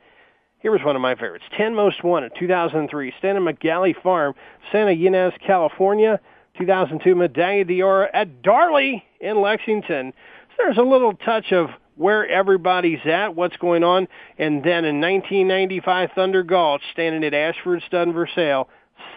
Here 0.59 0.73
was 0.73 0.83
one 0.83 0.97
of 0.97 1.01
my 1.01 1.15
favorites. 1.15 1.45
10 1.55 1.73
Most 1.73 2.03
Wanted, 2.03 2.33
2003. 2.37 3.13
Stan 3.19 3.37
and 3.37 3.47
McGalley 3.47 3.95
Farm, 4.03 4.33
Santa 4.69 4.91
Ynez, 4.91 5.31
California. 5.47 6.19
2002 6.57 7.15
Medaglia 7.15 7.65
d'Oro 7.65 8.09
at 8.13 8.41
Darley 8.41 9.05
in 9.21 9.39
Lexington. 9.39 10.11
So 10.49 10.55
there's 10.65 10.77
a 10.77 10.81
little 10.81 11.13
touch 11.13 11.53
of 11.53 11.69
where 11.95 12.27
everybody's 12.27 13.05
at, 13.05 13.35
what's 13.35 13.57
going 13.57 13.83
on, 13.83 14.07
and 14.37 14.63
then 14.63 14.85
in 14.85 15.01
1995 15.01 16.09
Thunder 16.15 16.43
Gulch, 16.43 16.81
standing 16.91 17.23
at 17.23 17.33
Ashford 17.33 17.83
Stud 17.87 18.07
in 18.07 18.13
Versailles, 18.13 18.65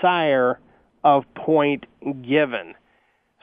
sire 0.00 0.60
of 1.02 1.24
Point 1.34 1.86
Given. 2.22 2.74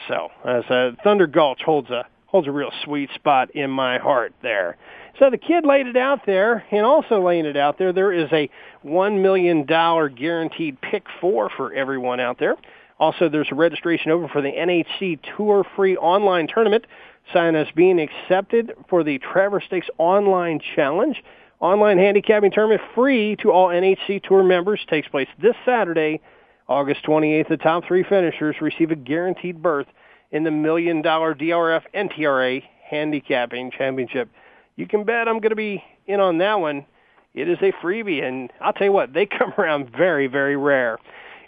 So 0.08 0.30
as 0.46 0.64
a 0.70 0.98
Thunder 1.04 1.28
Gulch 1.28 1.62
holds 1.64 1.90
a 1.90 2.06
holds 2.26 2.48
a 2.48 2.52
real 2.52 2.72
sweet 2.86 3.10
spot 3.14 3.52
in 3.52 3.70
my 3.70 3.98
heart 3.98 4.34
there. 4.42 4.78
So 5.20 5.30
the 5.30 5.38
kid 5.38 5.66
laid 5.66 5.88
it 5.88 5.98
out 5.98 6.26
there, 6.26 6.64
and 6.72 6.86
also 6.86 7.22
laying 7.22 7.46
it 7.46 7.58
out 7.58 7.78
there, 7.78 7.92
there 7.92 8.14
is 8.14 8.30
a 8.32 8.50
one 8.82 9.22
million 9.22 9.66
dollar 9.66 10.08
guaranteed 10.08 10.80
pick 10.82 11.04
four 11.20 11.50
for 11.56 11.74
everyone 11.74 12.20
out 12.20 12.40
there. 12.40 12.56
Also, 13.00 13.28
there's 13.28 13.48
a 13.52 13.56
registration 13.56 14.12
open 14.12 14.30
for 14.30 14.42
the 14.42 14.52
NHC 14.52 15.20
Tour 15.36 15.66
Free 15.76 15.98
Online 15.98 16.48
Tournament. 16.48 16.86
Sign 17.34 17.56
us 17.56 17.68
being 17.76 18.00
accepted 18.00 18.74
for 18.90 19.04
the 19.04 19.20
Travers 19.20 19.64
Stakes 19.66 19.88
Online 19.98 20.60
Challenge. 20.76 21.24
Online 21.60 21.98
handicapping 21.98 22.52
tournament 22.52 22.82
free 22.96 23.36
to 23.38 23.52
all 23.52 23.68
NHC 23.68 24.22
Tour 24.24 24.44
members 24.44 24.82
takes 24.90 25.08
place 25.08 25.28
this 25.42 25.56
Saturday, 25.64 26.20
August 26.68 27.06
28th. 27.06 27.50
The 27.50 27.58
top 27.58 27.86
three 27.86 28.04
finishers 28.04 28.56
receive 28.60 28.92
a 28.92 28.96
guaranteed 28.96 29.62
berth 29.62 29.88
in 30.32 30.44
the 30.44 30.52
million 30.52 31.02
dollar 31.02 31.36
DRF 31.36 31.84
NTRA 31.94 32.64
handicapping 32.90 33.72
championship. 33.72 34.30
You 34.76 34.88
can 34.88 35.04
bet 35.04 35.28
I'm 35.28 35.40
going 35.40 35.52
to 35.52 35.56
be 35.56 35.84
in 36.08 36.20
on 36.20 36.40
that 36.40 36.60
one. 36.60 36.86
It 37.34 37.48
is 37.48 37.60
a 37.62 37.72
freebie, 37.74 38.24
and 38.24 38.52
I'll 38.60 38.74
tell 38.74 38.88
you 38.88 38.92
what, 38.92 39.14
they 39.14 39.26
come 39.38 39.54
around 39.58 39.92
very, 39.92 40.28
very 40.28 40.58
rare. 40.58 40.98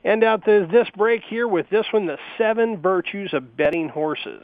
End 0.06 0.24
out 0.24 0.46
this 0.46 0.88
break 0.98 1.24
here 1.24 1.48
with 1.48 1.70
this 1.70 1.86
one, 1.92 2.06
the 2.06 2.18
seven 2.38 2.82
virtues 2.82 3.34
of 3.34 3.56
betting 3.56 3.90
horses. 3.90 4.44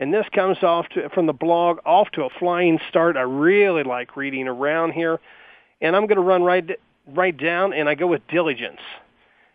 And 0.00 0.14
this 0.14 0.26
comes 0.32 0.62
off 0.62 0.88
to, 0.90 1.08
from 1.10 1.26
the 1.26 1.32
blog 1.32 1.78
off 1.84 2.10
to 2.12 2.22
a 2.22 2.30
flying 2.30 2.78
start. 2.88 3.16
I 3.16 3.22
really 3.22 3.82
like 3.82 4.16
reading 4.16 4.46
around 4.46 4.92
here. 4.92 5.18
And 5.80 5.96
I'm 5.96 6.06
going 6.06 6.16
to 6.16 6.22
run 6.22 6.42
right, 6.42 6.78
right 7.06 7.36
down, 7.36 7.72
and 7.72 7.88
I 7.88 7.94
go 7.94 8.06
with 8.06 8.26
diligence. 8.28 8.80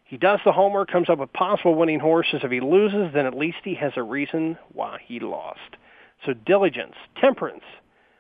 He 0.06 0.18
does 0.18 0.40
the 0.46 0.52
homework, 0.52 0.92
comes 0.92 1.10
up 1.10 1.20
with 1.20 1.34
possible 1.34 1.76
winning 1.76 2.00
horses. 2.00 2.42
If 2.44 2.52
he 2.52 2.60
loses, 2.60 3.14
then 3.14 3.26
at 3.26 3.36
least 3.36 3.58
he 3.64 3.76
has 3.76 3.94
a 3.96 4.04
reason 4.04 4.58
why 4.74 5.00
he 5.06 5.20
lost. 5.20 5.78
So 6.26 6.34
diligence, 6.34 6.96
temperance, 7.20 7.64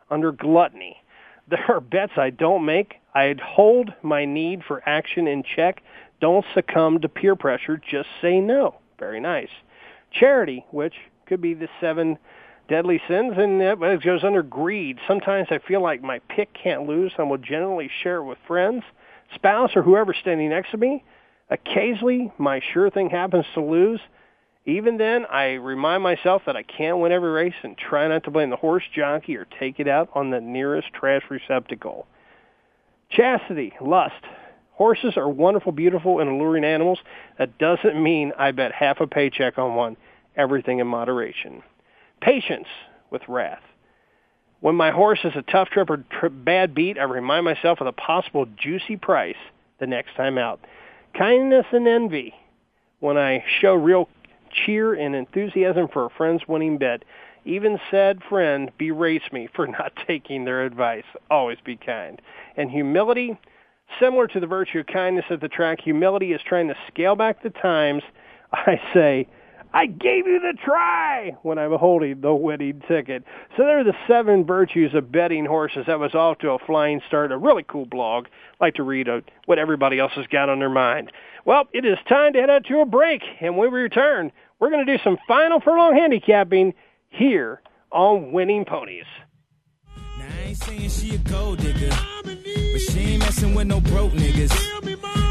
under 0.09 0.31
gluttony. 0.31 0.97
There 1.45 1.65
are 1.71 1.81
bets 1.81 2.13
I 2.15 2.29
don't 2.29 2.63
make. 2.63 3.01
I'd 3.13 3.41
hold 3.41 3.93
my 4.01 4.23
need 4.23 4.63
for 4.63 4.81
action 4.87 5.27
in 5.27 5.43
check. 5.43 5.83
Don't 6.21 6.45
succumb 6.53 7.01
to 7.01 7.09
peer 7.09 7.35
pressure. 7.35 7.75
Just 7.75 8.07
say 8.21 8.39
no. 8.39 8.75
Very 8.97 9.19
nice. 9.19 9.49
Charity, 10.09 10.65
which 10.71 10.93
could 11.25 11.41
be 11.41 11.53
the 11.53 11.69
seven 11.79 12.17
deadly 12.67 13.01
sins, 13.07 13.33
and 13.37 13.61
it 13.61 14.03
goes 14.03 14.23
under 14.23 14.41
greed. 14.41 14.97
Sometimes 15.07 15.47
I 15.51 15.59
feel 15.59 15.81
like 15.81 16.01
my 16.01 16.19
pick 16.29 16.53
can't 16.53 16.87
lose. 16.87 17.11
I 17.17 17.23
will 17.23 17.37
generally 17.37 17.89
share 18.01 18.17
it 18.17 18.25
with 18.25 18.37
friends, 18.47 18.83
spouse, 19.35 19.71
or 19.75 19.83
whoever's 19.83 20.17
standing 20.21 20.49
next 20.49 20.71
to 20.71 20.77
me. 20.77 21.03
Occasionally, 21.49 22.31
my 22.37 22.61
sure 22.73 22.89
thing 22.89 23.09
happens 23.09 23.45
to 23.53 23.61
lose. 23.61 23.99
Even 24.65 24.97
then, 24.97 25.25
I 25.25 25.55
remind 25.55 26.03
myself 26.03 26.43
that 26.45 26.55
I 26.55 26.63
can't 26.63 26.99
win 26.99 27.11
every 27.11 27.31
race 27.31 27.53
and 27.63 27.77
try 27.77 28.07
not 28.07 28.23
to 28.23 28.31
blame 28.31 28.49
the 28.49 28.55
horse 28.55 28.83
jockey 28.95 29.35
or 29.35 29.45
take 29.59 29.79
it 29.79 29.89
out 29.89 30.09
on 30.15 30.29
the 30.29 30.39
nearest 30.39 30.87
trash 30.93 31.23
receptacle. 31.29 32.07
Chastity, 33.09 33.73
lust. 33.81 34.23
Horses 34.71 35.17
are 35.17 35.29
wonderful, 35.29 35.73
beautiful, 35.73 36.21
and 36.21 36.29
alluring 36.29 36.63
animals. 36.63 36.99
That 37.37 37.57
doesn't 37.57 38.01
mean 38.01 38.31
I 38.39 38.51
bet 38.51 38.71
half 38.71 39.01
a 39.01 39.05
paycheck 39.05 39.57
on 39.57 39.75
one. 39.75 39.97
Everything 40.35 40.79
in 40.79 40.87
moderation. 40.87 41.61
Patience 42.21 42.67
with 43.11 43.21
wrath. 43.27 43.61
When 44.61 44.75
my 44.75 44.91
horse 44.91 45.19
is 45.23 45.33
a 45.35 45.41
tough 45.41 45.69
trip 45.69 45.89
or 45.89 46.03
tri- 46.09 46.29
bad 46.29 46.73
beat, 46.73 46.97
I 46.97 47.03
remind 47.03 47.45
myself 47.45 47.81
of 47.81 47.85
the 47.85 47.91
possible 47.91 48.45
juicy 48.57 48.95
price 48.95 49.35
the 49.79 49.87
next 49.87 50.15
time 50.15 50.37
out. 50.37 50.59
Kindness 51.17 51.65
and 51.71 51.87
envy. 51.87 52.33
When 52.99 53.17
I 53.17 53.43
show 53.59 53.73
real 53.73 54.07
cheer 54.65 54.93
and 54.93 55.15
enthusiasm 55.15 55.89
for 55.91 56.05
a 56.05 56.09
friend's 56.09 56.47
winning 56.47 56.77
bet, 56.77 57.03
even 57.45 57.79
said 57.91 58.21
friend 58.29 58.71
berates 58.77 59.25
me 59.31 59.49
for 59.53 59.67
not 59.79 59.91
taking 60.07 60.45
their 60.45 60.63
advice. 60.63 61.03
Always 61.29 61.57
be 61.63 61.75
kind. 61.75 62.21
And 62.55 62.71
humility, 62.71 63.37
similar 63.99 64.27
to 64.27 64.39
the 64.39 64.47
virtue 64.47 64.79
of 64.79 64.87
kindness 64.87 65.25
at 65.29 65.41
the 65.41 65.49
track, 65.49 65.81
humility 65.81 66.31
is 66.31 66.41
trying 66.47 66.69
to 66.69 66.75
scale 66.87 67.15
back 67.15 67.43
the 67.43 67.49
times 67.49 68.03
I 68.53 68.79
say, 68.93 69.27
I 69.73 69.87
gave 69.87 70.27
you 70.27 70.39
the 70.39 70.53
try 70.63 71.35
when 71.41 71.57
I'm 71.57 71.71
holding 71.71 72.21
the 72.21 72.33
winning 72.33 72.83
ticket. 72.87 73.23
So 73.57 73.63
there 73.63 73.79
are 73.79 73.83
the 73.83 73.97
seven 74.07 74.45
virtues 74.45 74.93
of 74.93 75.11
betting 75.11 75.45
horses. 75.45 75.85
That 75.87 75.99
was 75.99 76.13
off 76.13 76.37
to 76.39 76.51
a 76.51 76.59
flying 76.59 77.01
start. 77.07 77.31
A 77.31 77.37
really 77.37 77.63
cool 77.63 77.87
blog. 77.87 78.27
I 78.61 78.65
like 78.65 78.75
to 78.75 78.83
read 78.83 79.09
uh, 79.09 79.21
what 79.45 79.57
everybody 79.57 79.97
else 79.99 80.11
has 80.15 80.27
got 80.27 80.49
on 80.49 80.59
their 80.59 80.69
mind. 80.69 81.11
Well, 81.43 81.63
it 81.73 81.85
is 81.85 81.97
time 82.07 82.33
to 82.33 82.39
head 82.39 82.51
out 82.51 82.65
to 82.65 82.81
a 82.81 82.85
break, 82.85 83.21
and 83.41 83.57
when 83.57 83.71
we 83.71 83.79
return, 83.79 84.31
we're 84.59 84.69
going 84.69 84.85
to 84.85 84.97
do 84.97 85.03
some 85.03 85.17
final 85.27 85.59
furlong 85.59 85.95
handicapping 85.95 86.73
here 87.09 87.61
on 87.91 88.31
Winning 88.31 88.65
Ponies. 88.65 89.05
Now, 90.17 90.25
I 90.25 90.47
ain't 90.49 90.57
saying 90.57 90.89
she 90.89 91.15
a 91.15 91.17
gold 91.17 91.59
digger, 91.59 91.89
but 92.23 92.37
she 92.91 92.99
ain't 92.99 93.19
messing 93.23 93.55
with 93.55 93.67
no 93.67 93.81
broke 93.81 94.13
niggas. 94.13 94.55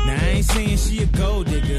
Now, 0.06 0.18
I 0.20 0.28
ain't 0.34 0.44
saying 0.44 0.76
she 0.76 1.02
a 1.02 1.06
gold 1.06 1.46
digger, 1.46 1.78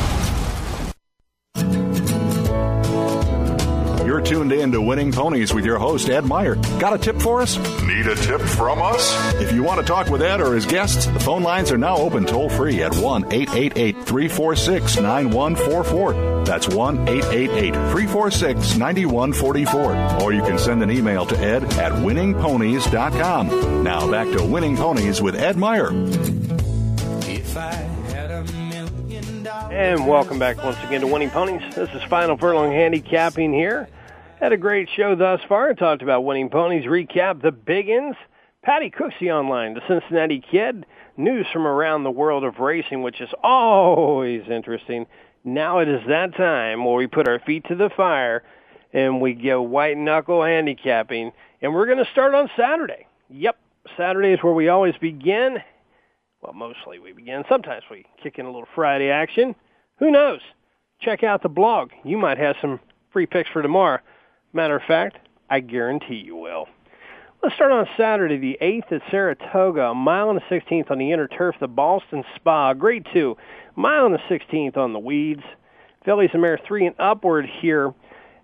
You're 4.11 4.19
tuned 4.19 4.51
in 4.51 4.73
to 4.73 4.81
Winning 4.81 5.13
Ponies 5.13 5.53
with 5.53 5.63
your 5.63 5.79
host, 5.79 6.09
Ed 6.09 6.25
Meyer. 6.25 6.55
Got 6.55 6.91
a 6.93 6.97
tip 6.97 7.21
for 7.21 7.41
us? 7.41 7.57
Need 7.81 8.07
a 8.07 8.15
tip 8.15 8.41
from 8.41 8.81
us? 8.81 9.15
If 9.35 9.53
you 9.53 9.63
want 9.63 9.79
to 9.79 9.85
talk 9.85 10.09
with 10.09 10.21
Ed 10.21 10.41
or 10.41 10.53
his 10.53 10.65
guests, 10.65 11.05
the 11.05 11.19
phone 11.21 11.43
lines 11.43 11.71
are 11.71 11.77
now 11.77 11.95
open 11.95 12.25
toll 12.25 12.49
free 12.49 12.83
at 12.83 12.93
1 12.93 13.31
888 13.31 13.95
346 14.05 14.97
9144. 14.97 16.43
That's 16.43 16.67
1 16.67 17.07
888 17.07 17.71
346 17.71 18.75
9144. 18.75 20.21
Or 20.21 20.33
you 20.33 20.41
can 20.41 20.59
send 20.59 20.83
an 20.83 20.91
email 20.91 21.25
to 21.27 21.37
ed 21.37 21.63
at 21.75 21.93
winningponies.com. 21.93 23.83
Now 23.85 24.11
back 24.11 24.27
to 24.35 24.43
Winning 24.43 24.75
Ponies 24.75 25.21
with 25.21 25.35
Ed 25.35 25.55
Meyer. 25.55 25.87
If 27.29 27.55
I 27.55 27.75
had 28.11 28.29
a 28.29 28.43
million 28.43 29.43
dollars. 29.43 29.71
And 29.71 30.05
welcome 30.05 30.37
back 30.37 30.61
once 30.61 30.83
again 30.83 30.99
to 30.99 31.07
Winning 31.07 31.29
Ponies. 31.29 31.61
This 31.75 31.89
is 31.91 32.03
Final 32.09 32.35
Furlong 32.35 32.73
Handicapping 32.73 33.53
here. 33.53 33.87
Had 34.41 34.53
a 34.53 34.57
great 34.57 34.89
show 34.95 35.13
thus 35.13 35.39
far. 35.47 35.71
Talked 35.75 36.01
about 36.01 36.25
Winning 36.25 36.49
Ponies, 36.49 36.85
recap 36.85 37.43
the 37.43 37.51
Biggins, 37.51 38.15
Patty 38.63 38.89
Cooksey 38.89 39.31
online, 39.31 39.75
the 39.75 39.81
Cincinnati 39.87 40.41
Kid, 40.41 40.83
news 41.15 41.45
from 41.53 41.67
around 41.67 42.03
the 42.03 42.09
world 42.09 42.43
of 42.43 42.57
racing, 42.57 43.03
which 43.03 43.21
is 43.21 43.29
always 43.43 44.41
interesting. 44.49 45.05
Now 45.43 45.77
it 45.77 45.87
is 45.87 46.01
that 46.07 46.35
time 46.35 46.83
where 46.83 46.95
we 46.95 47.05
put 47.05 47.27
our 47.27 47.37
feet 47.37 47.65
to 47.67 47.75
the 47.75 47.91
fire 47.95 48.41
and 48.91 49.21
we 49.21 49.35
go 49.35 49.61
white 49.61 49.95
knuckle 49.95 50.43
handicapping. 50.43 51.33
And 51.61 51.75
we're 51.75 51.85
going 51.85 52.03
to 52.03 52.11
start 52.11 52.33
on 52.33 52.49
Saturday. 52.57 53.05
Yep, 53.29 53.59
Saturday 53.95 54.29
is 54.29 54.39
where 54.41 54.53
we 54.53 54.69
always 54.69 54.95
begin. 54.99 55.57
Well, 56.41 56.53
mostly 56.53 56.97
we 56.97 57.11
begin. 57.11 57.43
Sometimes 57.47 57.83
we 57.91 58.07
kick 58.23 58.39
in 58.39 58.47
a 58.47 58.51
little 58.51 58.67
Friday 58.73 59.11
action. 59.11 59.53
Who 59.99 60.09
knows? 60.09 60.39
Check 60.99 61.23
out 61.23 61.43
the 61.43 61.49
blog. 61.49 61.91
You 62.03 62.17
might 62.17 62.39
have 62.39 62.55
some 62.59 62.79
free 63.13 63.27
picks 63.27 63.51
for 63.51 63.61
tomorrow. 63.61 63.99
Matter 64.53 64.75
of 64.75 64.83
fact, 64.83 65.17
I 65.49 65.61
guarantee 65.61 66.15
you 66.15 66.35
will. 66.35 66.67
Let's 67.41 67.55
start 67.55 67.71
on 67.71 67.87
Saturday, 67.97 68.37
the 68.37 68.57
8th 68.61 68.91
at 68.91 69.01
Saratoga, 69.09 69.87
a 69.87 69.95
mile 69.95 70.29
and 70.29 70.39
a 70.39 70.43
16th 70.53 70.91
on 70.91 70.99
the 70.99 71.11
inner 71.11 71.27
turf, 71.27 71.55
the 71.59 71.67
Boston 71.67 72.23
Spa, 72.35 72.73
grade 72.73 73.07
2, 73.13 73.35
mile 73.75 74.05
and 74.05 74.15
a 74.15 74.19
16th 74.29 74.77
on 74.77 74.93
the 74.93 74.99
weeds. 74.99 75.41
Fillies 76.05 76.29
and 76.33 76.41
Mare 76.41 76.59
3 76.67 76.87
and 76.87 76.95
upward 76.99 77.45
here. 77.61 77.93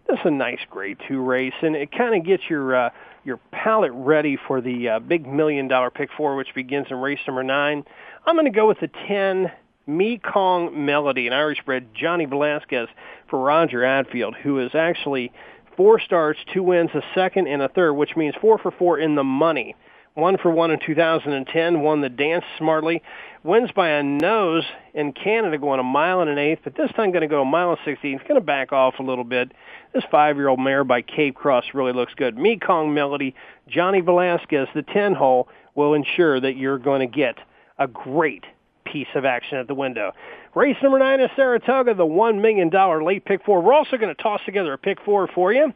This 0.07 0.19
is 0.19 0.25
a 0.25 0.31
nice 0.31 0.59
grade 0.69 0.97
2 1.07 1.21
race, 1.21 1.53
and 1.61 1.75
it 1.75 1.91
kind 1.91 2.15
of 2.15 2.25
gets 2.25 2.43
your 2.49 2.75
uh, 2.75 2.89
your 3.25 3.37
palate 3.51 3.91
ready 3.93 4.37
for 4.47 4.61
the 4.61 4.87
uh, 4.87 4.99
big 4.99 5.27
million 5.27 5.67
dollar 5.67 5.91
pick 5.91 6.09
four, 6.15 6.35
which 6.37 6.53
begins 6.55 6.87
in 6.89 6.97
race 6.97 7.19
number 7.27 7.43
9. 7.43 7.83
I'm 8.25 8.35
going 8.35 8.45
to 8.45 8.51
go 8.51 8.67
with 8.67 8.79
the 8.79 8.89
10 9.07 9.51
Mekong 9.85 10.85
Melody, 10.85 11.27
an 11.27 11.33
Irish 11.33 11.59
bred 11.65 11.89
Johnny 11.93 12.25
Velazquez 12.25 12.87
for 13.29 13.39
Roger 13.39 13.79
Attfield, 13.79 14.35
who 14.35 14.59
is 14.59 14.71
actually 14.73 15.31
four 15.77 15.99
starts, 15.99 16.39
two 16.53 16.63
wins, 16.63 16.89
a 16.93 17.01
second, 17.15 17.47
and 17.47 17.61
a 17.61 17.69
third, 17.69 17.93
which 17.93 18.17
means 18.17 18.35
four 18.41 18.57
for 18.57 18.71
four 18.71 18.99
in 18.99 19.15
the 19.15 19.23
money. 19.23 19.75
One 20.15 20.37
for 20.39 20.49
one 20.49 20.71
in 20.71 20.79
2010, 20.83 21.81
won 21.81 22.01
the 22.01 22.09
dance 22.09 22.43
smartly, 22.57 23.03
wins 23.43 23.69
by 23.71 23.89
a 23.89 24.01
nose 24.01 24.63
in 24.95 25.13
Canada 25.13 25.59
going 25.59 25.79
a 25.79 25.83
mile 25.83 26.21
and 26.21 26.29
an 26.29 26.39
eighth, 26.39 26.61
but 26.63 26.75
this 26.75 26.91
time 26.93 27.11
going 27.11 27.21
to 27.21 27.27
go 27.27 27.43
a 27.43 27.45
mile 27.45 27.69
and 27.69 27.77
16. 27.85 28.15
It's 28.15 28.23
going 28.23 28.33
to 28.33 28.45
back 28.45 28.73
off 28.73 28.95
a 28.97 29.03
little 29.03 29.23
bit. 29.23 29.51
This 29.93 30.03
five-year-old 30.09 30.59
mare 30.59 30.83
by 30.83 31.03
Cape 31.03 31.35
Cross 31.35 31.65
really 31.75 31.93
looks 31.93 32.15
good. 32.15 32.35
Mekong 32.35 32.95
Melody, 32.95 33.35
Johnny 33.67 34.01
Velazquez, 34.01 34.67
the 34.73 34.81
10 34.81 35.13
hole 35.13 35.47
will 35.75 35.93
ensure 35.93 36.39
that 36.39 36.57
you're 36.57 36.79
going 36.79 37.01
to 37.01 37.15
get 37.15 37.37
a 37.77 37.87
great 37.87 38.43
piece 38.85 39.07
of 39.13 39.23
action 39.23 39.59
at 39.59 39.67
the 39.67 39.75
window. 39.75 40.13
Race 40.57 40.77
number 40.81 40.97
nine 40.97 41.19
is 41.19 41.29
Saratoga, 41.35 41.93
the 41.93 42.03
$1 42.03 42.41
million 42.41 42.71
late 43.05 43.25
pick 43.25 43.45
four. 43.45 43.61
We're 43.61 43.75
also 43.75 43.95
going 43.95 44.13
to 44.13 44.19
toss 44.19 44.41
together 44.43 44.73
a 44.73 44.77
pick 44.79 44.97
four 45.05 45.27
for 45.27 45.53
you. 45.53 45.71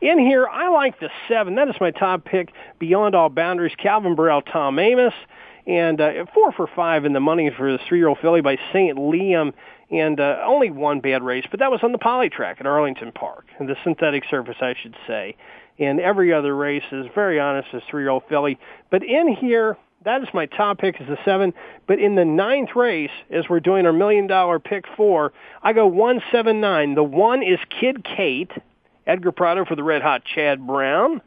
In 0.00 0.18
here, 0.18 0.48
I 0.48 0.70
like 0.70 0.98
the 0.98 1.08
seven. 1.28 1.54
That 1.54 1.68
is 1.68 1.76
my 1.80 1.92
top 1.92 2.24
pick, 2.24 2.50
Beyond 2.80 3.14
All 3.14 3.28
Boundaries, 3.28 3.76
Calvin 3.80 4.16
Borel, 4.16 4.42
Tom 4.42 4.74
Amoss. 4.74 5.12
And 5.68 6.00
uh, 6.00 6.24
four 6.34 6.50
for 6.50 6.66
five 6.66 7.04
in 7.04 7.12
the 7.12 7.20
money 7.20 7.52
for 7.56 7.70
the 7.70 7.78
three-year-old 7.88 8.18
filly 8.20 8.40
by 8.40 8.56
St. 8.72 8.98
Liam. 8.98 9.52
And 9.92 10.18
uh, 10.18 10.42
only 10.44 10.72
one 10.72 10.98
bad 10.98 11.22
race, 11.22 11.44
but 11.48 11.60
that 11.60 11.70
was 11.70 11.78
on 11.84 11.92
the 11.92 11.98
poly 11.98 12.28
track 12.28 12.56
at 12.58 12.66
Arlington 12.66 13.12
Park, 13.12 13.46
and 13.60 13.68
the 13.68 13.76
synthetic 13.84 14.24
surface, 14.28 14.56
I 14.60 14.74
should 14.82 14.96
say. 15.06 15.36
And 15.78 16.00
every 16.00 16.32
other 16.32 16.56
race 16.56 16.82
is 16.90 17.06
very 17.14 17.38
honest 17.38 17.68
as 17.72 17.82
three-year-old 17.88 18.24
filly. 18.28 18.58
But 18.90 19.04
in 19.04 19.28
here, 19.28 19.76
that 20.04 20.22
is 20.22 20.28
my 20.32 20.46
top 20.46 20.78
pick 20.78 21.00
is 21.00 21.06
the 21.06 21.18
seven. 21.24 21.52
But 21.86 21.98
in 21.98 22.14
the 22.14 22.24
ninth 22.24 22.70
race, 22.76 23.10
as 23.30 23.48
we're 23.48 23.60
doing 23.60 23.86
our 23.86 23.92
million 23.92 24.26
dollar 24.26 24.58
pick 24.58 24.84
four, 24.96 25.32
I 25.62 25.72
go 25.72 25.86
one 25.86 26.20
seven 26.30 26.60
nine. 26.60 26.94
The 26.94 27.02
one 27.02 27.42
is 27.42 27.58
Kid 27.80 28.04
Kate, 28.04 28.50
Edgar 29.06 29.32
Prado 29.32 29.64
for 29.64 29.76
the 29.76 29.82
Red 29.82 30.02
Hot 30.02 30.22
Chad 30.24 30.66
Brown, 30.66 31.20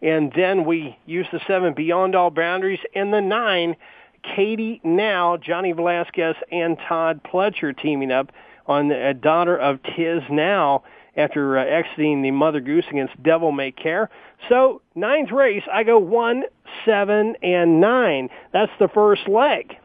and 0.00 0.32
then 0.34 0.64
we 0.64 0.96
use 1.06 1.26
the 1.32 1.40
seven 1.46 1.74
Beyond 1.74 2.14
All 2.14 2.30
Boundaries, 2.30 2.80
and 2.94 3.12
the 3.12 3.20
nine 3.20 3.76
Katie 4.22 4.80
Now, 4.84 5.36
Johnny 5.36 5.72
Velazquez, 5.72 6.36
and 6.50 6.78
Todd 6.88 7.20
Pletcher 7.24 7.76
teaming 7.76 8.10
up 8.10 8.32
on 8.66 8.90
a 8.90 9.12
daughter 9.12 9.56
of 9.56 9.82
Tiznow 9.82 10.82
after 11.16 11.58
uh, 11.58 11.64
exiting 11.64 12.22
the 12.22 12.30
Mother 12.30 12.60
Goose 12.60 12.84
against 12.90 13.20
Devil 13.22 13.52
May 13.52 13.72
Care. 13.72 14.10
So 14.48 14.82
ninth 14.94 15.30
race, 15.30 15.62
I 15.72 15.84
go 15.84 15.98
one, 15.98 16.44
seven, 16.84 17.36
and 17.42 17.80
nine. 17.80 18.28
That's 18.52 18.72
the 18.78 18.88
first 18.88 19.28
leg. 19.28 19.76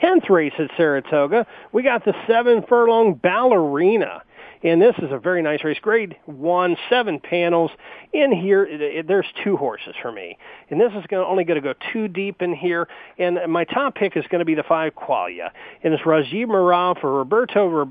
Tenth 0.00 0.30
race 0.30 0.52
at 0.58 0.70
Saratoga, 0.76 1.46
we 1.72 1.82
got 1.82 2.04
the 2.04 2.14
seven 2.26 2.62
furlong 2.68 3.14
ballerina. 3.14 4.22
And 4.62 4.80
this 4.80 4.94
is 4.98 5.10
a 5.10 5.18
very 5.18 5.40
nice 5.42 5.64
race. 5.64 5.78
Grade 5.80 6.16
one, 6.26 6.76
seven 6.90 7.18
panels. 7.18 7.70
In 8.12 8.30
here, 8.30 8.62
it, 8.64 8.80
it, 8.82 9.08
there's 9.08 9.26
two 9.42 9.56
horses 9.56 9.94
for 10.02 10.12
me. 10.12 10.36
And 10.68 10.78
this 10.78 10.92
is 10.92 11.04
gonna, 11.08 11.24
only 11.24 11.44
going 11.44 11.60
to 11.60 11.66
go 11.66 11.78
two 11.92 12.08
deep 12.08 12.42
in 12.42 12.54
here. 12.54 12.86
And 13.18 13.38
my 13.48 13.64
top 13.64 13.94
pick 13.94 14.18
is 14.18 14.24
going 14.30 14.40
to 14.40 14.44
be 14.44 14.54
the 14.54 14.62
five 14.62 14.94
Qualia. 14.94 15.50
And 15.82 15.94
it's 15.94 16.02
Rajiv 16.02 16.46
Maragh 16.46 17.00
for 17.00 17.10
Roberto 17.10 17.90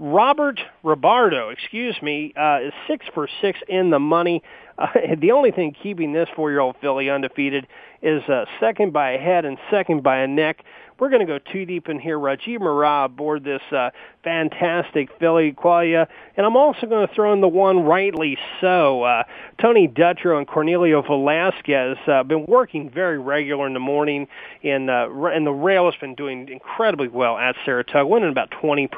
Robert 0.00 0.58
Robardo, 0.82 1.52
excuse 1.52 1.94
me, 2.00 2.32
uh, 2.34 2.60
is 2.62 2.72
six 2.88 3.04
for 3.12 3.28
six 3.42 3.58
in 3.68 3.90
the 3.90 3.98
money. 3.98 4.42
The 5.20 5.32
only 5.32 5.50
thing 5.50 5.74
keeping 5.82 6.12
this 6.12 6.28
four-year-old 6.34 6.76
filly 6.80 7.10
undefeated 7.10 7.66
is 8.02 8.22
uh, 8.28 8.46
second 8.58 8.92
by 8.92 9.12
a 9.12 9.18
head 9.18 9.44
and 9.44 9.58
second 9.70 10.02
by 10.02 10.18
a 10.18 10.26
neck. 10.26 10.64
We're 10.98 11.08
going 11.08 11.26
to 11.26 11.26
go 11.26 11.38
too 11.38 11.64
deep 11.64 11.88
in 11.88 11.98
here. 11.98 12.18
Rajiv 12.18 12.58
Maragh 12.58 13.06
aboard 13.06 13.42
this 13.42 13.62
uh, 13.72 13.90
fantastic 14.22 15.08
filly 15.18 15.52
Qualia. 15.52 16.06
And 16.36 16.44
I'm 16.44 16.56
also 16.56 16.86
going 16.86 17.08
to 17.08 17.14
throw 17.14 17.32
in 17.32 17.40
the 17.40 17.48
one 17.48 17.84
rightly 17.84 18.36
so. 18.60 19.02
Uh, 19.02 19.22
Tony 19.60 19.88
Dutrow 19.88 20.38
and 20.38 20.46
Cornelio 20.46 21.06
Velasquez 21.06 21.96
uh, 22.06 22.22
been 22.22 22.44
working 22.46 22.90
very 22.90 23.18
regular 23.18 23.66
in 23.66 23.72
the 23.72 23.80
morning, 23.80 24.28
and, 24.62 24.90
uh, 24.90 25.08
and 25.26 25.46
the 25.46 25.52
rail 25.52 25.90
has 25.90 25.98
been 26.00 26.14
doing 26.14 26.48
incredibly 26.48 27.08
well 27.08 27.38
at 27.38 27.56
Saratoga, 27.64 28.06
winning 28.06 28.30
about 28.30 28.50
20%. 28.50 28.90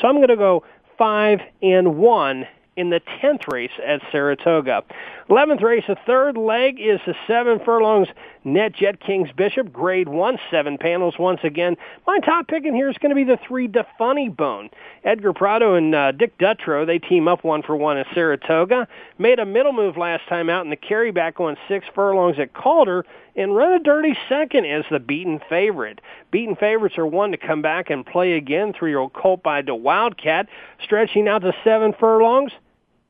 So 0.00 0.08
I'm 0.08 0.16
going 0.16 0.28
to 0.28 0.36
go 0.36 0.64
five 0.96 1.40
and 1.62 1.96
one 1.98 2.46
in 2.76 2.90
the 2.90 3.00
10th 3.22 3.52
race 3.52 3.70
at 3.86 4.00
Saratoga. 4.10 4.82
11th 5.28 5.62
race, 5.62 5.84
the 5.86 5.96
third 6.06 6.36
leg 6.36 6.80
is 6.80 7.00
the 7.06 7.14
seven 7.26 7.60
furlongs 7.64 8.08
NetJet 8.44 9.00
Kings 9.00 9.28
Bishop, 9.36 9.72
grade 9.72 10.08
one, 10.08 10.38
seven 10.50 10.76
panels 10.78 11.14
once 11.18 11.40
again. 11.44 11.76
My 12.06 12.18
top 12.20 12.48
pick 12.48 12.64
in 12.64 12.74
here 12.74 12.88
is 12.88 12.98
going 12.98 13.10
to 13.10 13.16
be 13.16 13.24
the 13.24 13.38
three 13.46 13.68
D' 13.68 13.80
Funnybone. 14.00 14.70
Edgar 15.04 15.32
Prado 15.32 15.74
and 15.74 15.94
uh, 15.94 16.12
Dick 16.12 16.36
Dutrow, 16.38 16.86
they 16.86 16.98
team 16.98 17.28
up 17.28 17.44
one 17.44 17.62
for 17.62 17.76
one 17.76 17.98
at 17.98 18.06
Saratoga. 18.14 18.88
Made 19.18 19.38
a 19.38 19.46
middle 19.46 19.72
move 19.72 19.96
last 19.96 20.26
time 20.28 20.50
out 20.50 20.64
in 20.64 20.70
the 20.70 20.76
carryback 20.76 21.40
on 21.40 21.56
six 21.68 21.86
furlongs 21.94 22.38
at 22.38 22.52
Calder 22.52 23.04
and 23.36 23.54
run 23.54 23.72
a 23.72 23.78
dirty 23.78 24.16
second 24.28 24.66
as 24.66 24.84
the 24.90 24.98
beaten 24.98 25.40
favorite. 25.48 26.00
Beaten 26.30 26.56
favorites 26.56 26.98
are 26.98 27.06
one 27.06 27.30
to 27.30 27.36
come 27.36 27.62
back 27.62 27.90
and 27.90 28.04
play 28.04 28.32
again. 28.32 28.72
Three-year-old 28.72 29.12
Colt 29.12 29.42
by 29.42 29.62
the 29.62 29.74
Wildcat, 29.74 30.48
stretching 30.82 31.28
out 31.28 31.42
to 31.42 31.52
seven 31.64 31.94
furlongs, 31.98 32.52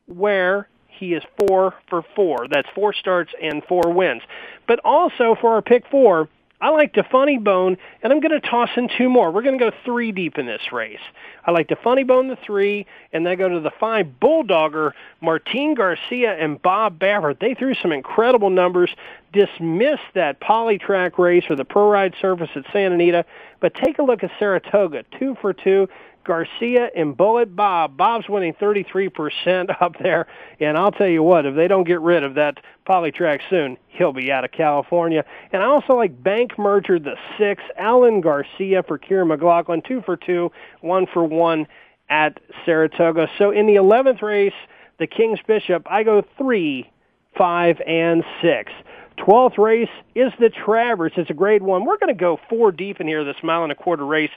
where 0.07 0.69
he 0.99 1.15
is 1.15 1.23
four 1.39 1.75
for 1.89 2.03
four. 2.15 2.47
That's 2.49 2.69
four 2.75 2.93
starts 2.93 3.33
and 3.43 3.63
four 3.65 3.93
wins. 3.93 4.23
But 4.67 4.81
also 4.85 5.37
for 5.41 5.55
our 5.55 5.63
pick 5.63 5.87
four, 5.91 6.29
I 6.63 6.69
like 6.69 6.95
the 6.95 7.03
funny 7.11 7.39
bone, 7.39 7.77
and 8.03 8.13
I'm 8.13 8.21
going 8.21 8.41
to 8.41 8.49
toss 8.49 8.69
in 8.77 8.89
two 8.97 9.09
more. 9.09 9.33
We're 9.33 9.43
going 9.43 9.59
to 9.59 9.71
go 9.71 9.77
three 9.85 10.13
deep 10.13 10.39
in 10.39 10.47
this 10.47 10.61
race. 10.71 11.01
I 11.45 11.51
like 11.51 11.69
the 11.69 11.77
funny 11.83 12.05
bone, 12.05 12.29
the 12.29 12.37
three, 12.37 12.87
and 13.13 13.27
then 13.27 13.37
go 13.37 13.49
to 13.49 13.59
the 13.59 13.73
five 13.81 14.07
bulldogger, 14.23 14.93
Martin 15.21 15.75
Garcia 15.75 16.37
and 16.39 16.63
Bob 16.63 17.01
Baffert. 17.01 17.41
They 17.41 17.55
threw 17.55 17.75
some 17.75 17.91
incredible 17.91 18.49
numbers, 18.49 18.91
dismissed 19.33 20.03
that 20.15 20.39
poly-track 20.39 21.19
race 21.19 21.43
or 21.51 21.57
the 21.57 21.65
pro 21.65 21.91
ride 21.91 22.15
surface 22.21 22.51
at 22.55 22.63
Santa 22.73 22.95
Anita, 22.95 23.25
but 23.59 23.75
take 23.75 23.99
a 23.99 24.05
look 24.05 24.23
at 24.23 24.31
Saratoga, 24.39 25.03
two 25.19 25.37
for 25.41 25.53
two. 25.53 25.89
Garcia 26.25 26.91
and 26.97 27.17
Bullet 27.17 27.55
Bob. 27.55 27.97
Bob's 27.97 28.29
winning 28.29 28.55
33% 28.55 29.77
up 29.83 29.97
there, 30.03 30.27
and 30.61 30.77
I'll 30.77 30.93
tell 30.93 31.09
you 31.09 31.23
what, 31.23 31.47
if 31.47 31.55
they 31.55 31.69
don't 31.69 31.87
get 31.87 32.01
rid 32.01 32.25
of 32.25 32.35
that 32.35 32.59
polytrack 32.87 33.41
soon, 33.49 33.77
he'll 33.89 34.13
be 34.13 34.31
out 34.31 34.45
of 34.45 34.53
California. 34.53 35.25
And 35.53 35.63
I 35.63 35.67
also 35.67 35.95
like 35.95 36.23
Bank 36.23 36.59
Merger 36.59 36.99
the 36.99 37.17
six, 37.39 37.63
Alan 37.77 38.21
Garcia 38.21 38.83
for 38.83 38.99
Kiaran 38.99 39.29
McLaughlin, 39.29 39.83
two 39.87 40.03
for 40.03 40.17
two, 40.17 40.51
one 40.81 41.07
for 41.13 41.25
one 41.25 41.67
at 42.09 42.41
Saratoga. 42.65 43.29
So 43.39 43.51
in 43.51 43.67
the 43.67 43.77
11th 43.77 44.23
race, 44.23 44.53
the 44.99 45.07
King's 45.07 45.41
Bishop, 45.47 45.87
I 45.91 46.03
go 46.03 46.23
three, 46.37 46.91
five, 47.37 47.81
and 47.87 48.23
six. 48.43 48.73
12th 49.19 49.59
race 49.59 49.89
is 50.15 50.33
the 50.39 50.51
Travers. 50.51 51.13
It's 51.17 51.31
a 51.31 51.35
grade 51.35 51.63
one. 51.63 51.85
We're 51.85 51.99
going 51.99 52.15
to 52.15 52.21
go 52.21 52.39
four 52.49 52.73
deep 52.73 53.01
in 53.01 53.07
here, 53.07 53.25
this 53.25 53.37
mile 53.43 53.63
and 53.63 53.73
a 53.73 53.75
quarter 53.75 54.05
race 54.05 54.31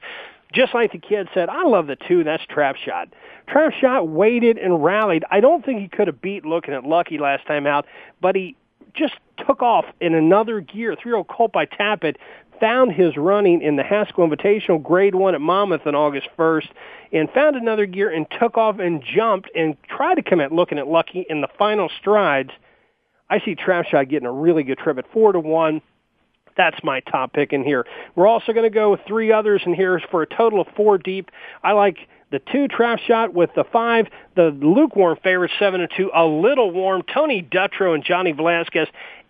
just 0.56 0.74
like 0.74 0.92
the 0.92 0.98
kid 0.98 1.28
said, 1.34 1.50
I 1.50 1.64
love 1.64 1.88
the 1.88 1.98
two. 1.98 2.24
That's 2.24 2.46
Trap 2.46 2.78
Shot. 2.78 3.10
Trap 3.48 3.74
Shot 3.74 4.08
waited 4.08 4.58
and 4.58 4.84
rallied. 4.84 5.26
I 5.30 5.42
don't 5.42 5.64
think 5.64 5.82
he 5.82 5.88
could 5.88 6.08
have 6.08 6.22
beat 6.22 6.44
Lookin 6.44 6.74
At 6.74 6.86
Lucky 6.86 7.18
last 7.18 7.46
time 7.46 7.68
out, 7.68 7.86
but 8.22 8.36
he 8.36 8.56
just 8.94 9.16
took 9.46 9.62
off 9.62 9.86
in 10.00 10.16
another 10.16 10.62
gear. 10.62 10.96
Three-year-old 10.96 11.28
Colt 11.28 11.52
by 11.52 11.66
Tapit 11.66 12.16
found 12.60 12.94
his 12.94 13.18
running 13.18 13.62
in 13.62 13.76
the 13.76 13.84
Haskell 13.84 14.28
Invitational 14.28 14.82
Grade 14.82 15.14
1 15.14 15.36
at 15.36 15.42
Monmouth 15.42 15.86
on 15.86 15.94
August 15.94 16.30
1st 16.38 16.68
and 17.12 17.30
found 17.32 17.58
another 17.58 17.86
gear 17.86 18.10
and 18.10 18.26
took 18.40 18.58
off 18.58 18.80
and 18.80 19.04
jumped 19.04 19.50
and 19.54 19.76
tried 19.90 20.16
to 20.16 20.22
come 20.22 20.40
at 20.40 20.52
Lookin 20.52 20.80
At 20.80 20.88
Lucky 20.88 21.26
in 21.30 21.42
the 21.42 21.50
final 21.60 21.90
strides. 22.00 22.52
I 23.30 23.40
see 23.42 23.56
Trap 23.56 23.88
Shot 23.88 24.08
getting 24.08 24.28
a 24.28 24.32
really 24.32 24.64
good 24.64 24.78
trip 24.78 24.98
at 24.98 25.12
4 25.12 25.34
to 25.34 25.40
1. 25.40 25.82
That's 26.58 26.82
my 26.84 27.02
top 27.02 27.34
pick 27.34 27.54
in 27.54 27.64
here. 27.64 27.86
We're 28.16 28.28
also 28.28 28.54
going 28.54 28.64
to 28.64 28.74
go 28.74 28.92
with 28.92 29.02
three 29.08 29.32
others 29.32 29.62
in 29.66 29.74
here 29.74 30.02
for 30.12 30.22
a 30.22 30.28
total 30.28 30.62
of 30.62 30.68
four 30.76 30.98
deep. 30.98 31.32
I 31.64 31.74
like 31.74 31.98
the 32.32 32.40
two 32.52 32.68
trap 32.68 33.00
shot 33.00 33.34
with 33.34 33.50
the 33.56 33.64
five, 33.72 34.08
the 34.36 34.58
lukewarm 34.62 35.18
favorite 35.24 35.52
seven 35.60 35.82
and 35.82 35.92
two, 35.96 36.12
a 36.14 36.26
little 36.26 36.72
warm. 36.72 37.04
Tony 37.14 37.42
Dutrow 37.42 37.94
and 37.94 38.04
Johnny 38.04 38.32
Velazquez 38.32 38.88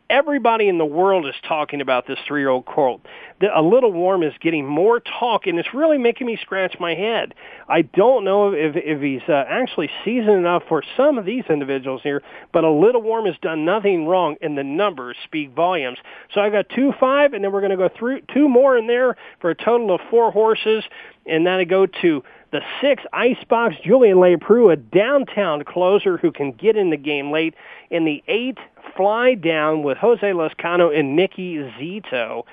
everybody 0.10 0.68
in 0.68 0.78
the 0.78 0.86
world 0.86 1.26
is 1.26 1.36
talking 1.48 1.82
about 1.82 2.08
this 2.08 2.20
three-year-old 2.28 2.66
Colt. 2.66 3.02
The, 3.42 3.48
a 3.58 3.62
little 3.62 3.92
warm 3.92 4.24
is 4.24 4.34
getting 4.40 4.66
more 4.66 5.00
talk, 5.00 5.48
and 5.48 5.60
it's 5.60 5.74
really 5.74 5.98
making 5.98 6.28
me 6.28 6.38
scratch 6.42 6.80
my 6.80 6.94
head. 6.94 7.34
I 7.68 7.82
don't 7.82 8.24
know 8.24 8.54
if 8.54 8.76
if 8.76 9.02
he's 9.02 9.28
uh, 9.28 9.44
actually 9.48 9.90
seasoned 10.04 10.38
enough 10.38 10.64
for 10.70 10.84
some 10.96 11.18
of 11.18 11.26
these 11.26 11.44
individuals 11.50 12.02
here, 12.04 12.22
but 12.54 12.64
a 12.64 12.72
little 12.72 13.02
warm 13.02 13.26
has 13.26 13.36
done 13.42 13.66
nothing 13.66 14.08
wrong, 14.08 14.36
and 14.42 14.58
the 14.58 14.64
numbers 14.64 15.18
speak 15.24 15.52
volumes. 15.52 15.98
So 16.34 16.42
I 16.42 16.50
got 16.50 16.70
two 16.70 16.94
five, 17.00 17.34
and 17.34 17.44
then 17.44 17.52
we're 17.52 17.62
going 17.62 17.72
to 17.72 17.78
go 17.78 17.90
through 17.90 18.22
two 18.34 18.48
more 18.48 18.78
in 18.78 18.88
there 18.88 19.18
for 19.42 19.50
a 19.50 19.56
total 19.56 19.94
of 19.94 20.02
four 20.10 20.32
horses, 20.32 20.84
and 21.26 21.46
then 21.46 21.54
I 21.54 21.64
go 21.64 21.86
to 21.86 22.24
the 22.52 22.62
six, 22.80 23.04
Icebox, 23.12 23.76
Julien 23.84 24.18
Leparoux, 24.18 24.72
a 24.72 24.78
downtown 24.78 25.66
closer 25.66 26.16
who 26.16 26.32
can 26.32 26.54
get 26.54 26.78
in 26.78 26.90
the 26.90 26.96
game 26.98 27.32
late. 27.32 27.54
In 27.90 28.06
the 28.06 28.24
eight, 28.28 28.58
Fly 28.96 29.36
Down 29.36 29.84
with 29.84 29.98
Jose 29.98 30.26
Lezcano 30.26 30.98
and 30.98 31.16
Nicky 31.16 31.58
Zito. 31.80 32.44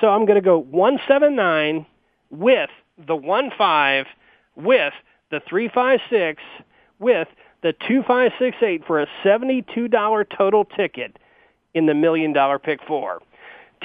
So 0.00 0.08
I'm 0.08 0.26
going 0.26 0.36
to 0.36 0.44
go 0.44 0.58
179 0.58 1.86
with 2.30 2.70
the 2.98 3.16
1-5, 3.16 4.04
with 4.56 4.92
the 5.30 5.40
356, 5.48 6.42
with 6.98 7.28
the 7.62 7.72
2568 7.72 8.84
for 8.86 9.00
a 9.00 9.06
$72 9.24 10.24
total 10.36 10.64
ticket 10.64 11.18
in 11.74 11.86
the 11.86 11.94
million 11.94 12.32
dollar 12.32 12.58
pick 12.58 12.80
four. 12.86 13.20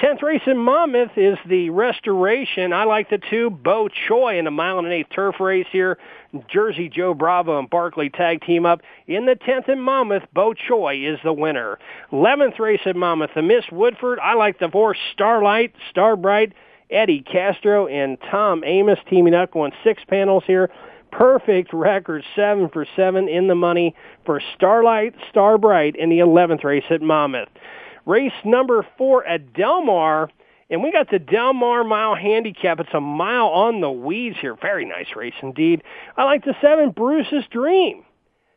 Tenth 0.00 0.22
race 0.22 0.42
in 0.46 0.56
Monmouth 0.58 1.10
is 1.16 1.38
the 1.48 1.70
restoration. 1.70 2.72
I 2.72 2.84
like 2.84 3.10
the 3.10 3.18
two. 3.18 3.50
Bo 3.50 3.88
Choi 3.88 4.38
in 4.38 4.46
a 4.46 4.50
mile 4.50 4.78
and 4.78 4.86
an 4.86 4.92
eighth 4.92 5.10
turf 5.12 5.40
race 5.40 5.66
here. 5.72 5.98
Jersey 6.48 6.88
Joe 6.88 7.14
Bravo 7.14 7.58
and 7.58 7.68
Barkley 7.68 8.08
tag 8.08 8.42
team 8.42 8.64
up. 8.64 8.80
In 9.08 9.26
the 9.26 9.34
tenth 9.34 9.68
in 9.68 9.80
Monmouth, 9.80 10.22
Bo 10.32 10.54
Choi 10.54 11.04
is 11.04 11.18
the 11.24 11.32
winner. 11.32 11.80
Eleventh 12.12 12.60
race 12.60 12.82
in 12.86 12.96
Monmouth, 12.96 13.30
the 13.34 13.42
Miss 13.42 13.64
Woodford. 13.72 14.20
I 14.20 14.34
like 14.34 14.60
the 14.60 14.68
four 14.68 14.94
Starlight, 15.12 15.74
Starbright, 15.90 16.52
Eddie 16.92 17.22
Castro, 17.22 17.88
and 17.88 18.18
Tom 18.30 18.62
Amoss 18.62 18.98
teaming 19.10 19.34
up 19.34 19.52
going 19.52 19.72
six 19.82 20.04
panels 20.06 20.44
here. 20.46 20.70
Perfect 21.10 21.72
record, 21.72 22.22
seven 22.36 22.68
for 22.68 22.86
seven 22.94 23.28
in 23.28 23.48
the 23.48 23.56
money 23.56 23.96
for 24.24 24.40
Starlight, 24.54 25.14
Starbright 25.28 25.96
in 25.96 26.08
the 26.08 26.18
11th 26.18 26.62
race 26.62 26.84
at 26.88 27.02
Monmouth. 27.02 27.48
Race 28.08 28.32
number 28.42 28.86
four 28.96 29.22
at 29.26 29.52
Del 29.52 29.84
Mar. 29.84 30.30
And 30.70 30.82
we 30.82 30.90
got 30.90 31.10
the 31.10 31.18
Del 31.18 31.52
Mar 31.52 31.84
Mile 31.84 32.14
Handicap. 32.14 32.80
It's 32.80 32.88
a 32.94 33.00
mile 33.00 33.48
on 33.48 33.82
the 33.82 33.90
weeds 33.90 34.36
here. 34.40 34.56
Very 34.60 34.86
nice 34.86 35.08
race 35.14 35.34
indeed. 35.42 35.82
I 36.16 36.24
like 36.24 36.44
the 36.44 36.54
seven, 36.62 36.90
Bruce's 36.90 37.44
Dream. 37.50 38.04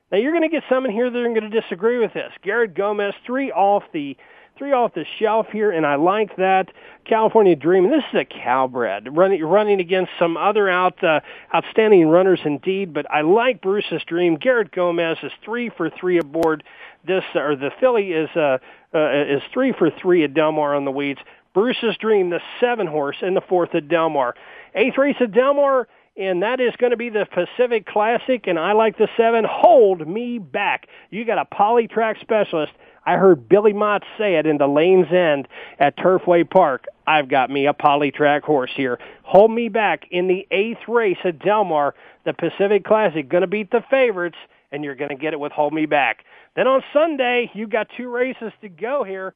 Now 0.09 0.19
you're 0.19 0.31
going 0.31 0.49
to 0.49 0.49
get 0.49 0.63
some 0.69 0.85
in 0.85 0.91
here 0.91 1.09
that 1.09 1.17
are 1.17 1.33
going 1.33 1.51
to 1.51 1.61
disagree 1.61 1.99
with 1.99 2.13
this. 2.13 2.31
Garrett 2.43 2.75
Gomez, 2.75 3.13
three 3.25 3.51
off 3.51 3.83
the 3.93 4.15
three 4.57 4.73
off 4.73 4.93
the 4.93 5.05
shelf 5.19 5.47
here, 5.51 5.71
and 5.71 5.85
I 5.85 5.95
like 5.95 6.35
that. 6.35 6.67
California 7.05 7.55
Dream. 7.55 7.89
This 7.89 8.03
is 8.13 8.19
a 8.19 8.25
Calbred 8.25 9.07
running 9.17 9.43
running 9.43 9.79
against 9.79 10.11
some 10.19 10.37
other 10.37 10.69
out 10.69 11.03
uh, 11.03 11.21
outstanding 11.53 12.07
runners 12.07 12.39
indeed, 12.45 12.93
but 12.93 13.09
I 13.09 13.21
like 13.21 13.61
Bruce's 13.61 14.03
Dream. 14.05 14.35
Garrett 14.35 14.71
Gomez 14.71 15.17
is 15.23 15.31
three 15.43 15.69
for 15.75 15.89
three 15.89 16.19
aboard 16.19 16.63
this, 17.05 17.23
or 17.35 17.55
the 17.55 17.71
filly 17.79 18.11
is 18.11 18.29
uh, 18.35 18.59
uh, 18.93 19.23
is 19.23 19.41
three 19.53 19.73
for 19.77 19.89
three 19.89 20.23
at 20.23 20.33
Del 20.33 20.51
Mar 20.51 20.75
on 20.75 20.85
the 20.85 20.91
weeds. 20.91 21.19
Bruce's 21.53 21.97
Dream, 21.97 22.29
the 22.29 22.41
seven 22.59 22.87
horse, 22.87 23.17
in 23.21 23.33
the 23.33 23.41
fourth 23.41 23.75
at 23.75 23.87
Del 23.87 24.09
Mar. 24.09 24.35
Eighth 24.73 24.97
race 24.97 25.17
at 25.19 25.33
Del 25.33 25.53
Mar, 25.53 25.87
and 26.17 26.43
that 26.43 26.59
is 26.59 26.73
going 26.77 26.91
to 26.91 26.97
be 26.97 27.09
the 27.09 27.25
Pacific 27.25 27.85
Classic, 27.85 28.47
and 28.47 28.57
I 28.57 28.71
like 28.73 28.97
the 28.97 29.09
seven. 29.17 29.45
Hold 29.47 30.07
me 30.07 30.39
back. 30.39 30.87
You 31.09 31.25
got 31.25 31.37
a 31.37 31.55
polytrack 31.55 32.21
specialist. 32.21 32.73
I 33.05 33.17
heard 33.17 33.49
Billy 33.49 33.73
Mott 33.73 34.03
say 34.17 34.35
it 34.35 34.45
in 34.45 34.57
the 34.57 34.67
lane's 34.67 35.11
end 35.11 35.47
at 35.79 35.97
Turfway 35.97 36.47
Park. 36.49 36.85
I've 37.07 37.27
got 37.27 37.49
me 37.49 37.65
a 37.65 37.73
polytrack 37.73 38.43
horse 38.43 38.69
here. 38.75 38.99
Hold 39.23 39.51
me 39.51 39.69
back 39.69 40.05
in 40.11 40.27
the 40.27 40.47
eighth 40.51 40.87
race 40.87 41.17
at 41.23 41.39
Delmar, 41.39 41.95
the 42.25 42.33
Pacific 42.33 42.85
Classic. 42.85 43.27
Going 43.27 43.41
to 43.41 43.47
beat 43.47 43.71
the 43.71 43.83
favorites, 43.89 44.37
and 44.71 44.83
you're 44.83 44.95
going 44.95 45.09
to 45.09 45.15
get 45.15 45.33
it 45.33 45.39
with 45.39 45.51
Hold 45.51 45.73
Me 45.73 45.87
Back. 45.87 46.23
Then 46.55 46.67
on 46.67 46.81
Sunday, 46.93 47.49
you 47.53 47.67
got 47.67 47.87
two 47.95 48.09
races 48.09 48.51
to 48.61 48.69
go 48.69 49.03
here. 49.03 49.33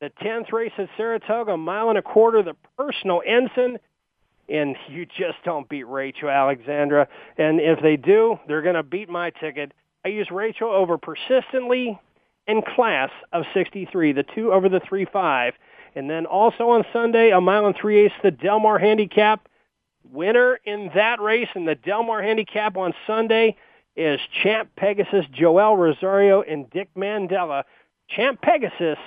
The 0.00 0.10
10th 0.22 0.52
race 0.52 0.72
at 0.78 0.88
Saratoga, 0.96 1.52
a 1.52 1.56
mile 1.56 1.88
and 1.88 1.98
a 1.98 2.02
quarter, 2.02 2.42
the 2.42 2.54
personal 2.76 3.22
ensign. 3.26 3.78
And 4.48 4.76
you 4.88 5.06
just 5.06 5.38
don't 5.44 5.68
beat 5.68 5.84
Rachel 5.84 6.28
Alexandra. 6.28 7.08
And 7.36 7.60
if 7.60 7.80
they 7.82 7.96
do, 7.96 8.38
they're 8.46 8.62
going 8.62 8.76
to 8.76 8.82
beat 8.82 9.08
my 9.08 9.30
ticket. 9.30 9.72
I 10.04 10.08
use 10.08 10.30
Rachel 10.30 10.70
over 10.70 10.96
persistently 10.98 11.98
in 12.46 12.62
class 12.62 13.10
of 13.32 13.44
63, 13.52 14.12
the 14.12 14.24
two 14.34 14.52
over 14.52 14.68
the 14.68 14.80
3-5. 14.80 15.52
And 15.94 16.08
then 16.08 16.26
also 16.26 16.70
on 16.70 16.84
Sunday, 16.92 17.30
a 17.30 17.40
mile 17.40 17.66
and 17.66 17.74
three 17.76 18.04
eighths, 18.04 18.14
the 18.22 18.30
Del 18.30 18.60
Mar 18.60 18.78
Handicap. 18.78 19.48
Winner 20.10 20.58
in 20.64 20.90
that 20.94 21.20
race 21.20 21.48
in 21.54 21.66
the 21.66 21.74
Del 21.74 22.02
Mar 22.02 22.22
Handicap 22.22 22.76
on 22.76 22.94
Sunday 23.06 23.56
is 23.98 24.20
Champ 24.42 24.70
Pegasus, 24.76 25.26
Joel 25.32 25.76
Rosario, 25.76 26.42
and 26.42 26.70
Dick 26.70 26.88
Mandella. 26.96 27.64
Champ 28.08 28.40
Pegasus 28.40 28.98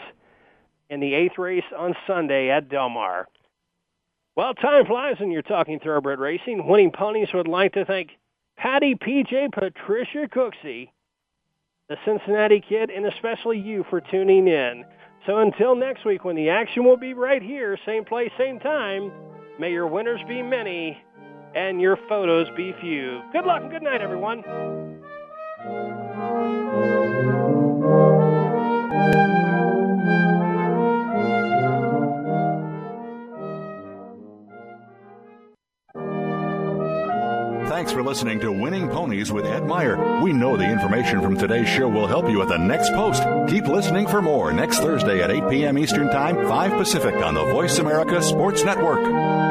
in 0.89 0.99
the 0.99 1.13
eighth 1.13 1.37
race 1.37 1.63
on 1.75 1.95
Sunday 2.05 2.49
at 2.49 2.69
Del 2.69 2.89
Mar. 2.89 3.27
Well, 4.35 4.53
time 4.53 4.85
flies 4.85 5.15
when 5.19 5.31
you're 5.31 5.41
talking 5.41 5.79
thoroughbred 5.79 6.19
racing. 6.19 6.67
Winning 6.67 6.91
Ponies 6.91 7.29
would 7.33 7.47
like 7.47 7.73
to 7.73 7.85
thank 7.85 8.11
Patty, 8.57 8.95
PJ, 8.95 9.53
Patricia 9.53 10.27
Cooksey, 10.27 10.89
the 11.89 11.97
Cincinnati 12.05 12.61
Kid, 12.67 12.89
and 12.89 13.05
especially 13.05 13.59
you 13.59 13.85
for 13.89 14.01
tuning 14.01 14.47
in. 14.47 14.83
So 15.25 15.39
until 15.39 15.75
next 15.75 16.05
week 16.05 16.25
when 16.25 16.35
the 16.35 16.49
action 16.49 16.83
will 16.83 16.97
be 16.97 17.13
right 17.13 17.41
here, 17.41 17.77
same 17.85 18.03
place, 18.03 18.31
same 18.37 18.59
time, 18.59 19.11
may 19.59 19.71
your 19.71 19.87
winners 19.87 20.21
be 20.27 20.41
many 20.41 21.01
and 21.55 21.81
your 21.81 21.97
photos 22.07 22.47
be 22.55 22.73
few. 22.81 23.21
Good 23.31 23.45
luck 23.45 23.61
and 23.61 23.71
good 23.71 23.83
night, 23.83 24.01
everyone. 24.01 24.80
Thanks 37.81 37.91
for 37.91 38.01
listening 38.01 38.39
to 38.39 38.51
Winning 38.51 38.89
Ponies 38.89 39.31
with 39.31 39.45
Ed 39.45 39.65
Meyer. 39.65 40.21
We 40.21 40.33
know 40.33 40.57
the 40.57 40.67
information 40.69 41.21
from 41.21 41.37
today's 41.37 41.69
show 41.69 41.87
will 41.87 42.07
help 42.07 42.27
you 42.29 42.41
at 42.41 42.47
the 42.47 42.57
next 42.57 42.89
post. 42.93 43.21
Keep 43.47 43.67
listening 43.67 44.07
for 44.07 44.21
more 44.21 44.51
next 44.51 44.79
Thursday 44.79 45.21
at 45.21 45.29
8 45.29 45.49
p.m. 45.49 45.77
Eastern 45.77 46.09
Time, 46.09 46.47
5 46.47 46.71
Pacific 46.71 47.15
on 47.15 47.35
the 47.35 47.45
Voice 47.45 47.77
America 47.77 48.21
Sports 48.23 48.63
Network. 48.63 49.50